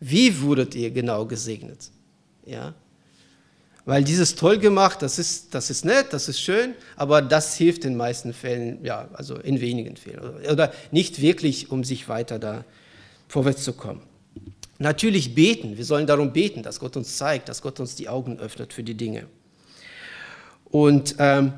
Wie 0.00 0.40
wurdet 0.40 0.74
ihr 0.74 0.90
genau 0.90 1.24
gesegnet? 1.26 1.90
Ja? 2.44 2.74
Weil 3.84 4.04
dieses 4.04 4.36
toll 4.36 4.58
gemacht, 4.58 5.02
das 5.02 5.18
ist, 5.18 5.54
das 5.54 5.68
ist 5.68 5.84
nett, 5.84 6.12
das 6.12 6.28
ist 6.28 6.40
schön, 6.40 6.74
aber 6.96 7.20
das 7.20 7.56
hilft 7.56 7.84
in 7.84 7.96
meisten 7.96 8.32
Fällen, 8.32 8.84
ja, 8.84 9.08
also 9.12 9.36
in 9.36 9.60
wenigen 9.60 9.96
Fällen. 9.96 10.20
Oder 10.48 10.72
nicht 10.92 11.20
wirklich, 11.20 11.70
um 11.72 11.82
sich 11.82 12.08
weiter 12.08 12.38
da 12.38 12.64
vorwärts 13.26 13.64
zu 13.64 13.72
kommen. 13.72 14.02
Natürlich 14.78 15.34
beten, 15.34 15.76
wir 15.76 15.84
sollen 15.84 16.06
darum 16.06 16.32
beten, 16.32 16.62
dass 16.62 16.78
Gott 16.78 16.96
uns 16.96 17.16
zeigt, 17.16 17.48
dass 17.48 17.62
Gott 17.62 17.80
uns 17.80 17.96
die 17.96 18.08
Augen 18.08 18.38
öffnet 18.38 18.72
für 18.72 18.84
die 18.84 18.94
Dinge. 18.94 19.26
Und 20.64 21.16
ähm, 21.18 21.52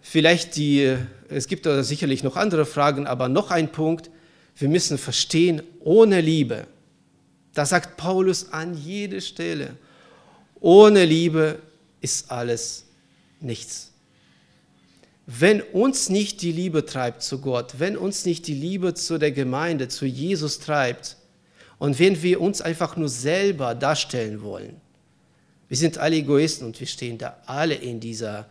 vielleicht 0.00 0.56
die, 0.56 0.96
es 1.28 1.46
gibt 1.46 1.66
da 1.66 1.82
sicherlich 1.82 2.22
noch 2.22 2.36
andere 2.36 2.64
Fragen, 2.64 3.06
aber 3.06 3.28
noch 3.28 3.50
ein 3.50 3.70
Punkt, 3.70 4.10
wir 4.56 4.68
müssen 4.68 4.98
verstehen, 4.98 5.62
ohne 5.80 6.20
Liebe, 6.20 6.66
das 7.54 7.70
sagt 7.70 7.96
Paulus 7.96 8.52
an 8.52 8.74
jeder 8.74 9.20
Stelle, 9.20 9.76
ohne 10.60 11.04
Liebe 11.04 11.60
ist 12.00 12.30
alles 12.30 12.84
nichts. 13.40 13.92
Wenn 15.26 15.60
uns 15.60 16.08
nicht 16.08 16.40
die 16.42 16.52
Liebe 16.52 16.86
treibt 16.86 17.22
zu 17.22 17.40
Gott, 17.40 17.74
wenn 17.78 17.96
uns 17.96 18.24
nicht 18.24 18.46
die 18.46 18.54
Liebe 18.54 18.94
zu 18.94 19.18
der 19.18 19.32
Gemeinde, 19.32 19.88
zu 19.88 20.06
Jesus 20.06 20.58
treibt, 20.58 21.16
und 21.78 21.98
wenn 21.98 22.22
wir 22.22 22.40
uns 22.40 22.60
einfach 22.60 22.96
nur 22.96 23.08
selber 23.08 23.74
darstellen 23.74 24.42
wollen, 24.42 24.80
wir 25.68 25.76
sind 25.76 25.98
alle 25.98 26.16
Egoisten 26.16 26.66
und 26.66 26.80
wir 26.80 26.86
stehen 26.86 27.18
da 27.18 27.36
alle 27.46 27.74
in 27.74 28.00
dieser, 28.00 28.46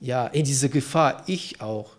ja, 0.00 0.26
in 0.28 0.44
dieser 0.44 0.68
Gefahr, 0.68 1.22
ich 1.26 1.60
auch, 1.60 1.90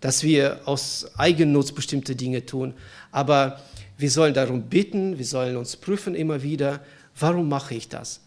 dass 0.00 0.22
wir 0.22 0.60
aus 0.64 1.10
Eigennutz 1.16 1.72
bestimmte 1.72 2.16
Dinge 2.16 2.46
tun. 2.46 2.74
Aber 3.12 3.60
wir 3.98 4.10
sollen 4.10 4.32
darum 4.32 4.62
bitten, 4.62 5.18
wir 5.18 5.26
sollen 5.26 5.56
uns 5.56 5.76
prüfen 5.76 6.14
immer 6.14 6.42
wieder, 6.42 6.80
warum 7.18 7.48
mache 7.48 7.74
ich 7.74 7.88
das? 7.88 8.20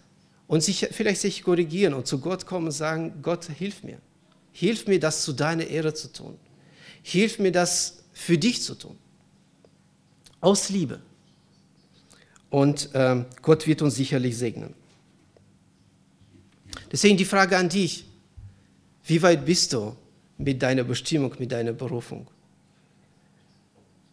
Und 0.52 0.62
sich, 0.62 0.90
vielleicht 0.92 1.22
sich 1.22 1.44
korrigieren 1.44 1.94
und 1.94 2.08
zu 2.08 2.20
Gott 2.20 2.46
kommen 2.46 2.66
und 2.66 2.72
sagen, 2.74 3.14
Gott, 3.22 3.46
hilf 3.46 3.84
mir. 3.84 4.00
Hilf 4.52 4.86
mir, 4.86 5.00
das 5.00 5.24
zu 5.24 5.32
deiner 5.32 5.66
Ehre 5.66 5.94
zu 5.94 6.12
tun. 6.12 6.38
Hilf 7.04 7.40
mir, 7.40 7.54
das 7.54 8.04
für 8.12 8.38
dich 8.38 8.62
zu 8.62 8.76
tun. 8.76 8.98
Aus 10.42 10.68
Liebe. 10.68 11.00
Und 12.50 12.90
ähm, 12.94 13.28
Gott 13.42 13.66
wird 13.66 13.82
uns 13.82 13.96
sicherlich 13.96 14.38
segnen. 14.38 14.74
Deswegen 16.92 17.16
die 17.16 17.24
Frage 17.24 17.56
an 17.56 17.70
dich, 17.70 18.04
wie 19.06 19.22
weit 19.22 19.46
bist 19.46 19.72
du 19.72 19.96
mit 20.38 20.62
deiner 20.62 20.84
Bestimmung, 20.84 21.34
mit 21.40 21.54
deiner 21.54 21.72
Berufung? 21.72 22.28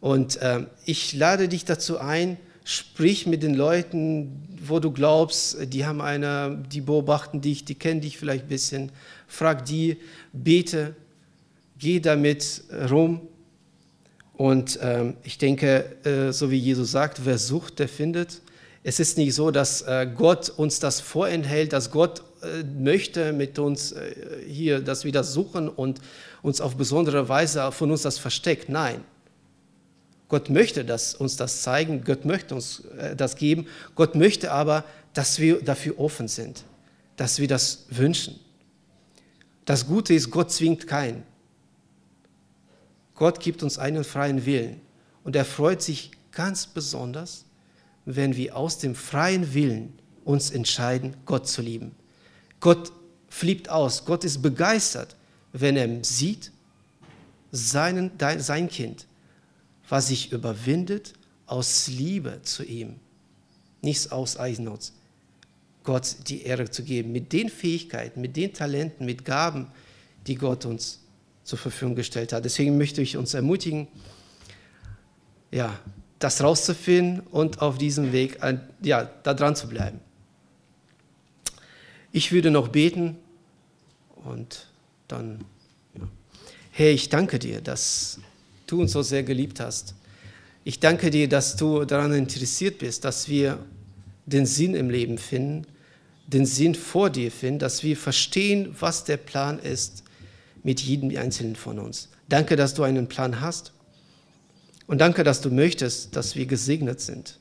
Und 0.00 0.38
ähm, 0.40 0.68
ich 0.84 1.14
lade 1.14 1.48
dich 1.48 1.64
dazu 1.64 1.98
ein, 1.98 2.36
sprich 2.68 3.26
mit 3.26 3.42
den 3.42 3.54
Leuten, 3.54 4.46
wo 4.62 4.78
du 4.78 4.90
glaubst, 4.90 5.56
die 5.72 5.86
haben 5.86 6.02
eine, 6.02 6.62
die 6.70 6.82
beobachten 6.82 7.40
dich, 7.40 7.64
die 7.64 7.74
kennen 7.74 8.02
dich 8.02 8.18
vielleicht 8.18 8.44
ein 8.44 8.48
bisschen. 8.48 8.92
Frag 9.26 9.64
die, 9.64 9.96
bete, 10.34 10.94
geh 11.78 11.98
damit 11.98 12.64
rum 12.90 13.22
und 14.34 14.78
ähm, 14.82 15.16
ich 15.22 15.38
denke, 15.38 15.96
äh, 16.04 16.30
so 16.30 16.50
wie 16.50 16.58
Jesus 16.58 16.90
sagt, 16.90 17.24
wer 17.24 17.38
sucht, 17.38 17.78
der 17.78 17.88
findet. 17.88 18.42
Es 18.82 19.00
ist 19.00 19.16
nicht 19.16 19.34
so, 19.34 19.50
dass 19.50 19.80
äh, 19.80 20.06
Gott 20.14 20.50
uns 20.50 20.78
das 20.78 21.00
vorenthält, 21.00 21.72
dass 21.72 21.90
Gott 21.90 22.22
äh, 22.42 22.64
möchte 22.64 23.32
mit 23.32 23.58
uns 23.58 23.92
äh, 23.92 24.14
hier, 24.46 24.80
dass 24.80 25.06
wir 25.06 25.12
das 25.12 25.32
suchen 25.32 25.70
und 25.70 26.02
uns 26.42 26.60
auf 26.60 26.76
besondere 26.76 27.30
Weise 27.30 27.72
von 27.72 27.90
uns 27.90 28.02
das 28.02 28.18
versteckt. 28.18 28.68
Nein. 28.68 29.00
Gott 30.28 30.50
möchte 30.50 30.84
das, 30.84 31.14
uns 31.14 31.36
das 31.36 31.62
zeigen, 31.62 32.04
Gott 32.04 32.24
möchte 32.24 32.54
uns 32.54 32.80
äh, 32.98 33.16
das 33.16 33.36
geben. 33.36 33.66
Gott 33.94 34.14
möchte 34.14 34.52
aber, 34.52 34.84
dass 35.14 35.38
wir 35.38 35.62
dafür 35.62 35.98
offen 35.98 36.28
sind, 36.28 36.64
dass 37.16 37.38
wir 37.38 37.48
das 37.48 37.86
wünschen. 37.88 38.38
Das 39.64 39.86
Gute 39.86 40.14
ist, 40.14 40.30
Gott 40.30 40.52
zwingt 40.52 40.86
keinen. 40.86 41.24
Gott 43.14 43.40
gibt 43.40 43.62
uns 43.62 43.78
einen 43.78 44.04
freien 44.04 44.46
Willen 44.46 44.80
und 45.24 45.34
er 45.34 45.44
freut 45.44 45.82
sich 45.82 46.12
ganz 46.30 46.66
besonders, 46.66 47.44
wenn 48.04 48.36
wir 48.36 48.56
aus 48.56 48.78
dem 48.78 48.94
freien 48.94 49.52
Willen 49.54 49.98
uns 50.24 50.50
entscheiden, 50.50 51.16
Gott 51.26 51.48
zu 51.48 51.62
lieben. 51.62 51.96
Gott 52.60 52.92
fliebt 53.28 53.68
aus, 53.70 54.04
Gott 54.04 54.24
ist 54.24 54.40
begeistert, 54.40 55.16
wenn 55.52 55.76
er 55.76 56.04
sieht, 56.04 56.52
seinen, 57.50 58.12
sein 58.38 58.68
Kind, 58.68 59.07
was 59.88 60.08
sich 60.08 60.32
überwindet 60.32 61.14
aus 61.46 61.88
Liebe 61.88 62.40
zu 62.42 62.64
ihm, 62.64 62.96
nichts 63.80 64.12
aus 64.12 64.36
Eigennutz, 64.36 64.92
Gott 65.84 66.16
die 66.28 66.42
Ehre 66.42 66.70
zu 66.70 66.82
geben, 66.82 67.12
mit 67.12 67.32
den 67.32 67.48
Fähigkeiten, 67.48 68.20
mit 68.20 68.36
den 68.36 68.52
Talenten, 68.52 69.06
mit 69.06 69.24
Gaben, 69.24 69.68
die 70.26 70.34
Gott 70.34 70.66
uns 70.66 71.00
zur 71.44 71.58
Verfügung 71.58 71.94
gestellt 71.94 72.32
hat. 72.32 72.44
Deswegen 72.44 72.76
möchte 72.76 73.00
ich 73.00 73.16
uns 73.16 73.32
ermutigen, 73.32 73.88
ja, 75.50 75.78
das 76.18 76.42
rauszufinden 76.42 77.20
und 77.20 77.62
auf 77.62 77.78
diesem 77.78 78.12
Weg 78.12 78.38
ja, 78.82 79.04
da 79.04 79.32
dran 79.32 79.56
zu 79.56 79.68
bleiben. 79.68 80.00
Ich 82.12 82.32
würde 82.32 82.50
noch 82.50 82.68
beten 82.68 83.16
und 84.16 84.66
dann, 85.06 85.44
ja. 85.94 86.06
Herr, 86.72 86.90
ich 86.90 87.08
danke 87.08 87.38
dir, 87.38 87.60
dass 87.62 88.20
du 88.70 88.80
uns 88.80 88.92
so 88.92 89.02
sehr 89.02 89.22
geliebt 89.22 89.60
hast. 89.60 89.94
Ich 90.64 90.80
danke 90.80 91.10
dir, 91.10 91.28
dass 91.28 91.56
du 91.56 91.84
daran 91.84 92.12
interessiert 92.12 92.78
bist, 92.78 93.04
dass 93.04 93.28
wir 93.28 93.58
den 94.26 94.46
Sinn 94.46 94.74
im 94.74 94.90
Leben 94.90 95.18
finden, 95.18 95.66
den 96.26 96.44
Sinn 96.44 96.74
vor 96.74 97.10
dir 97.10 97.30
finden, 97.32 97.58
dass 97.58 97.82
wir 97.82 97.96
verstehen, 97.96 98.76
was 98.78 99.04
der 99.04 99.16
Plan 99.16 99.58
ist 99.58 100.04
mit 100.62 100.80
jedem 100.80 101.16
Einzelnen 101.16 101.56
von 101.56 101.78
uns. 101.78 102.10
Danke, 102.28 102.56
dass 102.56 102.74
du 102.74 102.82
einen 102.82 103.08
Plan 103.08 103.40
hast. 103.40 103.72
Und 104.86 104.98
danke, 105.00 105.24
dass 105.24 105.40
du 105.40 105.50
möchtest, 105.50 106.16
dass 106.16 106.36
wir 106.36 106.46
gesegnet 106.46 107.00
sind, 107.00 107.38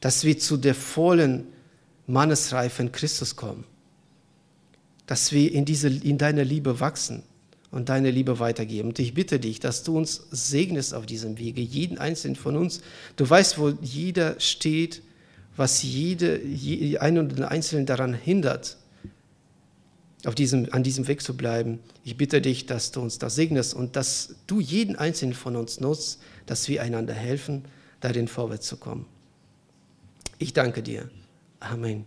dass 0.00 0.24
wir 0.24 0.38
zu 0.38 0.56
der 0.56 0.74
vollen 0.74 1.46
Mannesreife 2.06 2.82
in 2.82 2.92
Christus 2.92 3.36
kommen, 3.36 3.64
dass 5.06 5.32
wir 5.32 5.52
in, 5.52 5.64
diese, 5.64 5.88
in 5.88 6.18
deiner 6.18 6.44
Liebe 6.44 6.80
wachsen 6.80 7.22
und 7.70 7.88
deine 7.88 8.10
Liebe 8.10 8.38
weitergeben. 8.38 8.88
Und 8.88 8.98
ich 8.98 9.14
bitte 9.14 9.38
dich, 9.38 9.60
dass 9.60 9.82
du 9.82 9.96
uns 9.96 10.22
segnest 10.30 10.94
auf 10.94 11.06
diesem 11.06 11.38
Wege, 11.38 11.60
jeden 11.60 11.98
einzelnen 11.98 12.36
von 12.36 12.56
uns. 12.56 12.80
Du 13.16 13.28
weißt, 13.28 13.58
wo 13.58 13.70
jeder 13.80 14.38
steht, 14.40 15.02
was 15.56 15.82
jede, 15.82 16.40
einen 17.00 17.18
und 17.18 17.42
Einzelnen 17.42 17.86
daran 17.86 18.14
hindert, 18.14 18.76
auf 20.24 20.34
diesem, 20.34 20.68
an 20.72 20.82
diesem 20.82 21.08
Weg 21.08 21.22
zu 21.22 21.36
bleiben. 21.36 21.80
Ich 22.04 22.16
bitte 22.16 22.40
dich, 22.40 22.66
dass 22.66 22.92
du 22.92 23.00
uns 23.00 23.18
das 23.18 23.34
segnest 23.34 23.74
und 23.74 23.96
dass 23.96 24.34
du 24.46 24.60
jeden 24.60 24.96
Einzelnen 24.96 25.34
von 25.34 25.56
uns 25.56 25.80
nutzt, 25.80 26.20
dass 26.46 26.68
wir 26.68 26.82
einander 26.82 27.14
helfen, 27.14 27.64
darin 28.00 28.28
vorwärts 28.28 28.66
zu 28.66 28.76
kommen. 28.76 29.06
Ich 30.38 30.52
danke 30.52 30.82
dir. 30.82 31.10
Amen. 31.60 32.04